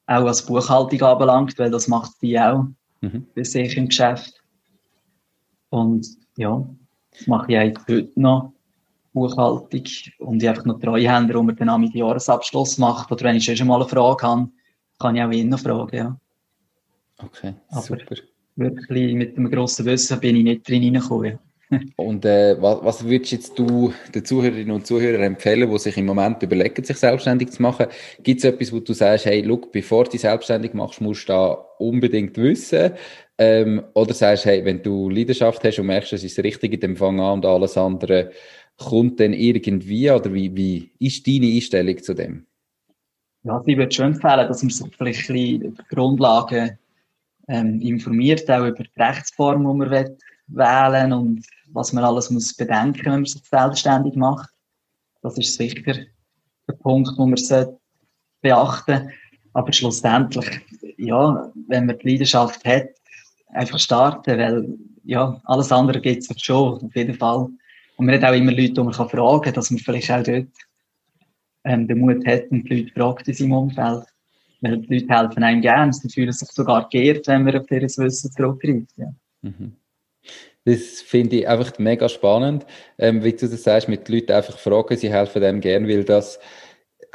Auch 0.08 0.24
was 0.24 0.44
Buchhaltung 0.44 1.02
anbelangt, 1.02 1.58
weil 1.58 1.70
das 1.70 1.86
macht 1.86 2.12
sie 2.18 2.38
auch 2.40 2.64
mhm. 3.02 3.26
bei 3.34 3.44
sich 3.44 3.76
im 3.76 3.88
Geschäft. 3.88 4.42
Und 5.70 6.08
ja, 6.36 6.66
das 7.12 7.26
mache 7.26 7.52
ich 7.52 7.58
eigentlich 7.58 7.86
heute 7.88 8.20
noch. 8.20 8.52
Buchhaltung 9.12 9.84
und 10.18 10.42
ich 10.42 10.48
einfach 10.48 10.64
noch 10.64 10.80
Treuhänder, 10.80 11.34
wo 11.34 11.42
man 11.42 11.56
dann 11.56 11.68
auch 11.68 11.78
mit 11.78 11.94
Jahresabschluss 11.94 12.78
macht. 12.78 13.12
Oder 13.12 13.24
wenn 13.24 13.36
ich 13.36 13.44
schon 13.44 13.66
mal 13.66 13.80
eine 13.80 13.88
Frage 13.88 14.26
habe, 14.26 14.48
kann 14.98 15.16
ich 15.16 15.22
auch 15.22 15.30
ihn 15.30 15.48
noch 15.48 15.60
fragen, 15.60 15.96
ja. 15.96 16.16
Okay, 17.18 17.54
Aber 17.70 17.82
super. 17.82 18.16
Wirklich 18.56 19.14
mit 19.14 19.36
einem 19.36 19.50
grossen 19.50 19.84
Wissen 19.86 20.18
bin 20.20 20.36
ich 20.36 20.44
nicht 20.44 20.68
drin 20.68 20.82
reingekommen. 20.82 21.38
Und 21.96 22.24
äh, 22.24 22.60
was, 22.60 22.82
was 22.82 23.04
würdest 23.04 23.32
jetzt 23.32 23.58
du 23.58 23.92
den 24.14 24.24
Zuhörerinnen 24.24 24.70
und 24.70 24.86
Zuhörern 24.86 25.22
empfehlen, 25.22 25.70
die 25.70 25.78
sich 25.78 25.96
im 25.96 26.06
Moment 26.06 26.42
überlegen, 26.42 26.82
sich 26.82 26.96
selbstständig 26.96 27.50
zu 27.50 27.62
machen? 27.62 27.86
Gibt 28.22 28.38
es 28.38 28.44
etwas, 28.44 28.72
wo 28.72 28.80
du 28.80 28.92
sagst, 28.92 29.26
hey, 29.26 29.42
look, 29.42 29.70
bevor 29.72 30.04
du 30.04 30.10
dich 30.10 30.22
selbstständig 30.22 30.72
machst, 30.74 31.00
musst 31.00 31.28
du 31.28 31.32
da 31.32 31.52
unbedingt 31.78 32.36
wissen? 32.38 32.92
Ähm, 33.36 33.82
oder 33.94 34.14
sagst, 34.14 34.46
hey, 34.46 34.64
wenn 34.64 34.82
du 34.82 35.10
Leidenschaft 35.10 35.62
hast 35.64 35.78
und 35.78 35.86
merkst, 35.86 36.12
es 36.14 36.24
ist 36.24 36.38
das 36.38 36.44
Richtige, 36.44 36.78
dann 36.78 36.96
fang 36.96 37.20
an 37.20 37.34
und 37.34 37.46
alles 37.46 37.76
andere 37.76 38.30
kommt 38.78 39.18
denn 39.20 39.32
irgendwie, 39.32 40.10
oder 40.10 40.32
wie, 40.32 40.54
wie 40.56 40.90
ist 40.98 41.26
deine 41.26 41.46
Einstellung 41.46 41.98
zu 42.02 42.14
dem? 42.14 42.46
Ja, 43.42 43.62
ich 43.66 43.76
würde 43.76 43.94
schon 43.94 44.14
empfehlen, 44.14 44.48
dass 44.48 44.62
man 44.62 44.70
sich 44.70 44.96
vielleicht 44.96 45.30
ein 45.30 45.36
bisschen 45.36 45.62
über 45.62 45.82
Grundlagen 45.88 46.78
ähm, 47.48 47.80
informiert, 47.80 48.50
auch 48.50 48.66
über 48.66 48.82
die 48.82 49.00
Rechtsform, 49.00 49.60
die 49.60 49.86
man 49.86 50.16
wählen 50.48 51.12
und 51.12 51.46
was 51.72 51.92
man 51.92 52.04
alles 52.04 52.30
muss 52.30 52.54
bedenken, 52.54 53.04
wenn 53.04 53.12
man 53.12 53.24
sich 53.24 53.42
selbstständig 53.44 54.14
macht. 54.16 54.48
Das 55.22 55.36
ist 55.38 55.56
sicher 55.56 55.82
der 56.68 56.74
Punkt, 56.74 57.10
den 57.18 57.30
man 57.30 57.78
beachten 58.40 59.10
Aber 59.52 59.72
schlussendlich, 59.72 60.60
ja, 60.98 61.50
wenn 61.68 61.86
man 61.86 61.98
die 61.98 62.10
Leidenschaft 62.10 62.64
hat, 62.64 62.88
einfach 63.48 63.78
starten, 63.78 64.38
weil 64.38 64.78
ja, 65.04 65.40
alles 65.44 65.72
andere 65.72 66.00
geht 66.00 66.18
es 66.18 66.42
schon, 66.42 66.82
auf 66.82 66.94
jeden 66.94 67.14
Fall. 67.14 67.48
Und 67.96 68.06
man 68.06 68.14
hat 68.14 68.24
auch 68.24 68.36
immer 68.36 68.52
Leute, 68.52 68.74
die 68.74 68.82
man 68.82 68.92
kann 68.92 69.08
fragen 69.08 69.42
kann, 69.42 69.54
dass 69.54 69.70
man 69.70 69.80
vielleicht 69.80 70.10
auch 70.10 70.22
dort 70.22 70.46
ähm, 71.64 71.88
den 71.88 71.98
Mut 71.98 72.24
hat 72.26 72.50
und 72.50 72.68
die 72.68 72.74
Leute 72.74 72.92
fragt 72.92 73.26
in 73.26 73.34
seinem 73.34 73.52
Umfeld. 73.52 74.04
Weil 74.60 74.78
die 74.78 74.98
Leute 74.98 75.14
helfen 75.14 75.42
einem 75.42 75.62
gerne, 75.62 75.92
sie 75.92 76.08
fühlen 76.08 76.32
sich 76.32 76.48
sogar 76.50 76.88
geehrt, 76.88 77.26
wenn 77.26 77.44
man 77.44 77.56
auf 77.56 77.70
ihr 77.70 77.82
Wissen 77.82 78.30
zurückgreift. 78.30 78.92
Ja. 78.96 79.12
Mhm. 79.42 79.77
Das 80.64 81.00
finde 81.00 81.36
ich 81.36 81.48
einfach 81.48 81.78
mega 81.78 82.08
spannend, 82.08 82.66
ähm, 82.98 83.24
wie 83.24 83.32
du 83.32 83.48
das 83.48 83.62
sagst, 83.62 83.88
mit 83.88 84.08
den 84.08 84.16
Leuten 84.16 84.32
einfach 84.32 84.58
fragen, 84.58 84.96
sie 84.96 85.10
helfen 85.10 85.42
einem 85.42 85.60
gern, 85.60 85.88
weil 85.88 86.04
das, 86.04 86.38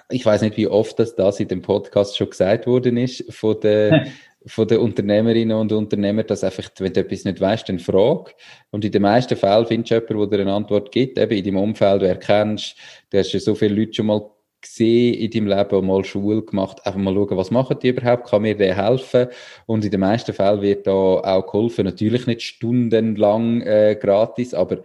ich 0.10 0.25
weiß 0.25 0.41
nicht, 0.41 0.58
wie 0.58 0.67
oft 0.67 0.97
das, 0.97 1.15
das 1.15 1.39
in 1.39 1.47
dem 1.47 1.62
Podcast 1.62 2.17
schon 2.17 2.29
gesagt 2.29 2.65
worden 2.65 2.97
ist 2.97 3.32
von 3.32 3.60
den, 3.60 4.12
von 4.45 4.67
den 4.67 4.79
Unternehmerinnen 4.79 5.56
und 5.56 5.71
Unternehmern, 5.71 6.27
dass 6.27 6.43
einfach, 6.43 6.69
wenn 6.79 6.93
du 6.93 6.99
etwas 6.99 7.25
nicht 7.25 7.39
weißt, 7.39 7.69
dann 7.69 7.79
frag. 7.79 8.36
Und 8.71 8.84
in 8.84 8.91
den 8.91 9.01
meisten 9.01 9.38
Fällen 9.38 9.65
findest 9.65 9.91
du 9.91 9.95
jemanden, 9.95 10.29
der 10.29 10.39
dir 10.39 10.43
eine 10.43 10.53
Antwort 10.53 10.91
gibt, 10.91 11.17
eben 11.17 11.32
in 11.32 11.43
deinem 11.43 11.58
Umfeld, 11.58 12.01
du 12.01 12.08
erkennst, 12.08 12.75
du 13.10 13.17
hast 13.17 13.32
ja 13.32 13.39
so 13.39 13.56
viele 13.56 13.75
Leute 13.75 13.93
schon 13.93 14.08
mal 14.08 14.29
gesehen 14.63 15.13
in 15.13 15.30
deinem 15.30 15.47
Leben, 15.47 15.86
mal 15.88 16.04
Schule 16.04 16.41
gemacht, 16.41 16.86
einfach 16.86 16.99
mal 16.99 17.13
schauen, 17.13 17.38
was 17.38 17.52
machen 17.52 17.78
die 17.82 17.89
überhaupt, 17.89 18.28
kann 18.28 18.41
mir 18.41 18.58
der 18.58 18.76
helfen? 18.76 19.28
Und 19.65 19.86
in 19.86 19.91
den 19.91 19.99
meisten 19.99 20.34
Fällen 20.34 20.62
wird 20.62 20.88
da 20.88 20.91
auch 20.91 21.45
geholfen, 21.45 21.86
natürlich 21.86 22.26
nicht 22.26 22.41
stundenlang 22.41 23.62
äh, 23.62 23.95
gratis, 23.99 24.54
aber 24.54 24.84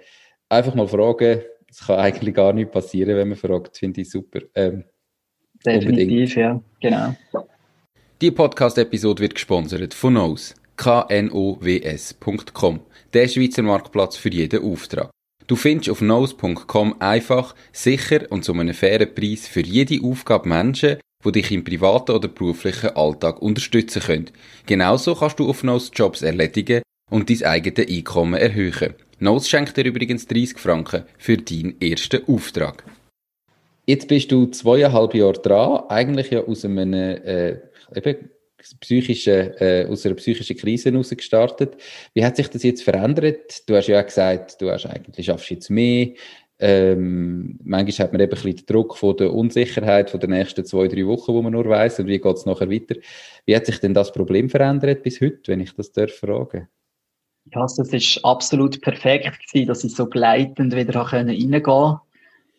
einfach 0.48 0.74
mal 0.74 0.86
fragen, 0.86 1.42
es 1.70 1.86
kann 1.86 1.98
eigentlich 1.98 2.34
gar 2.34 2.52
nicht 2.52 2.70
passieren, 2.70 3.16
wenn 3.16 3.28
man 3.28 3.38
fragt, 3.38 3.76
finde 3.76 4.00
ich 4.02 4.10
super. 4.10 4.40
Ähm, 4.54 4.84
Definitiv, 5.64 5.88
unbedingt. 5.88 6.34
ja, 6.34 6.60
genau. 6.80 7.16
Die 8.20 8.30
Podcast-Episode 8.30 9.22
wird 9.22 9.34
gesponsert 9.34 9.94
von 9.94 10.14
Knows, 10.14 10.54
knows.com, 10.76 11.70
der 13.12 13.28
Schweizer 13.28 13.62
Marktplatz 13.62 14.16
für 14.16 14.30
jeden 14.30 14.62
Auftrag. 14.62 15.10
Du 15.48 15.56
findest 15.56 15.88
auf 15.88 16.02
nose.com 16.02 16.96
einfach, 16.98 17.54
sicher 17.72 18.30
und 18.30 18.44
zu 18.44 18.52
einem 18.52 18.74
fairen 18.74 19.14
Preis 19.14 19.48
für 19.48 19.62
jede 19.62 20.04
Aufgabe 20.04 20.46
Menschen, 20.46 20.98
die 21.24 21.32
dich 21.32 21.50
im 21.50 21.64
privaten 21.64 22.12
oder 22.12 22.28
beruflichen 22.28 22.90
Alltag 22.90 23.40
unterstützen 23.40 24.02
können. 24.02 24.30
Genauso 24.66 25.14
kannst 25.14 25.38
du 25.38 25.48
auf 25.48 25.64
Nose 25.64 25.90
Jobs 25.94 26.20
erledigen 26.20 26.82
und 27.10 27.30
dein 27.30 27.42
eigenes 27.44 27.88
Einkommen 27.88 28.34
erhöhen. 28.34 28.92
Nose 29.20 29.48
schenkt 29.48 29.78
dir 29.78 29.86
übrigens 29.86 30.26
30 30.26 30.58
Franken 30.58 31.04
für 31.16 31.38
deinen 31.38 31.80
ersten 31.80 32.28
Auftrag. 32.28 32.84
Jetzt 33.86 34.06
bist 34.06 34.30
du 34.30 34.48
zweieinhalb 34.48 35.14
Jahre 35.14 35.40
dran, 35.40 35.84
eigentlich 35.88 36.30
ja 36.30 36.40
aus 36.40 36.66
einem 36.66 36.92
äh, 36.92 37.56
eben 37.96 38.28
psychische, 38.80 39.54
äh, 39.60 39.86
aus 39.86 40.04
einer 40.04 40.14
psychischen 40.16 40.56
Krise 40.56 40.90
heraus 40.90 41.10
gestartet. 41.10 41.76
Wie 42.14 42.24
hat 42.24 42.36
sich 42.36 42.48
das 42.48 42.62
jetzt 42.62 42.82
verändert? 42.82 43.68
Du 43.68 43.76
hast 43.76 43.86
ja 43.86 44.00
auch 44.00 44.06
gesagt, 44.06 44.60
du 44.60 44.70
hast 44.70 44.86
eigentlich 44.86 45.26
schaffst 45.26 45.50
jetzt 45.50 45.70
mehr. 45.70 46.08
Ähm, 46.60 47.58
manchmal 47.62 48.06
hat 48.06 48.12
man 48.12 48.20
eben 48.20 48.32
ein 48.32 48.34
bisschen 48.34 48.56
den 48.56 48.66
Druck 48.66 48.96
von 48.96 49.16
der 49.16 49.32
Unsicherheit 49.32 50.10
von 50.10 50.18
den 50.18 50.30
nächsten 50.30 50.64
zwei, 50.64 50.88
drei 50.88 51.06
Wochen, 51.06 51.32
wo 51.32 51.40
man 51.40 51.52
nur 51.52 51.68
weiß 51.68 52.00
und 52.00 52.08
wie 52.08 52.18
geht 52.18 52.36
es 52.36 52.46
nachher 52.46 52.68
weiter. 52.68 52.96
Wie 53.46 53.54
hat 53.54 53.66
sich 53.66 53.78
denn 53.78 53.94
das 53.94 54.12
Problem 54.12 54.50
verändert 54.50 55.04
bis 55.04 55.20
heute, 55.20 55.40
wenn 55.46 55.60
ich 55.60 55.72
das 55.74 55.92
darf 55.92 56.12
fragen? 56.12 56.68
Ja, 57.52 57.62
also 57.62 57.82
es 57.82 57.92
ist 57.92 58.24
absolut 58.24 58.80
perfekt 58.82 59.38
gewesen, 59.46 59.68
dass 59.68 59.84
ich 59.84 59.94
so 59.94 60.06
gleitend 60.06 60.74
wieder 60.74 61.00
reingehen 61.00 61.62
konnte. 61.62 62.00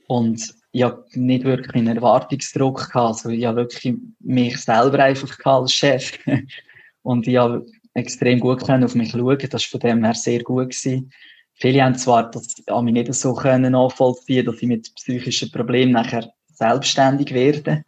Und 0.07 0.55
ich 0.71 0.83
habe 0.83 1.03
nicht 1.13 1.43
wirklich 1.43 1.75
einen 1.75 1.95
Erwartungsdruck 1.95 2.77
gehabt. 2.77 2.95
Also 2.95 3.29
ich 3.29 3.45
habe 3.45 3.57
wirklich 3.57 3.95
mich 4.19 4.57
selber 4.57 4.99
einfach 4.99 5.37
als 5.45 5.73
Chef. 5.73 6.17
Und 7.01 7.27
ich 7.27 7.37
habe 7.37 7.65
extrem 7.93 8.39
gut 8.39 8.65
können 8.65 8.83
auf 8.83 8.95
mich 8.95 9.11
schauen. 9.11 9.37
Das 9.49 9.63
war 9.63 9.79
von 9.79 9.79
dem 9.79 10.03
her 10.03 10.13
sehr 10.13 10.43
gut 10.43 10.69
gewesen. 10.69 11.11
Viele 11.55 11.83
haben 11.83 11.95
zwar 11.95 12.29
das 12.31 12.55
an 12.67 12.85
mich 12.85 12.93
nicht 12.93 13.13
so 13.13 13.33
können 13.33 13.73
nachvollziehen, 13.73 14.45
dass 14.45 14.61
ich 14.61 14.67
mit 14.67 14.93
psychischen 14.95 15.51
Problemen 15.51 15.91
nachher 15.91 16.31
selbstständig 16.53 17.33
werde. 17.33 17.83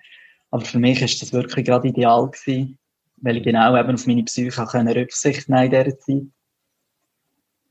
Aber 0.49 0.65
für 0.65 0.79
mich 0.79 1.01
ist 1.01 1.21
das 1.21 1.31
wirklich 1.31 1.65
gerade 1.65 1.87
ideal 1.87 2.29
gewesen, 2.29 2.77
weil 3.17 3.37
ich 3.37 3.43
genau 3.43 3.77
eben 3.77 3.93
auf 3.93 4.07
meine 4.07 4.23
Psyche 4.23 4.61
Rücksicht 4.95 5.47
nehmen 5.47 5.71
in 5.71 5.71
dieser 5.71 5.99
Zeit. 5.99 6.23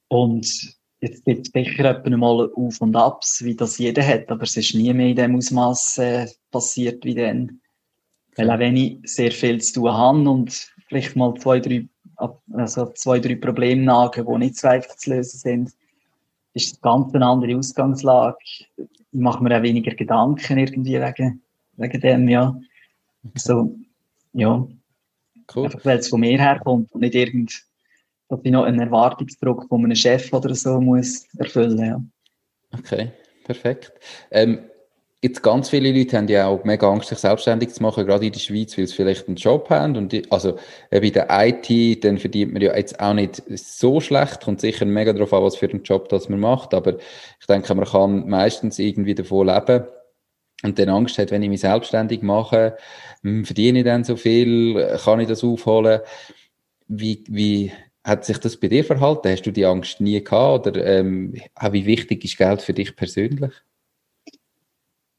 Und 0.08 0.79
Jetzt 1.00 1.24
gibt 1.24 1.46
es 1.46 1.52
sicher 1.52 2.02
mal 2.16 2.50
Auf 2.54 2.80
und 2.80 2.94
Abs, 2.94 3.42
wie 3.42 3.54
das 3.54 3.78
jeder 3.78 4.06
hat, 4.06 4.30
aber 4.30 4.42
es 4.42 4.56
ist 4.56 4.74
nie 4.74 4.92
mehr 4.92 5.08
in 5.08 5.16
dem 5.16 5.36
Ausmaß 5.36 5.98
äh, 5.98 6.26
passiert 6.50 7.04
wie 7.04 7.14
dann. 7.14 7.60
Weil 8.36 8.50
auch 8.50 8.58
wenn 8.58 8.76
ich 8.76 8.98
sehr 9.04 9.32
viel 9.32 9.60
zu 9.60 9.80
tun 9.80 9.92
habe 9.92 10.28
und 10.28 10.70
vielleicht 10.88 11.16
mal 11.16 11.34
zwei, 11.34 11.58
drei, 11.58 11.88
also 12.52 12.92
zwei, 12.94 13.18
drei 13.18 13.36
Probleme 13.36 13.82
nagen, 13.82 14.26
die 14.26 14.38
nicht 14.38 14.56
so 14.56 14.68
einfach 14.68 14.94
zu 14.96 15.10
lösen 15.10 15.38
sind, 15.38 15.70
ist 16.52 16.74
es 16.74 16.80
ganz 16.80 17.14
eine 17.14 17.26
andere 17.26 17.56
Ausgangslage. 17.56 18.36
Ich 18.76 18.88
mache 19.12 19.42
mir 19.42 19.56
auch 19.56 19.62
weniger 19.62 19.94
Gedanken 19.94 20.58
irgendwie 20.58 21.00
wegen, 21.00 21.42
wegen 21.76 22.00
dem, 22.00 22.28
ja. 22.28 22.54
So, 23.36 23.74
ja. 24.34 24.66
Cool. 25.54 25.64
Einfach 25.64 25.84
weil 25.84 25.98
es 25.98 26.08
von 26.08 26.20
mir 26.20 26.38
herkommt 26.38 26.92
und 26.92 27.00
nicht 27.00 27.14
irgend 27.14 27.69
dass 28.30 28.40
ich 28.44 28.52
noch 28.52 28.64
einen 28.64 28.80
Erwartungsdruck 28.80 29.66
von 29.68 29.84
einem 29.84 29.96
Chef 29.96 30.32
oder 30.32 30.54
so 30.54 30.80
muss 30.80 31.26
erfüllen 31.36 31.78
ja. 31.78 32.00
Okay, 32.78 33.10
perfekt. 33.44 33.92
Ähm, 34.30 34.60
jetzt 35.20 35.42
ganz 35.42 35.68
viele 35.68 35.92
Leute 35.92 36.16
haben 36.16 36.28
ja 36.28 36.46
auch 36.46 36.62
mega 36.62 36.88
Angst, 36.88 37.08
sich 37.08 37.18
selbstständig 37.18 37.70
zu 37.70 37.82
machen, 37.82 38.06
gerade 38.06 38.24
in 38.24 38.32
der 38.32 38.38
Schweiz, 38.38 38.78
weil 38.78 38.86
sie 38.86 38.94
vielleicht 38.94 39.26
einen 39.26 39.36
Job 39.36 39.68
haben. 39.68 39.96
Und 39.96 40.12
die, 40.12 40.22
also 40.30 40.56
äh, 40.90 41.00
bei 41.00 41.10
der 41.10 41.26
IT, 41.28 42.04
dann 42.04 42.18
verdient 42.18 42.52
man 42.52 42.62
ja 42.62 42.76
jetzt 42.76 43.00
auch 43.00 43.14
nicht 43.14 43.42
so 43.58 44.00
schlecht, 44.00 44.44
kommt 44.44 44.60
sicher 44.60 44.86
mega 44.86 45.12
darauf 45.12 45.32
an, 45.34 45.42
was 45.42 45.56
für 45.56 45.68
einen 45.68 45.82
Job 45.82 46.08
das 46.08 46.28
man 46.28 46.38
macht. 46.38 46.72
Aber 46.72 46.96
ich 47.40 47.46
denke, 47.48 47.74
man 47.74 47.86
kann 47.86 48.28
meistens 48.28 48.78
irgendwie 48.78 49.16
davon 49.16 49.48
leben. 49.48 49.84
Und 50.62 50.78
dann 50.78 50.90
Angst 50.90 51.18
hat, 51.18 51.32
wenn 51.32 51.42
ich 51.42 51.48
mich 51.48 51.60
selbstständig 51.60 52.22
mache, 52.22 52.76
hm, 53.22 53.44
verdiene 53.44 53.80
ich 53.80 53.84
dann 53.84 54.04
so 54.04 54.14
viel, 54.14 54.98
kann 55.02 55.18
ich 55.18 55.26
das 55.26 55.42
aufholen? 55.42 56.00
Wie, 56.86 57.24
wie 57.28 57.72
hat 58.04 58.24
sich 58.24 58.38
das 58.38 58.56
bei 58.56 58.68
dir 58.68 58.84
verhalten? 58.84 59.28
Hast 59.28 59.42
du 59.42 59.52
die 59.52 59.66
Angst 59.66 60.00
nie 60.00 60.22
gehabt? 60.22 60.66
Oder 60.66 60.84
ähm, 60.86 61.34
wie 61.70 61.86
wichtig 61.86 62.24
ist 62.24 62.38
Geld 62.38 62.62
für 62.62 62.72
dich 62.72 62.96
persönlich? 62.96 63.52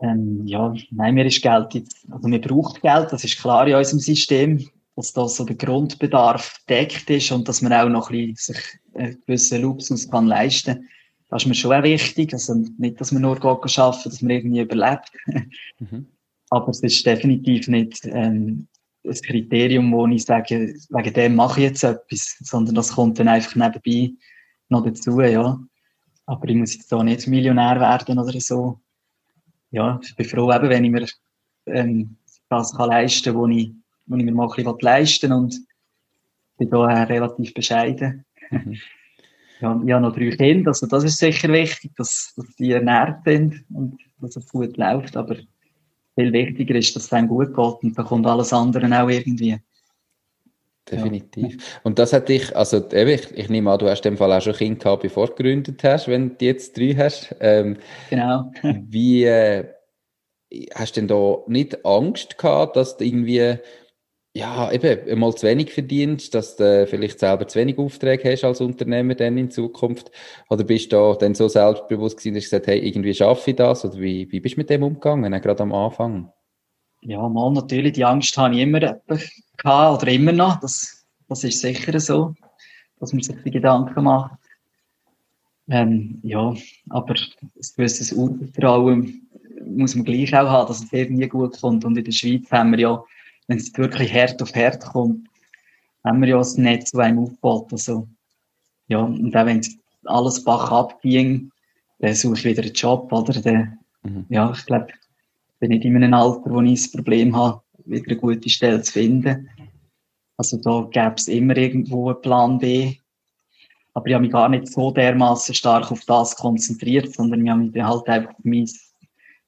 Ähm, 0.01 0.41
ja, 0.47 0.73
nein, 0.89 1.13
mir 1.13 1.25
ist 1.25 1.43
Geld 1.43 1.75
jetzt, 1.75 2.07
also 2.09 2.27
mir 2.27 2.41
braucht 2.41 2.81
Geld, 2.81 3.11
das 3.11 3.23
ist 3.23 3.39
klar 3.39 3.67
in 3.67 3.75
unserem 3.75 3.99
System, 3.99 4.67
dass 4.95 5.13
da 5.13 5.27
so 5.27 5.45
der 5.45 5.55
Grundbedarf 5.55 6.57
deckt 6.67 7.07
ist 7.11 7.31
und 7.31 7.47
dass 7.47 7.61
man 7.61 7.71
auch 7.71 7.87
noch 7.87 8.09
ein 8.09 8.33
bisschen 8.33 8.55
sich 8.55 8.79
einen 8.95 9.21
gewissen 9.25 9.61
Luxus 9.61 10.09
kann 10.09 10.25
leisten 10.25 10.75
kann. 10.75 10.87
Das 11.29 11.43
ist 11.43 11.47
mir 11.47 11.55
schon 11.55 11.73
auch 11.73 11.83
wichtig. 11.83 12.33
Also 12.33 12.55
nicht, 12.77 12.99
dass 12.99 13.11
man 13.11 13.21
nur 13.21 13.43
arbeiten, 13.43 13.69
dass 14.03 14.21
man 14.21 14.31
irgendwie 14.31 14.61
überlebt. 14.61 15.11
mhm. 15.79 16.07
Aber 16.49 16.67
es 16.67 16.81
ist 16.83 17.05
definitiv 17.05 17.69
nicht 17.69 18.05
ähm, 18.05 18.67
ein 19.03 19.13
Kriterium, 19.13 19.91
wo 19.91 20.07
ich 20.07 20.25
sage, 20.25 20.75
wegen 20.89 21.13
dem 21.13 21.35
mache 21.35 21.59
ich 21.59 21.67
jetzt 21.67 21.83
etwas, 21.83 22.37
sondern 22.41 22.75
das 22.75 22.93
kommt 22.93 23.19
dann 23.19 23.27
einfach 23.27 23.55
nebenbei 23.55 24.13
noch 24.69 24.83
dazu, 24.83 25.19
ja. 25.21 25.59
Aber 26.25 26.47
ich 26.47 26.55
muss 26.55 26.75
jetzt 26.75 26.91
da 26.91 27.03
nicht 27.03 27.27
Millionär 27.27 27.79
werden 27.79 28.19
oder 28.19 28.39
so. 28.39 28.79
Ja, 29.71 29.99
ich 30.03 30.15
bin 30.15 30.25
froh, 30.25 30.51
eben, 30.51 30.69
wenn 30.69 30.85
ich 30.85 30.91
mir 30.91 31.07
ähm, 31.65 32.17
das 32.49 32.75
kann 32.75 32.89
leisten 32.89 33.33
kann, 33.33 33.41
was 33.41 33.55
ich, 33.55 33.71
was 34.05 34.19
ich 34.19 34.25
mir 34.25 34.31
mal 34.33 34.47
ein 34.47 34.55
bisschen 34.55 34.77
leisten 34.81 35.31
will 35.31 35.37
und 35.37 35.67
bin 36.57 36.69
da 36.69 36.85
relativ 37.03 37.53
bescheiden. 37.53 38.25
Mhm. 38.49 38.77
Ja, 39.61 39.79
ich 39.85 39.91
habe 39.93 40.01
noch 40.01 40.15
drei 40.15 40.31
Kinder, 40.31 40.69
also 40.69 40.87
das 40.87 41.03
ist 41.03 41.19
sicher 41.19 41.49
wichtig, 41.49 41.91
dass, 41.95 42.33
dass 42.35 42.47
die 42.55 42.71
ernährt 42.71 43.23
sind 43.25 43.63
und 43.69 43.99
dass 44.19 44.35
es 44.35 44.49
gut 44.49 44.75
läuft, 44.77 45.15
aber 45.15 45.37
viel 46.21 46.33
wichtiger 46.33 46.75
ist, 46.75 46.95
dass 46.95 47.05
es 47.05 47.13
einem 47.13 47.27
gut 47.27 47.47
geht 47.47 47.83
und 47.83 47.97
dann 47.97 48.05
kommt 48.05 48.27
alles 48.27 48.53
andere 48.53 48.85
auch 49.01 49.09
irgendwie. 49.09 49.57
Definitiv. 50.89 51.53
Ja. 51.53 51.79
Und 51.83 51.99
das 51.99 52.11
hat 52.11 52.27
dich, 52.27 52.55
also 52.55 52.77
eben, 52.91 53.11
ich, 53.11 53.31
ich 53.31 53.49
nehme 53.49 53.71
an, 53.71 53.79
du 53.79 53.89
hast 53.89 54.05
in 54.05 54.13
dem 54.13 54.17
Fall 54.17 54.31
auch 54.33 54.41
schon 54.41 54.53
Kind 54.53 54.81
gehabt, 54.81 55.03
bevor 55.03 55.27
du 55.27 55.35
gegründet 55.35 55.83
hast, 55.83 56.07
wenn 56.07 56.37
du 56.37 56.45
jetzt 56.45 56.77
drei 56.77 56.95
hast. 56.97 57.35
Ähm, 57.39 57.77
genau. 58.09 58.51
wie 58.63 59.25
äh, 59.25 59.67
hast 60.75 60.97
du 60.97 61.01
denn 61.01 61.07
da 61.07 61.37
nicht 61.47 61.85
Angst 61.85 62.37
gehabt, 62.37 62.75
dass 62.75 62.97
du 62.97 63.05
irgendwie 63.05 63.57
ja, 64.33 64.71
eben, 64.71 65.19
mal 65.19 65.35
zu 65.35 65.45
wenig 65.45 65.73
verdienst, 65.73 66.33
dass 66.33 66.55
du 66.55 66.87
vielleicht 66.87 67.19
selber 67.19 67.47
zu 67.47 67.59
wenig 67.59 67.77
Aufträge 67.77 68.31
hast 68.31 68.45
als 68.45 68.61
Unternehmer 68.61 69.15
dann 69.15 69.37
in 69.37 69.51
Zukunft? 69.51 70.09
Oder 70.49 70.63
bist 70.63 70.93
du 70.93 71.15
dann 71.19 71.35
so 71.35 71.49
selbstbewusst 71.49 72.17
gewesen, 72.17 72.35
dass 72.35 72.45
du 72.45 72.49
gesagt 72.49 72.67
hast, 72.67 72.73
hey, 72.73 72.87
irgendwie 72.87 73.13
schaffe 73.13 73.51
ich 73.51 73.57
das? 73.57 73.83
Oder 73.83 73.99
wie, 73.99 74.31
wie 74.31 74.39
bist 74.39 74.55
du 74.55 74.61
mit 74.61 74.69
dem 74.69 74.83
umgegangen, 74.83 75.31
gerade 75.41 75.63
am 75.63 75.73
Anfang? 75.73 76.31
Ja, 77.01 77.27
mal 77.27 77.51
natürlich, 77.51 77.93
die 77.93 78.05
Angst 78.05 78.37
habe 78.37 78.55
ich 78.55 78.61
immer 78.61 78.79
gehabt, 78.79 80.03
oder 80.03 80.11
immer 80.11 80.31
noch. 80.31 80.59
Das, 80.61 81.05
das 81.27 81.43
ist 81.43 81.59
sicher 81.59 81.99
so, 81.99 82.33
dass 82.99 83.11
man 83.11 83.23
sich 83.23 83.35
die 83.43 83.51
Gedanken 83.51 84.03
macht. 84.03 84.39
Ähm, 85.69 86.19
ja, 86.23 86.53
aber 86.89 87.15
ein 87.15 87.71
gewisses 87.75 88.13
Urvertrauen 88.13 89.27
muss 89.65 89.95
man 89.95 90.05
gleich 90.05 90.33
auch 90.35 90.49
haben, 90.49 90.67
dass 90.67 90.83
es 90.83 90.93
irgendwie 90.93 91.27
gut 91.27 91.59
kommt. 91.59 91.83
Und 91.83 91.97
in 91.97 92.03
der 92.03 92.11
Schweiz 92.11 92.49
haben 92.51 92.71
wir 92.71 92.79
ja 92.79 93.03
wenn 93.51 93.57
es 93.57 93.77
wirklich 93.77 94.13
hart 94.13 94.41
auf 94.41 94.55
hart 94.55 94.83
kommt, 94.85 95.27
haben 96.05 96.21
wir 96.21 96.29
ja 96.29 96.37
das 96.37 96.57
Netz, 96.57 96.91
das 96.91 97.01
einem 97.01 97.19
aufbaut. 97.19 97.71
Also, 97.73 98.07
ja, 98.87 98.99
und 98.99 99.35
auch 99.35 99.45
wenn 99.45 99.61
alles 100.05 100.43
Bach 100.43 100.71
abging, 100.71 101.51
dann 101.99 102.15
suche 102.15 102.35
ich 102.35 102.45
wieder 102.45 102.63
einen 102.63 102.73
Job, 102.73 103.11
oder? 103.11 103.39
Dann, 103.41 103.77
mhm. 104.03 104.25
Ja, 104.29 104.51
ich 104.51 104.65
glaube, 104.65 104.87
ich 104.89 105.59
bin 105.59 105.69
nicht 105.69 105.85
in 105.85 105.95
einem 105.97 106.13
Alter, 106.13 106.49
wo 106.49 106.61
ich 106.61 106.81
das 106.81 106.91
Problem 106.91 107.35
habe, 107.35 107.61
wieder 107.85 108.05
eine 108.07 108.17
gute 108.17 108.49
Stelle 108.49 108.81
zu 108.81 108.93
finden. 108.93 109.49
Also 110.37 110.57
da 110.57 110.87
gäbe 110.89 111.15
es 111.17 111.27
immer 111.27 111.55
irgendwo 111.55 112.09
einen 112.09 112.21
Plan 112.21 112.57
B. 112.57 112.95
Aber 113.93 114.07
ich 114.07 114.13
habe 114.13 114.23
mich 114.23 114.31
gar 114.31 114.47
nicht 114.47 114.67
so 114.69 114.91
dermaßen 114.91 115.53
stark 115.53 115.91
auf 115.91 116.05
das 116.05 116.35
konzentriert, 116.37 117.13
sondern 117.13 117.43
ich 117.43 117.51
habe 117.51 117.63
mich 117.63 117.83
halt 117.83 118.07
einfach 118.07 118.31
auf 118.31 118.43
mein 118.43 118.69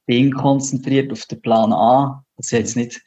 Ding 0.10 0.32
konzentriert, 0.34 1.12
auf 1.12 1.26
den 1.26 1.42
Plan 1.42 1.72
A. 1.72 2.24
Also 2.38 2.58
jetzt 2.58 2.76
nicht 2.76 3.02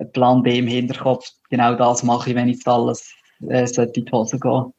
ein 0.00 0.12
Plan 0.12 0.42
B 0.42 0.58
im 0.58 0.66
Hinterkopf, 0.66 1.30
genau 1.50 1.74
das 1.74 2.02
mache 2.02 2.30
ich, 2.30 2.36
wenn 2.36 2.48
jetzt 2.48 2.66
alles 2.66 3.14
äh, 3.48 3.66
sollte 3.66 4.00
in 4.00 4.06
die 4.06 4.12
Hose 4.12 4.38
gehen. 4.38 4.72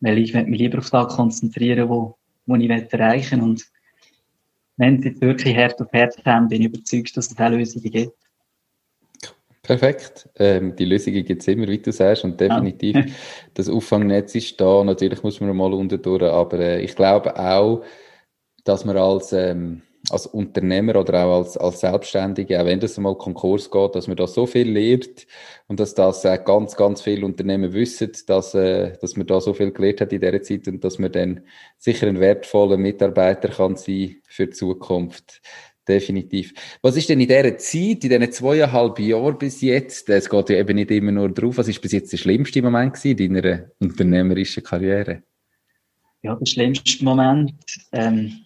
Weil 0.00 0.18
ich 0.18 0.34
mich 0.34 0.58
lieber 0.58 0.78
auf 0.78 0.90
das 0.90 1.14
konzentrieren, 1.14 1.88
wo, 1.88 2.16
wo 2.46 2.56
ich 2.56 2.68
erreichen 2.68 3.40
will. 3.40 3.48
Und 3.48 3.64
wenn 4.76 5.00
jetzt 5.02 5.20
wirklich 5.20 5.56
hart 5.56 5.80
auf 5.80 5.92
hart 5.92 6.22
kommt, 6.24 6.48
bin 6.50 6.62
ich 6.62 6.68
überzeugt, 6.68 7.16
dass 7.16 7.30
es 7.30 7.38
auch 7.38 7.50
Lösungen 7.50 7.90
gibt. 7.90 8.12
Perfekt. 9.62 10.28
Ähm, 10.36 10.76
die 10.76 10.84
Lösungen 10.84 11.24
gibt 11.24 11.40
es 11.40 11.48
immer, 11.48 11.66
wie 11.68 11.78
du 11.78 11.90
sagst, 11.90 12.24
und 12.24 12.38
definitiv 12.38 12.96
ja. 12.96 13.04
das 13.54 13.70
Auffangnetz 13.70 14.34
ist 14.34 14.60
da. 14.60 14.84
Natürlich 14.84 15.22
muss 15.22 15.40
man 15.40 15.56
mal 15.56 15.72
unten 15.72 16.00
durch, 16.02 16.22
aber 16.22 16.58
äh, 16.58 16.82
ich 16.82 16.94
glaube 16.94 17.38
auch, 17.38 17.82
dass 18.64 18.84
man 18.84 18.98
als 18.98 19.32
ähm, 19.32 19.82
als 20.10 20.26
Unternehmer 20.26 20.96
oder 20.96 21.24
auch 21.24 21.38
als, 21.38 21.56
als 21.56 21.80
Selbstständige, 21.80 22.60
auch 22.60 22.66
wenn 22.66 22.80
das 22.80 22.98
mal 22.98 23.16
Konkurs 23.16 23.70
geht, 23.70 23.94
dass 23.94 24.06
man 24.06 24.16
da 24.16 24.26
so 24.26 24.46
viel 24.46 24.70
lernt 24.70 25.26
und 25.66 25.80
dass 25.80 25.94
das 25.94 26.24
äh, 26.24 26.38
ganz, 26.44 26.76
ganz 26.76 27.02
viele 27.02 27.24
Unternehmen 27.24 27.72
wissen, 27.72 28.12
dass, 28.26 28.54
äh, 28.54 28.96
dass 29.00 29.16
man 29.16 29.26
da 29.26 29.40
so 29.40 29.54
viel 29.54 29.70
gelernt 29.70 30.02
hat 30.02 30.12
in 30.12 30.20
dieser 30.20 30.42
Zeit 30.42 30.68
und 30.68 30.84
dass 30.84 30.98
man 30.98 31.12
dann 31.12 31.40
sicher 31.78 32.06
ein 32.06 32.20
wertvoller 32.20 32.76
Mitarbeiter 32.76 33.48
kann 33.48 33.76
sein 33.76 34.16
für 34.28 34.46
die 34.46 34.52
Zukunft. 34.52 35.40
Definitiv. 35.86 36.54
Was 36.80 36.96
ist 36.96 37.10
denn 37.10 37.20
in 37.20 37.28
dieser 37.28 37.58
Zeit, 37.58 38.04
in 38.04 38.10
diesen 38.10 38.32
zweieinhalb 38.32 38.98
Jahren 39.00 39.36
bis 39.36 39.60
jetzt, 39.60 40.08
es 40.08 40.30
geht 40.30 40.48
ja 40.48 40.56
eben 40.56 40.76
nicht 40.76 40.90
immer 40.90 41.12
nur 41.12 41.28
drauf, 41.28 41.58
was 41.58 41.68
ist 41.68 41.82
bis 41.82 41.92
jetzt 41.92 42.12
der 42.12 42.16
schlimmste 42.16 42.62
Moment 42.62 42.94
gewesen 42.94 43.18
in 43.18 43.34
deiner 43.34 43.64
unternehmerischen 43.80 44.62
Karriere? 44.62 45.22
Ja, 46.22 46.34
der 46.36 46.46
schlimmste 46.46 47.04
Moment, 47.04 47.52
ähm, 47.92 48.43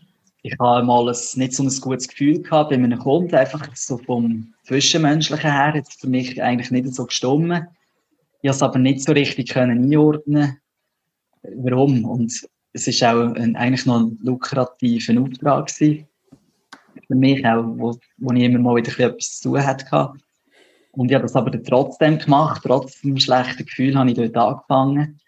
ich 0.49 0.59
habe 0.59 0.87
mal 0.87 1.09
ein, 1.09 1.17
nicht 1.35 1.53
so 1.53 1.63
ein 1.63 1.81
gutes 1.81 2.09
Gefühl 2.09 2.43
gehabt 2.43 2.71
bei 2.71 2.77
einem 2.77 2.99
Kunden, 2.99 3.35
einfach 3.35 3.69
so 3.75 3.99
vom 3.99 4.55
Zwischenmenschlichen 4.65 5.53
her, 5.53 5.73
jetzt 5.75 6.01
für 6.01 6.09
mich 6.09 6.43
eigentlich 6.43 6.71
nicht 6.71 6.95
so 6.95 7.05
gestimmt. 7.05 7.65
Ich 8.41 8.49
habe 8.49 8.57
es 8.57 8.63
aber 8.63 8.79
nicht 8.79 9.03
so 9.03 9.13
richtig 9.13 9.51
können 9.51 9.85
einordnen 9.85 10.59
warum. 11.57 12.05
Und 12.05 12.33
es 12.73 12.87
ist 12.87 13.03
auch 13.03 13.35
ein, 13.35 13.57
eigentlich 13.57 13.85
noch 13.85 14.01
ein 14.01 14.19
lukrativer 14.23 15.21
Auftrag 15.21 15.67
gewesen. 15.67 16.07
Für 17.07 17.15
mich 17.15 17.45
auch, 17.47 17.65
wo, 17.77 17.99
wo 18.19 18.33
ich 18.33 18.43
immer 18.43 18.59
mal 18.59 18.77
wieder 18.77 18.99
etwas 18.99 19.41
zu 19.41 19.51
tun 19.51 19.67
hatte. 19.67 20.13
Und 20.93 21.11
ich 21.11 21.15
habe 21.15 21.23
das 21.23 21.37
aber 21.37 21.63
trotzdem 21.63 22.19
gemacht, 22.19 22.63
trotz 22.65 23.03
dem 23.03 23.19
schlechten 23.19 23.67
Gefühl 23.67 23.97
habe 23.97 24.11
ich 24.11 24.17
dort 24.17 24.37
angefangen. 24.37 25.21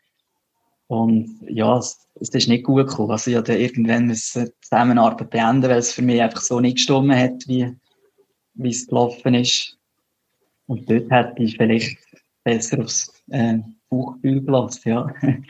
Und 0.91 1.39
ja, 1.49 1.79
es, 1.79 2.05
es 2.21 2.31
ist 2.31 2.49
nicht 2.49 2.65
gut 2.65 2.89
gekommen. 2.89 3.13
Also 3.13 3.31
ich 3.31 3.37
hatte 3.37 3.55
irgendwann 3.55 4.07
müssen 4.07 4.51
Zusammenarbeit 4.61 5.31
beenden, 5.31 5.71
weil 5.71 5.79
es 5.79 5.93
für 5.93 6.03
mich 6.03 6.21
einfach 6.21 6.41
so 6.41 6.59
nicht 6.59 6.79
gestimmt 6.79 7.15
hat, 7.15 7.47
wie, 7.47 7.77
wie 8.55 8.71
es 8.71 8.89
gelaufen 8.89 9.35
ist. 9.35 9.79
Und 10.67 10.91
dort 10.91 11.09
hätte 11.09 11.45
ich 11.45 11.57
vielleicht 11.57 11.97
besser 12.43 12.81
aufs 12.81 13.13
äh, 13.29 13.59
Bauchgefühl 13.89 14.43
gelassen, 14.43 14.89
ja. 14.89 15.15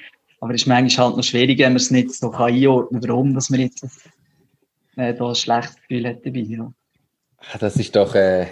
Aber 0.42 0.52
es 0.52 0.60
ist 0.60 0.66
manchmal 0.66 1.06
halt 1.06 1.16
noch 1.16 1.24
schwierig, 1.24 1.58
wenn 1.58 1.72
man 1.72 1.76
es 1.76 1.90
nicht 1.90 2.12
so 2.12 2.30
einordnen 2.32 3.00
kann, 3.00 3.08
warum 3.08 3.32
dass 3.32 3.48
man 3.48 3.60
jetzt 3.60 3.82
äh, 4.96 5.14
da 5.14 5.26
ein 5.26 5.34
schlechtes 5.34 5.76
Gefühl 5.76 6.06
hat 6.06 6.26
dabei. 6.26 6.40
Ja. 6.40 6.70
Das 7.58 7.76
ist 7.76 7.96
doch 7.96 8.14
äh, 8.14 8.46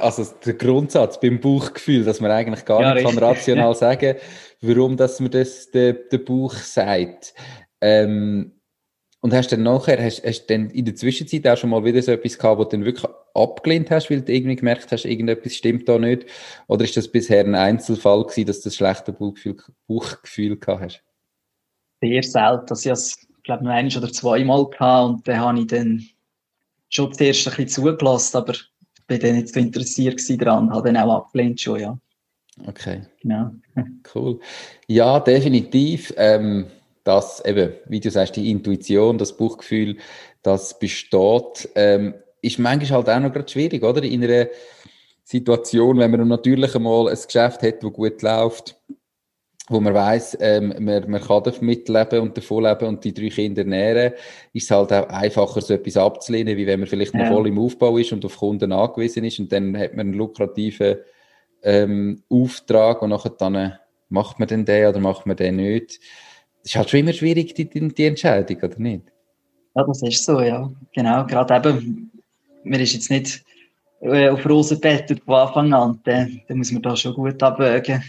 also 0.00 0.24
der 0.44 0.54
Grundsatz 0.54 1.20
beim 1.20 1.40
Bauchgefühl, 1.40 2.04
dass 2.04 2.20
man 2.20 2.30
eigentlich 2.30 2.64
gar 2.64 2.80
ja, 2.80 2.94
nicht 2.94 3.06
kann 3.06 3.18
rational 3.18 3.74
sagen 3.76 4.16
warum 4.60 4.96
dass 4.96 5.20
man 5.20 5.30
das 5.30 5.70
der, 5.70 5.94
der 5.94 6.18
Bauch 6.18 6.54
sagt. 6.54 7.34
Ähm, 7.80 8.52
und 9.22 9.34
hast 9.34 9.52
dann 9.52 9.62
nachher, 9.62 10.02
hast, 10.02 10.24
hast 10.24 10.46
dann 10.46 10.70
in 10.70 10.86
der 10.86 10.94
Zwischenzeit 10.94 11.46
auch 11.46 11.56
schon 11.56 11.70
mal 11.70 11.84
wieder 11.84 12.00
so 12.00 12.12
etwas 12.12 12.38
gehabt, 12.38 12.58
wo 12.58 12.64
du 12.64 12.70
dann 12.70 12.84
wirklich 12.86 13.10
abgelehnt 13.34 13.90
hast, 13.90 14.10
weil 14.10 14.22
du 14.22 14.32
irgendwie 14.32 14.56
gemerkt 14.56 14.90
hast, 14.90 15.04
irgendetwas 15.04 15.54
stimmt 15.54 15.88
da 15.88 15.98
nicht? 15.98 16.26
Oder 16.68 16.84
ist 16.84 16.96
das 16.96 17.08
bisher 17.08 17.44
ein 17.44 17.54
Einzelfall 17.54 18.22
gewesen, 18.22 18.46
dass 18.46 18.60
du 18.60 18.70
das 18.70 18.76
schlechte 18.76 19.12
Bauchgefühl, 19.12 19.56
Bauchgefühl 19.86 20.58
gehabt 20.58 20.82
hast? 20.82 21.04
Sehr 22.00 22.22
selten. 22.22 22.70
Also 22.70 22.80
ich 22.80 22.86
habe 22.86 22.92
es, 22.94 23.28
glaube 23.44 23.64
ich, 23.64 23.94
noch 23.94 24.02
oder 24.02 24.12
zweimal 24.12 24.66
gehabt 24.70 25.10
und 25.10 25.28
dann 25.28 25.40
habe 25.40 25.60
ich 25.60 25.66
dann 25.66 26.06
schon 26.90 27.12
zuerst 27.14 27.48
ein 27.48 27.56
bisschen 27.56 27.68
zugelassen, 27.68 28.36
aber 28.36 28.54
bin 29.06 29.20
dann 29.20 29.36
nicht 29.36 29.48
so 29.48 29.58
interessiert 29.58 30.20
daran, 30.40 30.70
habe 30.70 30.92
dann 30.92 31.02
auch 31.02 31.24
abgelehnt 31.24 31.60
schon, 31.60 31.80
ja. 31.80 31.98
Okay. 32.66 33.02
Genau. 33.22 33.50
Cool. 34.14 34.40
Ja, 34.86 35.20
definitiv. 35.20 36.12
Ähm, 36.16 36.66
das 37.04 37.42
eben, 37.44 37.72
wie 37.86 38.00
du 38.00 38.10
sagst, 38.10 38.36
die 38.36 38.50
Intuition, 38.50 39.18
das 39.18 39.36
Buchgefühl, 39.36 39.96
das 40.42 40.78
besteht, 40.78 41.68
ähm, 41.74 42.14
ist 42.42 42.58
manchmal 42.58 42.98
halt 42.98 43.08
auch 43.08 43.20
noch 43.20 43.32
gerade 43.32 43.50
schwierig, 43.50 43.82
oder? 43.82 44.02
In 44.02 44.22
einer 44.24 44.48
Situation, 45.24 45.98
wenn 45.98 46.10
man 46.10 46.28
natürlich 46.28 46.74
einmal 46.74 47.08
ein 47.08 47.14
Geschäft 47.14 47.62
hat, 47.62 47.82
das 47.82 47.92
gut 47.92 48.22
läuft, 48.22 48.76
wo 49.70 49.80
man 49.80 49.94
weiß, 49.94 50.38
ähm, 50.40 50.74
man, 50.80 51.08
man 51.08 51.20
kann 51.20 51.44
damit 51.44 51.88
leben 51.88 52.20
und 52.20 52.36
davon 52.36 52.64
leben 52.64 52.86
und 52.88 53.04
die 53.04 53.14
drei 53.14 53.28
Kinder 53.28 53.62
nähren, 53.62 54.14
ist 54.52 54.64
es 54.64 54.70
halt 54.70 54.92
auch 54.92 55.08
einfacher, 55.08 55.60
so 55.60 55.74
etwas 55.74 55.96
abzulehnen, 55.96 56.56
wie 56.56 56.66
wenn 56.66 56.80
man 56.80 56.88
vielleicht 56.88 57.14
noch 57.14 57.22
ja. 57.22 57.32
voll 57.32 57.46
im 57.46 57.58
Aufbau 57.58 57.96
ist 57.96 58.12
und 58.12 58.24
auf 58.24 58.36
Kunden 58.36 58.72
angewiesen 58.72 59.24
ist 59.24 59.38
und 59.38 59.52
dann 59.52 59.78
hat 59.78 59.94
man 59.94 60.08
einen 60.08 60.14
lukrativen 60.14 60.96
ähm, 61.62 62.22
Auftrag 62.28 63.00
und 63.00 63.10
nachher 63.10 63.30
dann 63.30 63.54
äh, 63.54 63.70
macht 64.08 64.40
man 64.40 64.48
den 64.48 64.64
den 64.64 64.88
oder 64.88 64.98
macht 64.98 65.24
man 65.26 65.36
den 65.36 65.56
nicht. 65.56 66.00
Das 66.62 66.72
ist 66.72 66.76
halt 66.76 66.90
schon 66.90 67.00
immer 67.00 67.12
schwierig, 67.12 67.54
die, 67.54 67.70
die 67.70 68.04
Entscheidung, 68.04 68.56
oder 68.56 68.78
nicht? 68.78 69.04
Ja, 69.76 69.84
das 69.84 70.02
ist 70.02 70.24
so, 70.24 70.40
ja. 70.40 70.68
Genau, 70.92 71.24
gerade 71.26 71.68
eben, 71.68 72.10
man 72.64 72.80
ist 72.80 72.92
jetzt 72.92 73.08
nicht 73.08 73.44
äh, 74.00 74.30
auf 74.30 74.44
Rosenbett 74.48 75.22
von 75.24 75.34
Anfang 75.34 75.72
an, 75.72 76.00
dann 76.04 76.40
muss 76.54 76.72
man 76.72 76.82
da 76.82 76.96
schon 76.96 77.14
gut 77.14 77.40
abwägen 77.40 78.02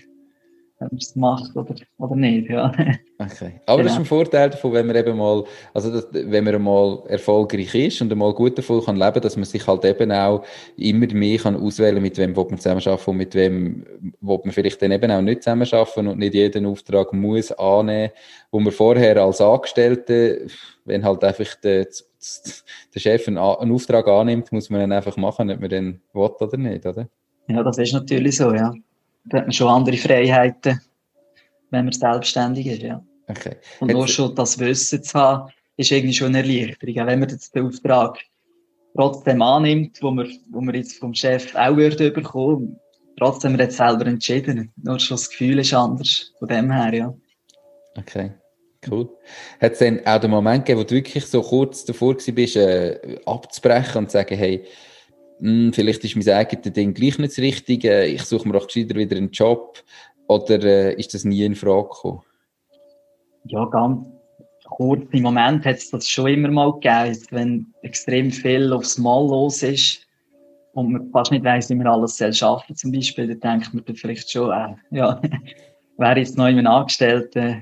ob 0.81 0.91
man 0.91 0.97
es 0.99 1.15
macht 1.15 1.55
oder, 1.55 1.75
oder 1.97 2.15
nicht. 2.15 2.49
Ja. 2.49 2.71
Okay. 3.19 3.61
Aber 3.67 3.77
genau. 3.77 3.83
das 3.83 3.93
ist 3.93 3.99
ein 3.99 4.05
Vorteil 4.05 4.49
davon, 4.49 4.73
wenn 4.73 4.87
man 4.87 4.95
eben 4.95 5.15
mal, 5.15 5.43
also 5.75 5.91
das, 5.91 6.07
wenn 6.11 6.43
man 6.43 6.61
mal 6.61 7.03
erfolgreich 7.07 7.75
ist 7.75 8.01
und 8.01 8.11
einmal 8.11 8.33
gut 8.33 8.57
davon 8.57 8.83
kann 8.83 8.95
leben, 8.95 9.21
dass 9.21 9.35
man 9.35 9.45
sich 9.45 9.65
halt 9.67 9.85
eben 9.85 10.11
auch 10.11 10.43
immer 10.75 11.05
mehr 11.13 11.37
kann 11.37 11.55
auswählen, 11.55 12.01
mit 12.01 12.17
wem 12.17 12.33
man 12.33 12.57
zusammenarbeiten 12.57 13.09
und 13.11 13.17
mit 13.17 13.35
wem 13.35 13.85
will 14.21 14.39
man 14.43 14.51
vielleicht 14.51 14.81
dann 14.81 14.91
eben 14.91 15.11
auch 15.11 15.21
nicht 15.21 15.43
zusammenarbeiten 15.43 16.07
und 16.07 16.17
nicht 16.17 16.33
jeden 16.33 16.65
Auftrag 16.65 17.13
muss 17.13 17.51
annehmen, 17.51 18.11
wo 18.49 18.59
man 18.59 18.73
vorher 18.73 19.17
als 19.17 19.39
Angestellte, 19.39 20.47
wenn 20.85 21.05
halt 21.05 21.23
einfach 21.23 21.53
der, 21.63 21.87
der 22.95 22.99
Chef 22.99 23.27
einen, 23.27 23.37
einen 23.37 23.71
Auftrag 23.71 24.07
annimmt, 24.07 24.51
muss 24.51 24.71
man 24.71 24.81
dann 24.81 24.93
einfach 24.93 25.17
machen, 25.17 25.51
ob 25.51 25.59
man 25.59 25.69
den 25.69 26.01
will 26.13 26.29
oder 26.39 26.57
nicht, 26.57 26.87
oder? 26.87 27.07
Ja, 27.47 27.61
das 27.61 27.77
ist 27.77 27.93
natürlich 27.93 28.37
so, 28.37 28.51
ja 28.51 28.73
da 29.25 29.37
hat 29.39 29.45
man 29.45 29.53
schon 29.53 29.67
andere 29.67 29.97
Freiheiten, 29.97 30.81
wenn 31.69 31.85
man 31.85 31.93
selbstständig 31.93 32.67
ist, 32.67 32.81
ja. 32.81 33.03
Okay. 33.27 33.55
Und 33.79 33.91
nur 33.91 34.07
schon 34.07 34.35
das 34.35 34.59
Wissen 34.59 35.03
zu 35.03 35.17
haben, 35.17 35.51
ist 35.77 35.91
irgendwie 35.91 36.13
schon 36.13 36.35
eine 36.35 36.39
Erleichterung. 36.39 36.99
Auch 36.99 37.07
wenn 37.07 37.19
man 37.19 37.29
jetzt 37.29 37.55
den 37.55 37.67
Auftrag 37.67 38.19
trotzdem 38.95 39.41
annimmt, 39.41 40.01
wo 40.01 40.11
man, 40.11 40.29
wo 40.49 40.61
man 40.61 40.75
jetzt 40.75 40.99
vom 40.99 41.13
Chef 41.13 41.55
auch 41.55 41.77
würde 41.77 42.11
bekommen, 42.11 42.77
trotzdem 43.17 43.57
hat 43.57 43.71
selber 43.71 44.05
entschieden. 44.05 44.71
Nur 44.83 44.99
schon 44.99 45.15
das 45.15 45.29
Gefühl 45.29 45.59
ist 45.59 45.73
anders, 45.73 46.33
von 46.39 46.47
dem 46.47 46.71
her, 46.71 46.93
ja. 46.93 47.13
Okay. 47.97 48.31
Cool. 48.89 49.07
Hat 49.61 49.73
es 49.73 49.79
dann 49.79 50.05
auch 50.07 50.19
den 50.19 50.31
Moment 50.31 50.65
gegeben, 50.65 50.79
wo 50.79 50.83
du 50.83 50.95
wirklich 50.95 51.25
so 51.27 51.41
kurz 51.43 51.85
davor 51.85 52.15
warst, 52.15 52.55
äh, 52.55 53.19
abzubrechen 53.27 53.99
und 53.99 54.09
zu 54.09 54.13
sagen, 54.13 54.35
hey, 54.35 54.65
hm, 55.41 55.73
vielleicht 55.73 56.03
ist 56.03 56.15
mein 56.15 56.29
eigenes 56.29 56.73
Ding 56.73 56.93
gleich 56.93 57.17
nicht 57.17 57.31
das 57.31 57.39
Richtige, 57.39 58.05
ich 58.05 58.23
suche 58.23 58.47
mir 58.47 58.57
auch 58.57 58.67
gescheiter 58.67 58.95
wieder 58.95 59.17
einen 59.17 59.31
Job, 59.31 59.83
oder 60.27 60.63
äh, 60.63 60.93
ist 60.93 61.13
das 61.13 61.25
nie 61.25 61.43
in 61.43 61.55
Frage 61.55 61.89
gekommen? 61.89 62.21
Ja, 63.45 63.65
ganz 63.65 64.05
kurz. 64.65 65.03
Im 65.11 65.23
Moment 65.23 65.65
hat 65.65 65.77
es 65.77 65.89
das 65.89 66.07
schon 66.07 66.27
immer 66.27 66.49
mal 66.49 66.71
gegeben, 66.73 67.17
wenn 67.31 67.73
extrem 67.81 68.31
viel 68.31 68.71
aufs 68.71 68.97
Mal 68.97 69.27
los 69.27 69.61
ist 69.63 70.07
und 70.73 70.93
man 70.93 71.09
fast 71.11 71.31
nicht 71.31 71.43
weiss, 71.43 71.69
wie 71.69 71.75
man 71.75 71.87
alles 71.87 72.17
selbst 72.17 72.37
schaffen 72.37 72.75
zum 72.75 72.91
Beispiel, 72.91 73.27
dann 73.27 73.59
denkt 73.59 73.73
man 73.73 73.83
dann 73.83 73.95
vielleicht 73.95 74.31
schon, 74.31 74.51
äh, 74.51 74.75
ja, 74.91 75.21
wäre 75.97 76.19
jetzt 76.19 76.37
noch 76.37 76.47
jemand 76.47 76.67
angestellt, 76.67 77.35
äh, 77.35 77.57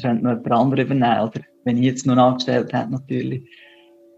könnte 0.00 0.24
noch 0.24 0.30
jemand 0.30 0.52
anderes 0.52 0.84
übernehmen, 0.86 1.20
oder 1.20 1.40
wenn 1.64 1.76
ich 1.76 1.84
jetzt 1.84 2.06
noch 2.06 2.14
einen 2.14 2.20
Angestellten 2.20 2.76
hätte, 2.76 2.90
natürlich. 2.90 3.48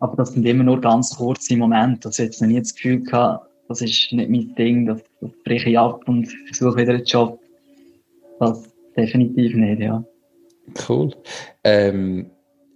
Aber 0.01 0.17
das 0.17 0.33
sind 0.33 0.47
immer 0.47 0.65
nur 0.65 0.81
ganz 0.81 1.17
kurze 1.17 1.57
Momente. 1.57 2.09
Also 2.09 2.23
jetzt 2.23 2.41
noch 2.41 2.49
nie 2.49 2.59
das 2.59 2.75
Gefühl 2.75 3.01
gehabt, 3.05 3.47
das 3.69 3.83
ist 3.83 4.13
nicht 4.13 4.31
mein 4.31 4.55
Ding, 4.57 4.87
das, 4.87 5.03
das 5.21 5.31
breche 5.45 5.71
ich 5.71 5.79
ab 5.79 6.03
und 6.09 6.27
versuche 6.47 6.79
wieder 6.79 6.95
einen 6.95 7.05
Job. 7.05 7.39
Das 8.41 8.65
definitiv 8.97 9.55
nicht, 9.55 9.81
ja. 9.81 10.03
Cool. 10.89 11.15
Ähm, 11.63 12.31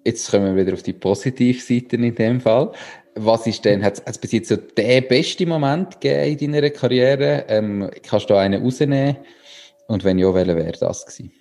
jetzt 0.04 0.30
kommen 0.30 0.54
wir 0.54 0.64
wieder 0.64 0.74
auf 0.74 0.82
die 0.82 0.92
Positivseite 0.92 1.96
in 1.96 2.14
dem 2.14 2.40
Fall. 2.40 2.70
Was 3.16 3.46
ist 3.46 3.64
denn, 3.64 3.82
hat 3.82 4.02
es 4.04 4.18
bis 4.18 4.32
jetzt 4.32 4.48
so 4.48 4.56
der 4.56 5.00
beste 5.00 5.46
Moment 5.46 6.00
gegeben 6.00 6.38
in 6.38 6.52
deiner 6.52 6.70
Karriere? 6.70 7.44
Ähm, 7.48 7.90
kannst 8.02 8.28
du 8.28 8.34
einen 8.34 8.62
rausnehmen? 8.62 9.16
Und 9.88 10.04
wenn 10.04 10.18
ja, 10.18 10.34
welcher 10.34 10.56
wäre 10.56 10.78
das 10.78 11.06
gewesen? 11.06 11.32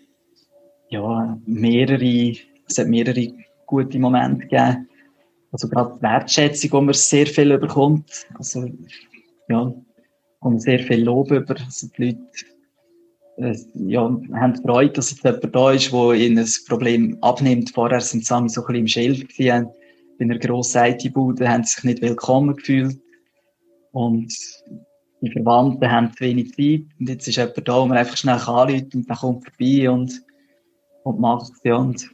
Ja, 0.90 1.38
mehrere, 1.46 2.36
es 2.68 2.78
hat 2.78 2.88
mehrere 2.88 3.34
gute 3.66 4.00
Momente 4.00 4.48
gegeben. 4.48 4.88
Also 5.54 5.70
gerade 5.70 6.02
Wertschätzung, 6.02 6.72
wo 6.72 6.82
man 6.82 6.96
sehr 6.96 7.28
viel 7.28 7.56
bekommt. 7.60 8.26
Also, 8.34 8.68
ja, 9.48 9.72
und 10.40 10.62
sehr 10.62 10.80
viel 10.80 11.04
Lob 11.04 11.32
über. 11.32 11.56
Also 11.64 11.88
die 11.96 12.06
Leute 12.06 12.20
äh, 13.38 13.56
ja, 13.76 14.02
haben 14.34 14.56
Freude, 14.56 14.94
dass 14.94 15.12
jetzt 15.12 15.24
jemand 15.24 15.56
da 15.56 15.72
ist, 15.72 15.92
der 15.94 16.14
ihnen 16.14 16.40
ein 16.40 16.50
Problem 16.68 17.18
abnimmt. 17.22 17.70
Vorher 17.70 18.02
sind 18.02 18.26
sie 18.26 18.30
so 18.30 18.40
ein 18.40 18.46
bisschen 18.48 18.76
im 18.76 18.88
Schilf 18.88 19.28
gewesen. 19.28 19.68
In 20.18 20.32
einer 20.32 20.40
grossen 20.40 20.86
IT-Bude 20.86 21.48
haben 21.48 21.64
sie 21.64 21.76
sich 21.76 21.84
nicht 21.84 22.02
willkommen 22.02 22.56
gefühlt. 22.56 23.00
Und 23.92 24.34
die 25.22 25.32
Verwandten 25.32 25.90
haben 25.90 26.12
zu 26.14 26.22
wenig 26.22 26.50
Zeit. 26.56 26.86
Und 27.00 27.10
jetzt 27.10 27.28
ist 27.28 27.38
jemand 27.38 27.68
da, 27.68 27.80
wo 27.80 27.86
man 27.86 27.98
einfach 27.98 28.18
schnell 28.18 28.40
anrufen 28.40 28.90
und 28.96 29.08
dann 29.08 29.18
kommt 29.18 29.46
vorbei 29.46 29.88
und, 29.88 30.20
und 31.04 31.20
macht 31.20 31.52
es. 31.54 31.62
Ja. 31.64 31.76
Und, 31.76 32.10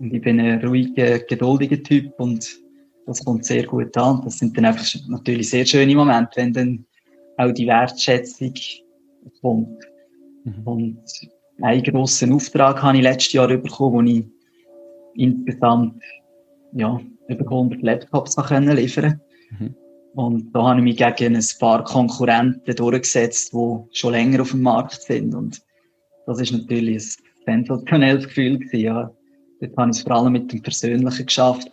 und 0.00 0.12
ich 0.12 0.20
bin 0.20 0.40
ein 0.40 0.64
ruhiger, 0.66 1.20
geduldiger 1.20 1.80
Typ 1.84 2.18
und 2.18 2.48
das 3.10 3.24
kommt 3.24 3.44
sehr 3.44 3.66
gut 3.66 3.96
an. 3.96 4.22
Das 4.24 4.38
sind 4.38 4.56
dann 4.56 4.66
einfach 4.66 4.86
natürlich 5.08 5.50
sehr 5.50 5.66
schöne 5.66 5.96
Momente, 5.96 6.30
wenn 6.36 6.52
dann 6.52 6.84
auch 7.38 7.50
die 7.50 7.66
Wertschätzung 7.66 8.54
kommt. 9.40 9.82
Mhm. 10.44 10.62
Und 10.64 11.02
einen 11.60 11.82
grossen 11.82 12.32
Auftrag 12.32 12.80
habe 12.80 12.98
ich 12.98 13.02
letztes 13.02 13.32
Jahr 13.32 13.48
bekommen, 13.48 13.92
wo 13.92 14.00
ich 14.02 14.24
insgesamt 15.16 16.00
ja, 16.72 17.00
über 17.28 17.44
100 17.44 17.82
Laptops 17.82 18.36
können 18.36 18.76
liefern 18.76 19.20
mhm. 19.58 19.74
Und 20.14 20.52
da 20.52 20.62
habe 20.68 20.78
ich 20.80 20.84
mich 20.84 20.96
gegen 20.96 21.36
ein 21.36 21.44
paar 21.58 21.82
Konkurrenten 21.82 22.74
durchgesetzt, 22.74 23.52
die 23.52 23.78
schon 23.92 24.12
länger 24.12 24.42
auf 24.42 24.50
dem 24.50 24.62
Markt 24.62 25.02
sind. 25.02 25.34
Und 25.34 25.60
das 26.26 26.40
ist 26.40 26.52
natürlich 26.52 26.96
ein 27.46 27.64
sensationelles 27.64 28.26
Gefühl 28.26 28.58
gewesen, 28.58 28.80
ja. 28.80 29.10
Dort 29.60 29.76
habe 29.76 29.90
ich 29.90 29.96
es 29.98 30.02
vor 30.02 30.12
allem 30.12 30.32
mit 30.32 30.52
dem 30.52 30.62
Persönlichen 30.62 31.26
geschafft, 31.26 31.70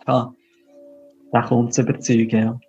den 1.32 1.42
Kunden 1.42 1.72
zu 1.72 1.82
überzeugen, 1.82 2.42
ja. 2.42 2.60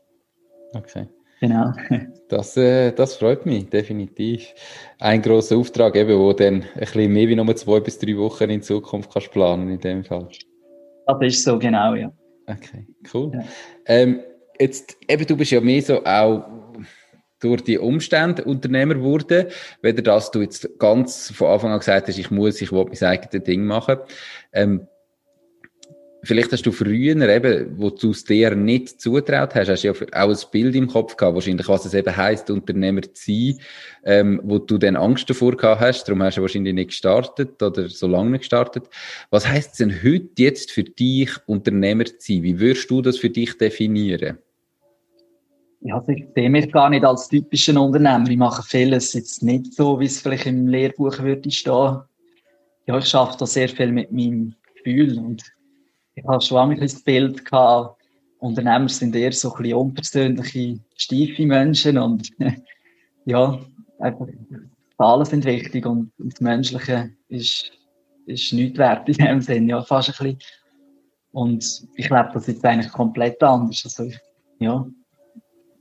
Okay. 0.73 1.07
Genau. 1.39 1.71
Das, 2.29 2.55
äh, 2.57 2.91
das 2.91 3.15
freut 3.15 3.47
mich, 3.47 3.71
definitiv. 3.71 4.53
Ein 4.99 5.23
grosser 5.23 5.57
Auftrag, 5.57 5.95
eben, 5.95 6.19
wo 6.19 6.31
dann 6.31 6.61
ein 6.61 6.79
bisschen 6.79 7.11
mehr 7.11 7.27
wie 7.27 7.35
nur 7.35 7.55
zwei 7.55 7.79
bis 7.79 7.97
drei 7.97 8.15
Wochen 8.17 8.51
in 8.51 8.61
Zukunft 8.61 9.11
kannst 9.11 9.31
planen, 9.31 9.67
in 9.67 9.79
dem 9.79 10.03
Fall. 10.03 10.27
Das 11.07 11.17
ist 11.21 11.43
so, 11.43 11.57
genau, 11.57 11.95
ja. 11.95 12.11
Okay, 12.45 12.85
cool. 13.11 13.31
Ja. 13.33 13.43
Ähm, 13.87 14.19
jetzt, 14.59 14.95
eben, 15.07 15.25
du 15.25 15.35
bist 15.35 15.49
ja 15.49 15.59
mehr 15.59 15.81
so 15.81 16.05
auch 16.05 16.45
durch 17.39 17.63
die 17.63 17.79
Umstände 17.79 18.43
Unternehmer 18.43 18.93
geworden, 18.93 19.47
weder 19.81 20.03
dass 20.03 20.29
du 20.29 20.41
jetzt 20.41 20.69
ganz 20.77 21.31
von 21.31 21.47
Anfang 21.47 21.71
an 21.71 21.79
gesagt 21.79 22.09
hast, 22.09 22.19
ich 22.19 22.29
muss, 22.29 22.61
ich 22.61 22.71
will 22.71 22.85
mein 22.85 23.09
eigenes 23.09 23.43
Ding 23.43 23.65
machen. 23.65 23.97
Ähm, 24.53 24.87
Vielleicht 26.21 26.51
hast 26.51 26.65
du 26.65 26.73
früher 26.73 27.15
eben, 27.15 27.77
wo 27.77 27.89
du 27.89 28.11
es 28.11 28.25
dir 28.25 28.53
nicht 28.53 28.99
zutraut 28.99 29.55
hast, 29.55 29.69
hast 29.69 29.83
du 29.83 29.87
ja 29.87 29.93
auch 29.93 30.29
ein 30.29 30.37
Bild 30.51 30.75
im 30.75 30.87
Kopf 30.87 31.15
gehabt, 31.15 31.35
wahrscheinlich, 31.35 31.67
was 31.69 31.85
es 31.85 31.93
eben 31.93 32.15
heisst, 32.15 32.49
Unternehmer 32.49 33.01
zu 33.03 33.11
sein, 33.13 33.59
ähm, 34.03 34.41
wo 34.43 34.59
du 34.59 34.77
dann 34.77 34.97
Angst 34.97 35.29
davor 35.29 35.55
gehabt 35.55 35.79
hast, 35.79 36.03
darum 36.05 36.21
hast 36.21 36.37
du 36.37 36.41
wahrscheinlich 36.41 36.73
nicht 36.73 36.89
gestartet 36.89 37.61
oder 37.63 37.87
so 37.87 38.07
lange 38.07 38.31
nicht 38.31 38.41
gestartet. 38.41 38.89
Was 39.29 39.47
heisst 39.47 39.71
es 39.71 39.77
denn 39.77 40.03
heute 40.03 40.29
jetzt 40.37 40.71
für 40.71 40.83
dich, 40.83 41.29
Unternehmer 41.45 42.05
zu 42.05 42.15
sein? 42.19 42.43
Wie 42.43 42.59
würdest 42.59 42.91
du 42.91 43.01
das 43.01 43.17
für 43.17 43.29
dich 43.29 43.57
definieren? 43.57 44.39
Ja, 45.81 45.95
also 45.95 46.11
ich 46.11 46.25
sehe 46.35 46.49
mich 46.49 46.69
gar 46.69 46.89
nicht 46.89 47.05
als 47.05 47.29
typischen 47.29 47.77
Unternehmer. 47.77 48.29
Ich 48.29 48.37
mache 48.37 48.61
vieles 48.63 49.13
jetzt 49.13 49.41
nicht 49.41 49.73
so, 49.73 49.97
wie 50.01 50.05
es 50.05 50.19
vielleicht 50.19 50.47
im 50.47 50.67
Lehrbuch 50.67 51.19
würde 51.19 51.49
stehen. 51.49 52.01
Ja, 52.87 52.97
ich 52.97 53.05
schaffe 53.05 53.37
da 53.39 53.45
sehr 53.45 53.69
viel 53.69 53.93
mit 53.93 54.11
meinem 54.11 54.55
Gefühl 54.75 55.17
und 55.17 55.43
ich 56.19 56.27
habe 56.27 56.41
schon 56.41 56.71
ein 56.71 56.79
das 56.79 57.01
Bild 57.01 57.45
gehabt, 57.45 58.01
Unternehmer 58.39 58.89
sind 58.89 59.15
eher 59.15 59.31
so 59.31 59.53
ein 59.53 59.63
bisschen 59.63 59.77
unpersönliche, 59.77 60.79
steife 60.95 61.45
Menschen 61.45 61.97
und 61.97 62.29
ja, 63.25 63.59
einfach 63.99 64.27
Zahlen 64.97 65.25
sind 65.25 65.45
wichtig 65.45 65.85
und 65.85 66.11
das 66.17 66.41
Menschliche 66.41 67.11
ist, 67.27 67.71
ist 68.25 68.53
nichts 68.53 68.77
wert 68.77 69.07
in 69.07 69.15
dem 69.15 69.41
Sinn, 69.41 69.69
ja, 69.69 69.81
fast 69.81 70.09
ein 70.09 70.25
bisschen. 70.25 70.39
Und 71.31 71.87
ich 71.95 72.09
lebe 72.09 72.31
das 72.33 72.47
jetzt 72.47 72.65
eigentlich 72.65 72.91
komplett 72.91 73.41
anders. 73.43 73.81
Also 73.85 74.03
ich, 74.03 74.19
ja, 74.59 74.85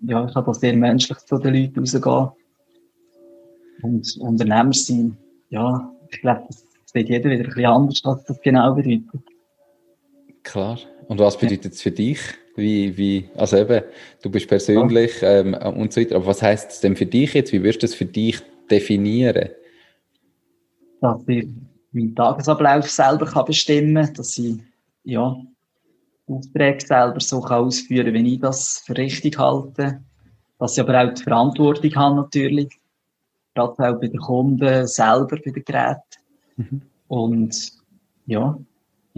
ja, 0.03 0.27
ich 0.27 0.35
habe 0.35 0.46
da 0.46 0.55
sehr 0.55 0.77
menschlich 0.77 1.18
zu 1.18 1.38
den 1.38 1.55
Leuten 1.55 1.81
rausgehen. 1.81 2.29
Und 3.83 4.16
Unternehmer 4.20 4.72
sind, 4.72 5.16
ja, 5.51 5.92
ich 6.11 6.20
glaube, 6.20 6.44
das 6.48 6.64
sieht 6.87 7.09
jeder 7.09 7.31
wieder 7.31 7.44
ein 7.44 7.46
bisschen 7.46 7.66
anders, 7.66 8.01
was 8.05 8.24
das 8.24 8.40
genau 8.40 8.74
bedeutet. 8.74 9.22
Klar. 10.48 10.78
Und 11.08 11.20
was 11.20 11.37
bedeutet 11.37 11.74
es 11.74 11.82
für 11.82 11.90
dich? 11.90 12.18
Wie, 12.56 12.96
wie, 12.96 13.28
also 13.37 13.58
eben, 13.58 13.82
du 14.22 14.30
bist 14.30 14.48
persönlich 14.48 15.12
ähm, 15.20 15.52
und 15.52 15.92
so 15.92 16.00
weiter. 16.00 16.16
Aber 16.16 16.26
was 16.26 16.42
heißt 16.42 16.70
es 16.70 16.80
denn 16.80 16.96
für 16.96 17.04
dich 17.04 17.34
jetzt? 17.34 17.52
Wie 17.52 17.62
wirst 17.62 17.82
du 17.82 17.87
es 17.87 17.94
für 17.94 18.06
dich 18.06 18.40
definieren? 18.70 19.50
Dass 21.02 21.20
ich 21.26 21.48
meinen 21.92 22.16
Tagesablauf 22.16 22.90
selber 22.90 23.26
kann 23.26 23.44
bestimmen 23.44 24.06
kann, 24.06 24.14
dass 24.14 24.38
ich 24.38 24.56
ja, 25.04 25.37
Aufträge 26.26 26.80
selber 26.80 27.20
so 27.20 27.42
kann 27.42 27.64
ausführen 27.64 28.14
kann, 28.14 28.24
wie 28.24 28.34
ich 28.34 28.40
das 28.40 28.82
für 28.87 28.96
richtig 28.96 29.38
halte. 29.38 30.02
Dass 30.58 30.78
ich 30.78 30.80
aber 30.80 31.04
auch 31.04 31.12
die 31.12 31.22
Verantwortung 31.22 31.94
habe 31.94 32.16
natürlich. 32.16 32.70
Gerade 33.54 33.72
auch 33.72 34.00
bei 34.00 34.08
den 34.08 34.18
Kunden 34.18 34.87
selber, 34.87 35.26
bei 35.26 35.50
den 35.50 35.64
Geräten. 35.64 36.00
Mhm. 36.56 36.82
Und 37.06 37.72
ja, 38.24 38.58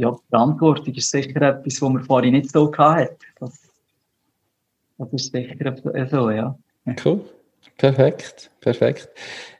ja, 0.00 0.16
Verantwortung 0.28 0.94
ist 0.94 1.10
sicher 1.10 1.42
etwas, 1.42 1.82
was 1.82 1.90
man 1.90 2.02
vorhin 2.04 2.32
nicht 2.32 2.50
so 2.50 2.72
hatte. 2.76 3.16
Das, 3.38 3.58
das 4.98 5.12
ist 5.12 5.32
sicher 5.32 6.08
so, 6.10 6.30
ja. 6.30 6.56
Cool. 7.04 7.20
Perfekt, 7.76 8.50
perfekt. 8.60 9.08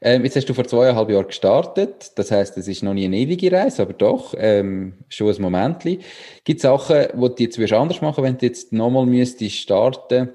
Ähm, 0.03 0.25
jetzt 0.25 0.37
hast 0.37 0.47
du 0.47 0.53
vor 0.53 0.67
zweieinhalb 0.67 1.09
Jahren 1.09 1.27
gestartet. 1.27 2.13
Das 2.17 2.31
heißt, 2.31 2.57
es 2.59 2.69
ist 2.69 2.83
noch 2.83 2.93
nie 2.93 3.07
eine 3.07 3.17
ewige 3.17 3.51
Reise, 3.51 3.83
aber 3.83 3.95
doch 3.95 4.35
ähm, 4.37 4.95
schon 5.09 5.35
ein 5.35 5.41
Moment. 5.41 5.83
Gibt 5.83 6.05
es 6.47 6.63
Sachen, 6.63 7.07
die 7.15 7.47
du 7.47 7.63
jetzt 7.63 7.73
anders 7.73 8.03
machen 8.03 8.25
wenn 8.25 8.37
du 8.37 8.45
jetzt 8.45 8.75
nochmal 8.75 9.07
müsstest 9.07 9.57
starten, 9.57 10.31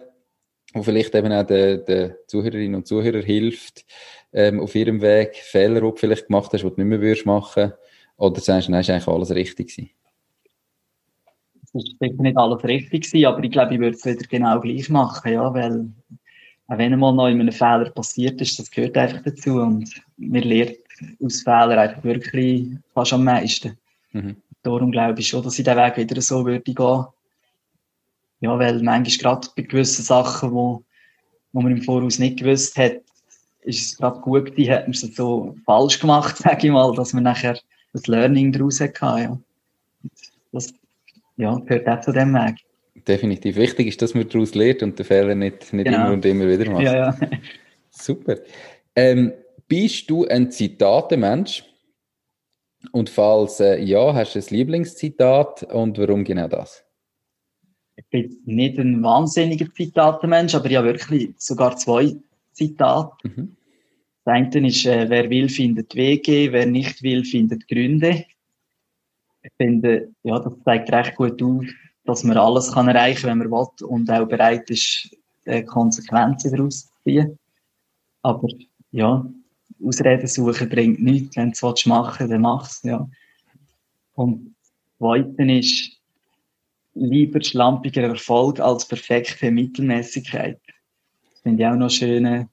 wo 0.73 0.81
vielleicht 0.81 1.13
eben 1.13 1.31
auch 1.31 1.45
den, 1.45 1.85
den 1.85 2.15
Zuhörerinnen 2.25 2.75
und 2.75 2.87
Zuhörern 2.87 3.21
hilft, 3.21 3.85
ähm, 4.33 4.59
auf 4.59 4.73
ihrem 4.73 5.01
Weg 5.01 5.35
Fehler, 5.35 5.75
die 5.75 5.81
du 5.81 5.95
vielleicht 5.95 6.27
gemacht 6.27 6.53
hast, 6.53 6.61
die 6.61 6.67
du 6.67 6.75
nicht 6.75 6.85
mehr 6.87 7.01
würdest 7.01 7.27
machen 7.27 7.73
oder 8.17 8.39
sagst 8.39 8.67
du, 8.67 8.71
nein, 8.71 8.81
ist 8.81 8.89
eigentlich 8.89 9.07
alles 9.07 9.31
richtig 9.31 9.69
gewesen? 9.69 9.89
Es 11.63 11.73
ist 11.73 11.95
sicher 11.99 12.21
nicht 12.21 12.37
alles 12.37 12.63
richtig 12.63 13.03
gewesen, 13.03 13.25
aber 13.25 13.43
ich 13.43 13.51
glaube, 13.51 13.73
ich 13.73 13.79
würde 13.79 13.97
es 13.97 14.05
wieder 14.05 14.25
genau 14.27 14.59
gleich 14.59 14.89
machen, 14.89 15.33
ja, 15.33 15.53
weil 15.53 15.91
auch 16.67 16.77
wenn 16.77 16.93
einmal 16.93 17.13
noch 17.13 17.27
in 17.27 17.39
einem 17.39 17.51
Fehler 17.51 17.89
passiert 17.91 18.41
ist, 18.41 18.57
das 18.57 18.71
gehört 18.71 18.97
einfach 18.97 19.21
dazu 19.23 19.55
und 19.55 19.89
man 20.17 20.41
lernt 20.41 20.77
aus 21.21 21.43
Fehlern 21.43 21.77
einfach 21.77 22.03
wirklich 22.03 22.67
fast 22.93 23.13
am 23.13 23.23
meisten. 23.23 23.77
Mhm. 24.13 24.37
Darum 24.63 24.91
glaube 24.91 25.19
ich 25.19 25.27
schon, 25.27 25.43
dass 25.43 25.59
ich 25.59 25.65
den 25.65 25.77
Weg 25.77 25.97
wieder 25.97 26.19
so 26.21 26.45
würde 26.45 26.73
gehen. 26.73 27.05
Ja, 28.41 28.59
weil 28.59 28.81
manchmal 28.81 29.17
gerade 29.17 29.47
bei 29.55 29.61
gewissen 29.63 30.03
Sachen, 30.03 30.51
wo, 30.51 30.83
wo 31.53 31.61
man 31.61 31.71
im 31.71 31.83
Voraus 31.83 32.19
nicht 32.19 32.39
gewusst 32.39 32.77
hat, 32.77 33.01
ist 33.61 33.85
es 33.85 33.97
gerade 33.97 34.19
gut 34.21 34.45
gewesen, 34.45 34.71
hat 34.71 34.83
man 34.83 34.91
es 34.91 35.01
so 35.01 35.55
falsch 35.65 35.99
gemacht, 35.99 36.37
sage 36.39 36.67
ich 36.67 36.73
mal, 36.73 36.93
dass 36.95 37.13
man 37.13 37.23
nachher 37.23 37.59
das 37.95 38.07
Learning 38.07 38.51
daraus 38.51 38.81
hatte. 38.81 39.05
Ja. 39.05 39.39
Das 40.51 40.73
ja, 41.37 41.55
gehört 41.59 41.87
auch 41.87 42.01
zu 42.01 42.11
dem 42.11 42.33
Weg. 42.33 42.57
definitiv. 43.07 43.55
Wichtig 43.55 43.87
ist, 43.87 44.01
dass 44.01 44.13
man 44.13 44.27
daraus 44.27 44.53
lernt 44.53 44.83
und 44.83 44.99
den 44.99 45.05
Fehler 45.05 45.35
nicht, 45.35 45.71
nicht 45.73 45.85
genau. 45.85 46.05
immer 46.05 46.13
und 46.13 46.25
immer 46.25 46.47
wieder 46.47 46.69
macht. 46.69 46.83
Ja, 46.83 46.95
ja. 46.95 47.17
Super. 47.89 48.37
Ähm, 48.95 49.31
bist 49.67 50.09
du 50.09 50.25
ein 50.25 50.51
Zitatemensch? 50.51 51.63
Und 52.91 53.09
falls 53.09 53.59
äh, 53.59 53.81
ja, 53.81 54.13
hast 54.13 54.35
du 54.35 54.39
ein 54.39 54.45
Lieblingszitat 54.49 55.63
und 55.63 55.97
warum 55.97 56.23
genau 56.23 56.47
das? 56.47 56.83
Ich 57.95 58.05
bin 58.09 58.37
nicht 58.45 58.77
ein 58.77 59.01
wahnsinniger 59.01 59.73
Zitatemensch, 59.73 60.53
aber 60.53 60.69
ja 60.69 60.83
wirklich 60.83 61.33
sogar 61.37 61.77
zwei 61.77 62.15
Zitate. 62.51 63.11
Mhm. 63.23 63.54
Das 64.25 64.33
eine 64.33 64.67
ist, 64.67 64.85
äh, 64.87 65.07
wer 65.07 65.29
will, 65.29 65.47
findet 65.49 65.93
Wege, 65.93 66.51
wer 66.51 66.65
nicht 66.65 67.03
will, 67.03 67.23
findet 67.23 67.67
Gründe. 67.67 68.25
Ich 69.43 69.51
finde, 69.57 70.11
ja, 70.23 70.39
das 70.39 70.53
zeigt 70.63 70.91
recht 70.91 71.15
gut 71.15 71.41
auf, 71.43 71.63
dass 72.05 72.23
man 72.23 72.35
alles 72.35 72.71
kann 72.71 72.87
erreichen 72.87 73.21
kann, 73.21 73.39
wenn 73.39 73.49
man 73.49 73.67
will 73.79 73.85
und 73.85 74.09
auch 74.09 74.27
bereit 74.27 74.67
ist, 74.71 75.15
äh, 75.45 75.61
Konsequenzen 75.61 76.51
daraus 76.51 76.87
zu 76.87 76.93
ziehen. 77.03 77.37
Aber 78.23 78.47
ja, 78.91 79.23
Ausreden 79.85 80.27
suchen 80.27 80.69
bringt 80.69 81.03
nichts. 81.03 81.35
Wenn 81.35 81.51
du 81.51 81.69
es 81.69 81.85
machen 81.85 82.27
dann 82.27 82.41
mach 82.41 82.65
es, 82.67 82.81
ja. 82.81 83.07
Und 84.15 84.55
zweitens 84.97 85.67
ist, 85.67 86.01
lieber 86.95 87.43
schlampiger 87.43 88.03
Erfolg 88.03 88.59
als 88.59 88.87
perfekte 88.87 89.51
Mittelmäßigkeit. 89.51 90.59
Das 91.29 91.41
finde 91.41 91.61
ich 91.61 91.67
auch 91.67 91.73
noch 91.73 91.81
einen 91.81 91.89
schönen 91.91 92.49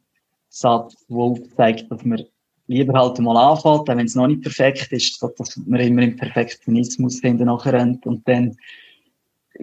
Satz, 0.55 1.07
der 1.09 1.17
aufzeigt, 1.17 1.91
dass 1.91 2.05
man 2.05 2.23
lieber 2.67 2.99
halt 2.99 3.19
mal 3.19 3.37
anfängt, 3.37 3.89
wenn 3.89 3.99
es 4.01 4.15
noch 4.15 4.27
nicht 4.27 4.43
perfekt 4.43 4.93
ist, 4.93 5.23
dass 5.23 5.57
man 5.57 5.81
immer 5.81 6.03
im 6.03 6.17
Perfektionismus 6.17 7.21
hinten 7.21 7.47
nachher 7.47 7.73
rennt 7.73 8.07
und 8.07 8.27
dann 8.29 8.57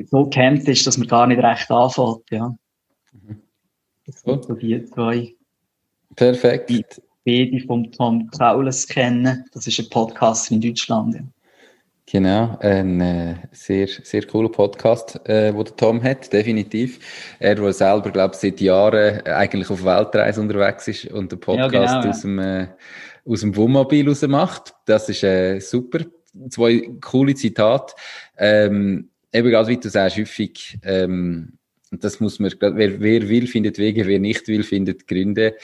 so 0.05 0.25
kämpft 0.25 0.67
ist, 0.67 0.85
dass 0.85 0.97
man 0.97 1.07
gar 1.07 1.27
nicht 1.27 1.41
recht 1.41 1.69
anfängt, 1.69 2.29
ja. 2.31 2.55
Mhm. 3.11 3.41
Das 4.05 4.21
sind 4.21 4.43
so 4.43 4.53
die 4.53 4.83
zwei. 4.85 5.35
Perfekt. 6.15 6.69
Die 6.69 6.83
beide 7.25 7.59
vom 7.65 7.91
Tom 7.91 8.29
Kaules 8.31 8.87
kennen. 8.87 9.45
Das 9.53 9.67
ist 9.67 9.79
ein 9.79 9.89
Podcast 9.89 10.51
in 10.51 10.61
Deutschland. 10.61 11.15
Ja. 11.15 11.21
Genau, 12.11 12.57
ein 12.61 13.01
äh, 13.01 13.35
sehr, 13.51 13.87
sehr 13.87 14.25
cooler 14.25 14.49
Podcast, 14.49 15.19
äh, 15.29 15.53
wo 15.53 15.61
der 15.61 15.75
Tom 15.75 16.01
hat, 16.01 16.33
definitiv. 16.33 16.97
Er, 17.37 17.53
der 17.53 17.71
selber, 17.71 18.09
glaube 18.09 18.33
ich, 18.33 18.39
seit 18.39 18.59
Jahren 18.59 19.19
äh, 19.23 19.29
eigentlich 19.29 19.69
auf 19.69 19.85
Weltreise 19.85 20.41
unterwegs 20.41 20.87
ist 20.87 21.05
und 21.11 21.31
den 21.31 21.39
Podcast 21.39 21.73
ja, 21.73 22.01
genau, 22.01 22.09
aus, 22.09 22.21
dem, 22.21 22.39
äh, 22.39 22.67
aus 23.25 23.41
dem 23.41 23.55
Wohnmobil 23.55 24.07
raus 24.07 24.23
macht. 24.23 24.73
Das 24.85 25.07
ist 25.07 25.23
äh, 25.23 25.59
super. 25.59 25.99
Zwei 26.49 26.89
coole 26.99 27.35
Zitate. 27.35 27.93
Ähm, 28.39 29.09
eben 29.31 29.49
gerade 29.51 29.67
wie 29.67 29.77
du 29.77 29.87
sagst, 29.87 30.17
häufig, 30.17 30.79
ähm, 30.81 31.59
das 31.91 32.19
muss 32.19 32.39
man, 32.39 32.51
wer, 32.59 32.99
wer 32.99 33.29
will, 33.29 33.45
findet 33.45 33.77
Wege, 33.77 34.07
wer 34.07 34.19
nicht 34.19 34.47
will, 34.47 34.63
findet 34.63 35.07
Gründe 35.07 35.57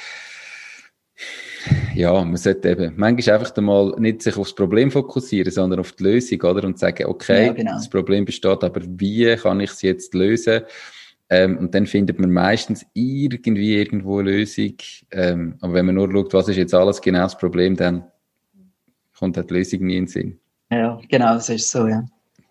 ja, 1.96 2.14
man 2.14 2.38
sollte 2.38 2.70
eben 2.70 2.94
manchmal 2.96 3.38
einfach 3.38 3.56
einmal 3.58 3.94
nicht 3.98 4.22
sich 4.22 4.38
aufs 4.38 4.54
Problem 4.54 4.92
fokussieren, 4.92 5.52
sondern 5.52 5.80
auf 5.80 5.92
die 5.94 6.04
Lösung, 6.04 6.42
oder? 6.42 6.64
Und 6.64 6.80
sagen, 6.80 7.06
okay, 7.06 7.48
ja, 7.48 7.54
genau. 7.54 7.74
das 7.74 7.90
Problem 7.90 8.26
besteht, 8.26 8.64
aber 8.64 8.82
wie 8.86 9.36
kann 9.36 9.60
ich 9.60 9.72
es 9.72 9.82
jetzt 9.82 10.14
lösen? 10.14 10.62
Ähm, 11.30 11.58
und 11.58 11.74
dann 11.74 11.88
findet 11.88 12.20
man 12.20 12.32
meistens 12.32 12.86
irgendwie 12.94 13.76
irgendwo 13.78 14.20
eine 14.20 14.32
Lösung. 14.32 14.76
Ähm, 15.12 15.56
aber 15.62 15.74
wenn 15.74 15.88
man 15.88 15.96
nur 15.96 16.12
schaut, 16.12 16.34
was 16.34 16.50
ist 16.50 16.58
jetzt 16.58 16.74
alles 16.74 17.02
genau 17.02 17.24
das 17.24 17.38
Problem, 17.38 17.76
dann 17.76 18.04
kommt 19.18 19.38
halt 19.38 19.50
die 19.50 19.56
Lösung 19.56 19.86
nie 19.86 19.98
in 19.98 20.04
den 20.04 20.08
Sinn. 20.08 20.40
Ja, 20.72 21.00
genau, 21.10 21.34
das 21.34 21.50
ist 21.50 21.72
so, 21.72 21.88
ja. 21.88 22.06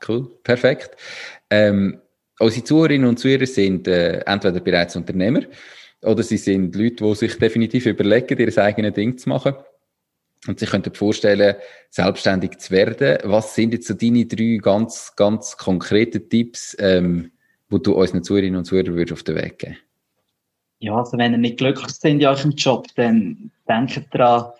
Cool, 0.06 0.28
perfekt. 0.42 0.96
Ähm, 1.50 2.00
unsere 2.38 2.64
Zuhörerinnen 2.64 3.08
und 3.08 3.18
Zuhörer 3.18 3.46
sind 3.46 3.86
äh, 3.86 4.20
entweder 4.26 4.60
bereits 4.60 4.96
Unternehmer, 4.96 5.40
oder 6.04 6.22
sie 6.22 6.36
sind 6.36 6.74
Leute, 6.74 7.04
die 7.04 7.14
sich 7.14 7.38
definitiv 7.38 7.86
überlegen, 7.86 8.38
ihr 8.38 8.58
eigenes 8.58 8.94
Ding 8.94 9.18
zu 9.18 9.28
machen. 9.28 9.54
Und 10.46 10.60
sie 10.60 10.66
könnten 10.66 10.94
vorstellen, 10.94 11.56
selbstständig 11.90 12.58
zu 12.58 12.70
werden. 12.70 13.18
Was 13.24 13.54
sind 13.54 13.72
jetzt 13.72 13.86
so 13.86 13.94
deine 13.94 14.26
drei 14.26 14.58
ganz, 14.60 15.14
ganz 15.16 15.56
konkreten 15.56 16.28
Tipps, 16.28 16.76
ähm, 16.78 17.32
wo 17.70 17.78
du 17.78 17.94
unseren 17.94 18.22
Zuhörerinnen 18.22 18.58
und 18.58 18.64
Zuhörern 18.64 18.94
würdest 18.94 19.12
auf 19.12 19.22
den 19.22 19.36
Weg 19.36 19.58
geben? 19.58 19.76
Ja, 20.80 20.96
also 20.98 21.16
wenn 21.16 21.32
ihr 21.32 21.38
nicht 21.38 21.56
glücklich 21.56 21.88
seid 21.88 22.12
in 22.12 22.26
eurem 22.26 22.50
Job, 22.50 22.86
dann 22.96 23.50
denkt 23.66 24.02
daran, 24.10 24.52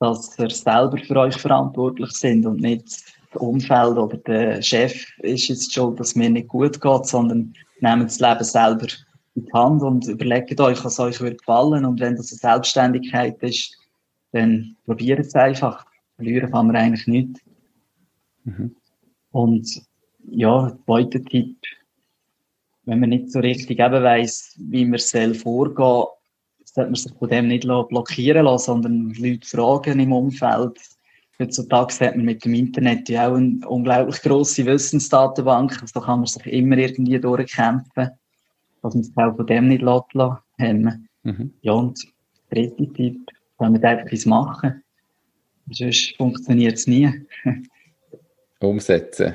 dass 0.00 0.36
ihr 0.38 0.50
selber 0.50 0.98
für 0.98 1.16
euch 1.16 1.36
verantwortlich 1.36 2.10
sind 2.10 2.44
und 2.44 2.60
nicht 2.60 2.84
das 3.32 3.40
Umfeld 3.40 3.96
oder 3.96 4.16
der 4.16 4.60
Chef 4.60 5.06
ist 5.18 5.46
jetzt 5.46 5.72
schon, 5.72 5.94
dass 5.94 6.16
mir 6.16 6.28
nicht 6.28 6.48
gut 6.48 6.80
geht, 6.80 7.06
sondern 7.06 7.54
nehmt 7.78 8.06
das 8.06 8.18
Leben 8.18 8.44
selber 8.44 8.88
in 9.34 9.44
die 9.44 9.52
Hand 9.52 9.82
und 9.82 10.06
überlegt 10.08 10.60
euch, 10.60 10.84
was 10.84 11.00
euch 11.00 11.20
wird 11.20 11.38
gefallen. 11.38 11.84
Und 11.84 12.00
wenn 12.00 12.16
das 12.16 12.32
eine 12.32 12.38
Selbstständigkeit 12.38 13.42
ist, 13.42 13.76
dann 14.32 14.76
probiert 14.84 15.20
es 15.20 15.34
einfach. 15.34 15.86
Verlieren 16.16 16.50
kann 16.50 16.66
man 16.66 16.76
eigentlich 16.76 17.06
nicht. 17.06 17.38
Mhm. 18.44 18.76
Und 19.30 19.82
ja, 20.28 20.76
zweiter 20.84 21.22
Tipp, 21.24 21.56
wenn 22.84 23.00
man 23.00 23.10
nicht 23.10 23.30
so 23.30 23.40
richtig 23.40 23.78
eben 23.78 24.02
weiss, 24.02 24.54
wie 24.58 24.84
man 24.84 24.98
selbst 24.98 25.42
vorgehen, 25.42 26.04
sollte 26.64 26.90
man 26.90 26.94
sich 26.94 27.12
von 27.14 27.28
dem 27.28 27.48
nicht 27.48 27.66
blockieren 27.66 28.44
lassen, 28.44 28.82
sondern 28.82 29.14
Leute 29.14 29.46
fragen 29.46 30.00
im 30.00 30.12
Umfeld. 30.12 30.78
Heutzutage 31.38 32.06
hat 32.06 32.16
man 32.16 32.26
mit 32.26 32.44
dem 32.44 32.54
Internet 32.54 33.08
ja 33.08 33.28
auch 33.28 33.36
eine 33.36 33.66
unglaublich 33.66 34.20
grosse 34.20 34.64
Wissensdatenbank, 34.66 35.80
also 35.80 36.00
da 36.00 36.06
kann 36.06 36.20
man 36.20 36.26
sich 36.26 36.46
immer 36.46 36.76
irgendwie 36.76 37.18
durchkämpfen 37.18 38.10
dass 38.82 38.94
man 38.94 39.04
sich 39.04 39.16
auch 39.16 39.36
von 39.36 39.46
dem 39.46 39.68
nicht 39.68 39.84
hemmen 40.58 41.08
mhm. 41.22 41.52
Ja, 41.62 41.72
und 41.72 42.02
der 42.50 42.66
dritte 42.66 42.92
Tipp, 42.92 43.30
kann 43.58 43.72
man 43.72 43.82
einfach 43.82 44.06
etwas 44.06 44.26
machen. 44.26 44.82
Sonst 45.70 46.16
funktioniert 46.16 46.74
es 46.74 46.86
nie. 46.86 47.10
Umsetzen. 48.60 49.34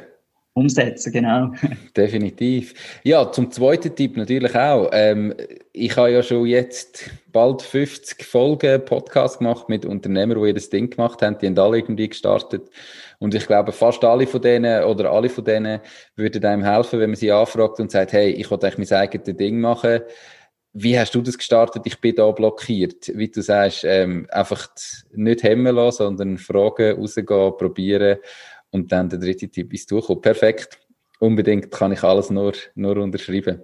Umsetzen, 0.54 1.14
genau. 1.14 1.52
Definitiv. 1.96 2.74
Ja, 3.04 3.32
zum 3.32 3.52
zweiten 3.52 3.96
Tipp 3.96 4.18
natürlich 4.18 4.56
auch. 4.56 4.90
Ähm, 4.92 5.34
ich 5.72 5.96
habe 5.96 6.12
ja 6.12 6.24
schon 6.24 6.48
jetzt 6.48 7.12
bald 7.32 7.62
50 7.62 8.26
Folgen 8.26 8.84
Podcast 8.84 9.38
gemacht 9.38 9.70
mit 9.70 9.86
Unternehmern, 9.86 10.44
die 10.44 10.54
das 10.54 10.70
Ding 10.70 10.90
gemacht 10.90 11.22
haben. 11.22 11.38
Die 11.38 11.48
haben 11.48 11.60
alle 11.60 11.78
irgendwie 11.78 12.10
gestartet. 12.10 12.72
Und 13.20 13.34
ich 13.34 13.48
glaube, 13.48 13.72
fast 13.72 14.04
alle 14.04 14.28
von 14.28 14.42
denen 14.42 14.84
oder 14.84 15.12
alle 15.12 15.30
von 15.30 15.44
denen 15.44 15.80
würden 16.16 16.46
einem 16.46 16.64
helfen, 16.64 17.00
wenn 17.00 17.10
man 17.10 17.16
sie 17.16 17.32
anfragt 17.32 17.80
und 17.80 17.92
sagt, 17.92 18.14
hey, 18.14 18.30
ich 18.30 18.50
will 18.52 18.60
eigentlich 18.62 18.90
mein 18.90 19.00
eigenes 19.00 19.38
Ding 19.38 19.60
machen. 19.60 20.02
Wie 20.74 21.00
hast 21.00 21.16
du 21.16 21.22
das 21.22 21.38
gestartet? 21.38 21.84
Ich 21.86 22.00
bin 22.00 22.16
da 22.16 22.30
blockiert. 22.30 23.12
Wie 23.16 23.30
du 23.30 23.42
sagst, 23.42 23.84
ähm, 23.84 24.28
einfach 24.30 24.68
nicht 25.12 25.42
hemmen 25.42 25.76
lassen, 25.76 25.98
sondern 25.98 26.38
fragen, 26.38 27.00
rausgehen, 27.00 27.58
probieren 27.58 28.18
und 28.70 28.92
dann 28.92 29.10
der 29.10 29.18
dritte 29.18 29.50
Tipp 29.50 29.74
ist 29.74 29.90
durchkommen. 29.90 30.22
Perfekt. 30.22 30.80
Unbedingt 31.20 31.72
kann 31.72 31.92
ich 31.92 32.04
alles 32.04 32.30
nur, 32.30 32.54
nur 32.76 32.98
unterschreiben. 32.98 33.64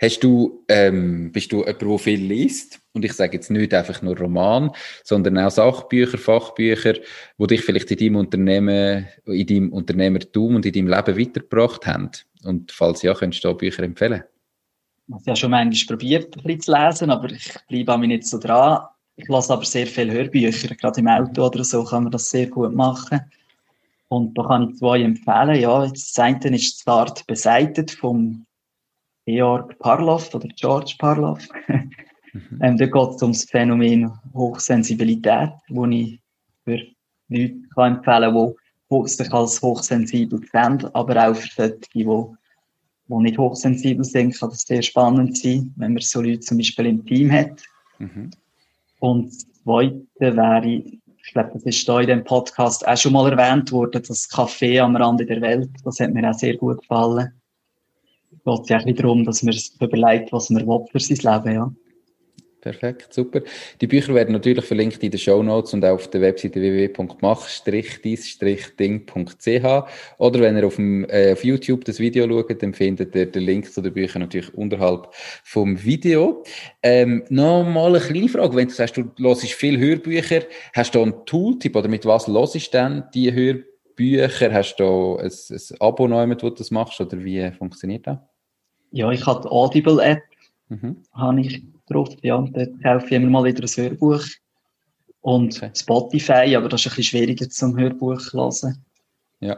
Hast 0.00 0.20
du, 0.20 0.64
ähm, 0.68 1.32
bist 1.32 1.52
du 1.52 1.58
jemand, 1.58 1.82
der 1.82 1.98
viel 1.98 2.20
liest? 2.20 2.80
Und 2.92 3.04
ich 3.04 3.12
sage 3.14 3.36
jetzt 3.36 3.50
nicht 3.50 3.72
einfach 3.72 4.02
nur 4.02 4.18
Roman, 4.18 4.70
sondern 5.02 5.38
auch 5.38 5.50
Sachbücher, 5.50 6.18
Fachbücher, 6.18 6.94
die 7.38 7.46
dich 7.46 7.62
vielleicht 7.62 7.90
in 7.90 7.98
deinem 7.98 8.16
Unternehmen, 8.16 9.08
in 9.24 9.46
deinem 9.46 9.72
Unternehmertum 9.72 10.56
und 10.56 10.66
in 10.66 10.72
deinem 10.72 10.88
Leben 10.88 11.18
weitergebracht 11.18 11.86
haben. 11.86 12.10
Und 12.44 12.72
falls 12.72 13.02
ja, 13.02 13.14
könntest 13.14 13.44
du 13.44 13.48
da 13.48 13.54
Bücher 13.54 13.82
empfehlen? 13.82 14.22
Ich 15.08 15.14
habe 15.14 15.24
ja 15.26 15.36
schon 15.36 15.50
manchmal 15.50 15.96
probiert, 15.96 16.36
ein 16.36 16.42
bisschen 16.42 16.60
zu 16.60 16.72
lesen, 16.72 17.10
aber 17.10 17.30
ich 17.30 17.54
bleibe 17.68 17.92
an 17.92 18.00
mich 18.00 18.08
nicht 18.08 18.26
so 18.26 18.38
dran. 18.38 18.84
Ich 19.16 19.28
lasse 19.28 19.52
aber 19.52 19.64
sehr 19.64 19.86
viele 19.86 20.12
Hörbücher, 20.12 20.74
gerade 20.74 21.00
im 21.00 21.08
Auto 21.08 21.46
oder 21.46 21.64
so 21.64 21.84
kann 21.84 22.04
man 22.04 22.12
das 22.12 22.30
sehr 22.30 22.46
gut 22.46 22.74
machen. 22.74 23.20
Und 24.08 24.36
da 24.36 24.42
kann 24.42 24.70
ich 24.70 24.76
zwei 24.76 25.02
empfehlen. 25.02 25.60
Ja, 25.60 25.86
das 25.86 26.14
eine 26.18 26.56
ist 26.56 26.80
Start 26.80 27.26
beseitigt 27.26 27.92
vom 27.92 28.44
Georg 29.26 29.78
Parloff 29.78 30.34
oder 30.34 30.48
George 30.48 30.94
Parloff. 30.98 31.46
mhm. 32.32 32.58
ähm, 32.60 32.76
da 32.76 32.86
geht 32.86 33.14
es 33.14 33.22
um 33.22 33.32
das 33.32 33.44
Phänomen 33.44 34.12
Hochsensibilität, 34.34 35.50
wo 35.68 35.86
ich 35.86 36.20
für 36.64 36.80
Leute 37.28 37.54
kann 37.74 37.96
empfehlen 37.96 38.34
kann, 38.34 38.54
die 38.90 39.08
sich 39.08 39.32
als 39.32 39.62
hochsensibel 39.62 40.40
sehen, 40.50 40.84
aber 40.92 41.28
auch 41.28 41.34
für 41.34 41.48
solche, 41.48 41.78
die, 41.94 42.04
die 42.04 43.14
nicht 43.14 43.38
hochsensibel 43.38 44.04
sind, 44.04 44.38
kann 44.38 44.50
das 44.50 44.62
sehr 44.62 44.82
spannend 44.82 45.38
sein, 45.38 45.72
wenn 45.76 45.94
man 45.94 46.02
so 46.02 46.20
Leute 46.20 46.40
zum 46.40 46.58
Beispiel 46.58 46.86
im 46.86 47.04
Team 47.06 47.30
hat. 47.32 47.62
Mhm. 47.98 48.30
Und 49.00 49.26
das 49.26 49.62
Zweite 49.62 50.36
wäre 50.36 50.82
ich 51.24 51.32
glaube, 51.32 51.50
das 51.54 51.62
ist 51.62 51.88
da 51.88 52.00
in 52.00 52.08
dem 52.08 52.24
Podcast 52.24 52.86
auch 52.86 52.96
schon 52.96 53.12
mal 53.12 53.30
erwähnt 53.30 53.70
worden, 53.70 54.02
das 54.06 54.28
Café 54.28 54.80
am 54.80 54.96
Rande 54.96 55.24
der 55.24 55.40
Welt. 55.40 55.70
Das 55.84 56.00
hat 56.00 56.12
mir 56.12 56.28
auch 56.28 56.34
sehr 56.34 56.56
gut 56.56 56.80
gefallen. 56.80 57.32
Es 58.44 58.60
geht 58.60 58.70
ja 58.70 58.78
auch 58.78 58.96
darum, 58.96 59.24
dass 59.24 59.42
man 59.42 59.52
sich 59.52 59.70
überlegt, 59.80 60.32
was 60.32 60.50
man 60.50 60.66
will 60.66 60.84
für 60.90 61.00
sein 61.00 61.44
Leben, 61.44 61.54
ja. 61.54 61.72
Perfekt, 62.62 63.12
super. 63.12 63.42
Die 63.80 63.88
Bücher 63.88 64.14
werden 64.14 64.32
natürlich 64.32 64.64
verlinkt 64.64 65.02
in 65.02 65.10
den 65.10 65.18
Show 65.18 65.42
Notes 65.42 65.74
und 65.74 65.84
auf 65.84 66.08
der 66.10 66.20
Webseite 66.20 66.60
www.mach-ding.ch 66.60 67.24
oder 70.18 70.40
wenn 70.40 70.56
ihr 70.56 70.66
auf, 70.68 70.76
dem, 70.76 71.04
äh, 71.08 71.32
auf 71.32 71.42
YouTube 71.42 71.84
das 71.84 71.98
Video 71.98 72.28
schaut, 72.28 72.62
dann 72.62 72.72
findet 72.72 73.16
ihr 73.16 73.26
den 73.26 73.42
Link 73.42 73.72
zu 73.72 73.80
den 73.82 73.92
Büchern 73.92 74.22
natürlich 74.22 74.54
unterhalb 74.54 75.08
vom 75.42 75.82
Video. 75.82 76.44
Ähm, 76.84 77.24
Nochmal 77.30 77.96
eine 77.96 78.04
kleine 78.04 78.28
Frage, 78.28 78.54
wenn 78.54 78.68
du 78.68 78.74
sagst, 78.74 78.96
du 78.96 79.10
hörst 79.18 79.42
viel 79.42 79.80
Hörbücher, 79.80 80.42
hast 80.72 80.94
du 80.94 81.02
einen 81.02 81.26
Tooltip 81.26 81.74
oder 81.74 81.88
mit 81.88 82.06
was 82.06 82.28
hörst 82.28 82.54
du 82.54 82.60
denn 82.72 83.02
die 83.12 83.32
Hörbücher? 83.32 84.52
Hast 84.52 84.76
du 84.76 85.16
ein, 85.16 85.32
ein 85.32 85.80
Abo 85.80 86.06
neu, 86.06 86.28
wo 86.28 86.34
du 86.34 86.50
das 86.50 86.70
machst 86.70 87.00
oder 87.00 87.24
wie 87.24 87.50
funktioniert 87.50 88.06
das? 88.06 88.18
Ja, 88.92 89.10
ich 89.10 89.26
habe 89.26 89.42
die 89.42 89.48
Audible-App, 89.48 90.22
mhm. 90.68 90.96
habe 91.14 91.40
ich 91.40 91.62
drauf. 91.88 92.08
Ja, 92.22 92.38
dort 92.38 92.82
kaufe 92.82 93.06
ich 93.06 93.12
immer 93.12 93.30
mal 93.30 93.44
wieder 93.44 93.62
ein 93.62 93.84
Hörbuch. 93.84 94.24
Und 95.22 95.56
okay. 95.56 95.70
Spotify, 95.74 96.56
aber 96.56 96.68
das 96.68 96.80
ist 96.80 96.86
ein 96.86 96.96
bisschen 96.96 97.04
schwieriger 97.04 97.48
zum 97.48 97.76
Hörbuch 97.76 98.20
zu 98.20 98.38
hören. 98.38 98.84
Ja. 99.40 99.56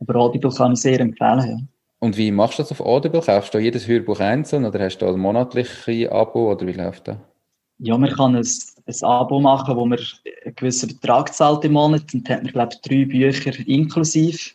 Aber 0.00 0.16
Audible 0.16 0.50
kann 0.50 0.72
ich 0.72 0.80
sehr 0.80 1.00
empfehlen, 1.00 1.48
ja. 1.48 1.58
Und 1.98 2.16
wie 2.18 2.30
machst 2.30 2.58
du 2.58 2.62
das 2.62 2.72
auf 2.72 2.80
Audible? 2.80 3.22
Kaufst 3.22 3.54
du 3.54 3.58
jedes 3.58 3.88
Hörbuch 3.88 4.20
einzeln 4.20 4.66
oder 4.66 4.78
hast 4.80 4.98
du 4.98 5.06
ein 5.06 5.18
monatliches 5.18 6.10
Abo 6.10 6.52
oder 6.52 6.66
wie 6.66 6.72
läuft 6.72 7.08
das? 7.08 7.16
Ja, 7.78 7.96
man 7.96 8.10
kann 8.10 8.36
ein, 8.36 8.46
ein 8.86 9.02
Abo 9.02 9.40
machen, 9.40 9.76
wo 9.76 9.86
man 9.86 9.98
einen 9.98 10.54
gewissen 10.54 10.88
Betrag 10.88 11.32
zahlt 11.32 11.64
im 11.64 11.72
Monat 11.72 12.12
und 12.12 12.28
hat 12.28 12.42
man, 12.42 12.52
glaube 12.52 12.74
ich, 12.74 12.80
drei 12.82 13.04
Bücher 13.06 13.52
inklusiv. 13.66 14.54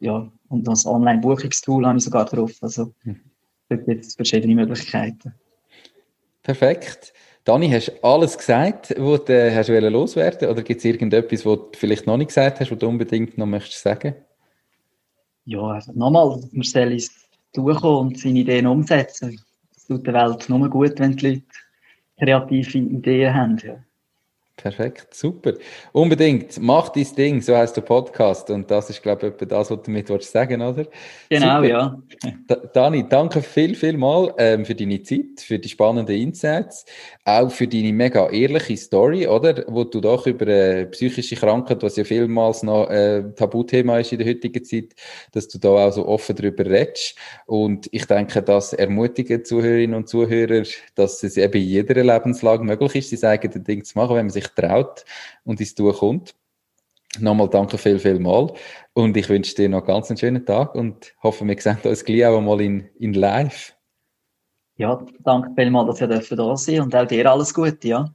ja, 0.00 0.32
und 0.48 0.66
das 0.66 0.86
Online-Buchungstool 0.86 1.86
habe 1.86 1.98
ich 1.98 2.04
sogar 2.04 2.24
drauf. 2.24 2.52
Also, 2.62 2.92
hm. 3.02 3.20
Dort 3.70 3.86
gibt 3.86 4.04
es 4.04 4.16
verschiedene 4.16 4.54
Möglichkeiten. 4.54 5.32
Perfekt. 6.42 7.12
Dani, 7.44 7.70
hast 7.70 7.88
du 7.88 8.04
alles 8.04 8.36
gesagt, 8.36 8.94
was 8.98 9.24
du 9.24 9.54
hast 9.54 9.68
loswerden 9.68 10.48
Oder 10.50 10.62
gibt 10.62 10.78
es 10.78 10.84
irgendetwas, 10.84 11.46
was 11.46 11.56
du 11.56 11.70
vielleicht 11.74 12.06
noch 12.06 12.16
nicht 12.16 12.28
gesagt 12.28 12.60
hast, 12.60 12.70
was 12.70 12.78
du 12.78 12.88
unbedingt 12.88 13.38
noch 13.38 13.46
möchtest 13.46 13.82
sagen? 13.82 14.14
Ja, 15.44 15.62
also 15.62 15.92
nochmal, 15.92 16.40
man 16.52 16.62
soll 16.62 16.92
es 16.94 17.10
durchkommen 17.54 18.08
und 18.08 18.18
seine 18.18 18.40
Ideen 18.40 18.66
umsetzen. 18.66 19.40
Es 19.74 19.86
tut 19.86 20.06
der 20.06 20.14
Welt 20.14 20.48
nur 20.48 20.68
gut, 20.68 20.98
wenn 20.98 21.16
die 21.16 21.28
Leute 21.28 21.44
kreative 22.18 22.78
Ideen 22.78 23.34
haben. 23.34 23.58
Ja. 23.64 23.82
Perfekt, 24.62 25.14
super. 25.14 25.54
Unbedingt, 25.92 26.60
mach 26.60 26.90
dein 26.90 27.06
Ding, 27.16 27.40
so 27.40 27.56
heißt 27.56 27.76
der 27.78 27.80
Podcast. 27.80 28.50
Und 28.50 28.70
das 28.70 28.90
ist, 28.90 29.02
glaube 29.02 29.28
ich, 29.28 29.50
was 29.50 29.68
du 29.68 29.76
damit 29.76 30.22
sagen 30.22 30.60
oder? 30.60 30.84
Genau, 31.30 31.62
super. 31.62 31.66
ja. 31.66 32.02
Da, 32.46 32.56
Dani, 32.56 33.08
danke 33.08 33.40
viel, 33.40 33.74
viel 33.74 33.96
mal 33.96 34.34
ähm, 34.36 34.66
für 34.66 34.74
deine 34.74 35.02
Zeit, 35.02 35.40
für 35.40 35.58
die 35.58 35.68
spannenden 35.70 36.14
Insights, 36.14 36.84
auch 37.24 37.50
für 37.50 37.66
deine 37.66 37.94
mega 37.94 38.28
ehrliche 38.28 38.76
Story, 38.76 39.26
oder? 39.26 39.64
Wo 39.66 39.84
du 39.84 40.02
doch 40.02 40.26
über 40.26 40.46
äh, 40.46 40.84
psychische 40.86 41.36
Krankheit, 41.36 41.82
was 41.82 41.96
ja 41.96 42.04
vielmals 42.04 42.62
noch 42.62 42.90
äh, 42.90 43.22
Tabuthema 43.34 43.98
ist 43.98 44.12
in 44.12 44.18
der 44.18 44.28
heutigen 44.28 44.62
Zeit, 44.62 44.94
dass 45.32 45.48
du 45.48 45.58
da 45.58 45.86
auch 45.86 45.92
so 45.92 46.06
offen 46.06 46.36
darüber 46.36 46.66
redest. 46.66 47.16
Und 47.46 47.88
ich 47.92 48.04
denke, 48.04 48.42
das 48.42 48.74
ermutigt 48.74 49.46
Zuhörerinnen 49.46 49.96
und 49.96 50.08
Zuhörer, 50.08 50.64
dass 50.96 51.22
es 51.22 51.38
eben 51.38 51.54
in 51.54 51.68
jeder 51.68 52.04
Lebenslage 52.04 52.62
möglich 52.62 52.96
ist, 52.96 53.18
sein 53.18 53.30
eigenes 53.30 53.64
Ding 53.64 53.84
zu 53.84 53.96
machen, 53.96 54.16
wenn 54.16 54.26
man 54.26 54.30
sich 54.30 54.49
traut 54.54 55.04
und 55.44 55.60
ins 55.60 55.74
Tun 55.74 55.92
kommt. 55.92 56.34
Nochmal 57.18 57.48
danke 57.48 57.76
viel, 57.76 57.98
viel 57.98 58.20
mal. 58.20 58.52
Und 58.92 59.16
ich 59.16 59.28
wünsche 59.28 59.54
dir 59.54 59.68
noch 59.68 59.84
ganz 59.84 60.10
einen 60.10 60.18
schönen 60.18 60.46
Tag 60.46 60.74
und 60.74 61.12
hoffe, 61.22 61.44
wir 61.44 61.60
sehen 61.60 61.78
uns 61.82 62.04
gleich 62.04 62.26
auch 62.26 62.40
mal 62.40 62.60
in, 62.60 62.88
in 62.98 63.14
live. 63.14 63.74
Ja, 64.76 65.04
danke 65.24 65.50
vielmals, 65.56 65.98
dass 65.98 66.30
ihr 66.30 66.36
da 66.36 66.56
sein 66.56 66.80
und 66.80 66.94
auch 66.94 67.06
dir 67.06 67.30
alles 67.30 67.52
Gute, 67.52 67.88
ja. 67.88 68.14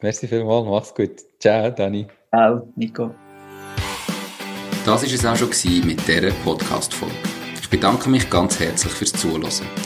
Merci 0.00 0.26
vielmals, 0.26 0.66
mach's 0.66 0.94
gut. 0.94 1.20
Ciao, 1.38 1.70
Dani. 1.70 2.06
Ciao, 2.30 2.68
Nico. 2.74 3.14
Das 4.84 5.02
war 5.02 5.34
es 5.34 5.42
auch 5.42 5.52
schon 5.52 5.86
mit 5.86 6.06
dieser 6.06 6.30
Podcast-Folge. 6.44 7.14
Ich 7.60 7.68
bedanke 7.68 8.08
mich 8.08 8.28
ganz 8.30 8.60
herzlich 8.60 8.92
fürs 8.92 9.12
Zuhören. 9.12 9.85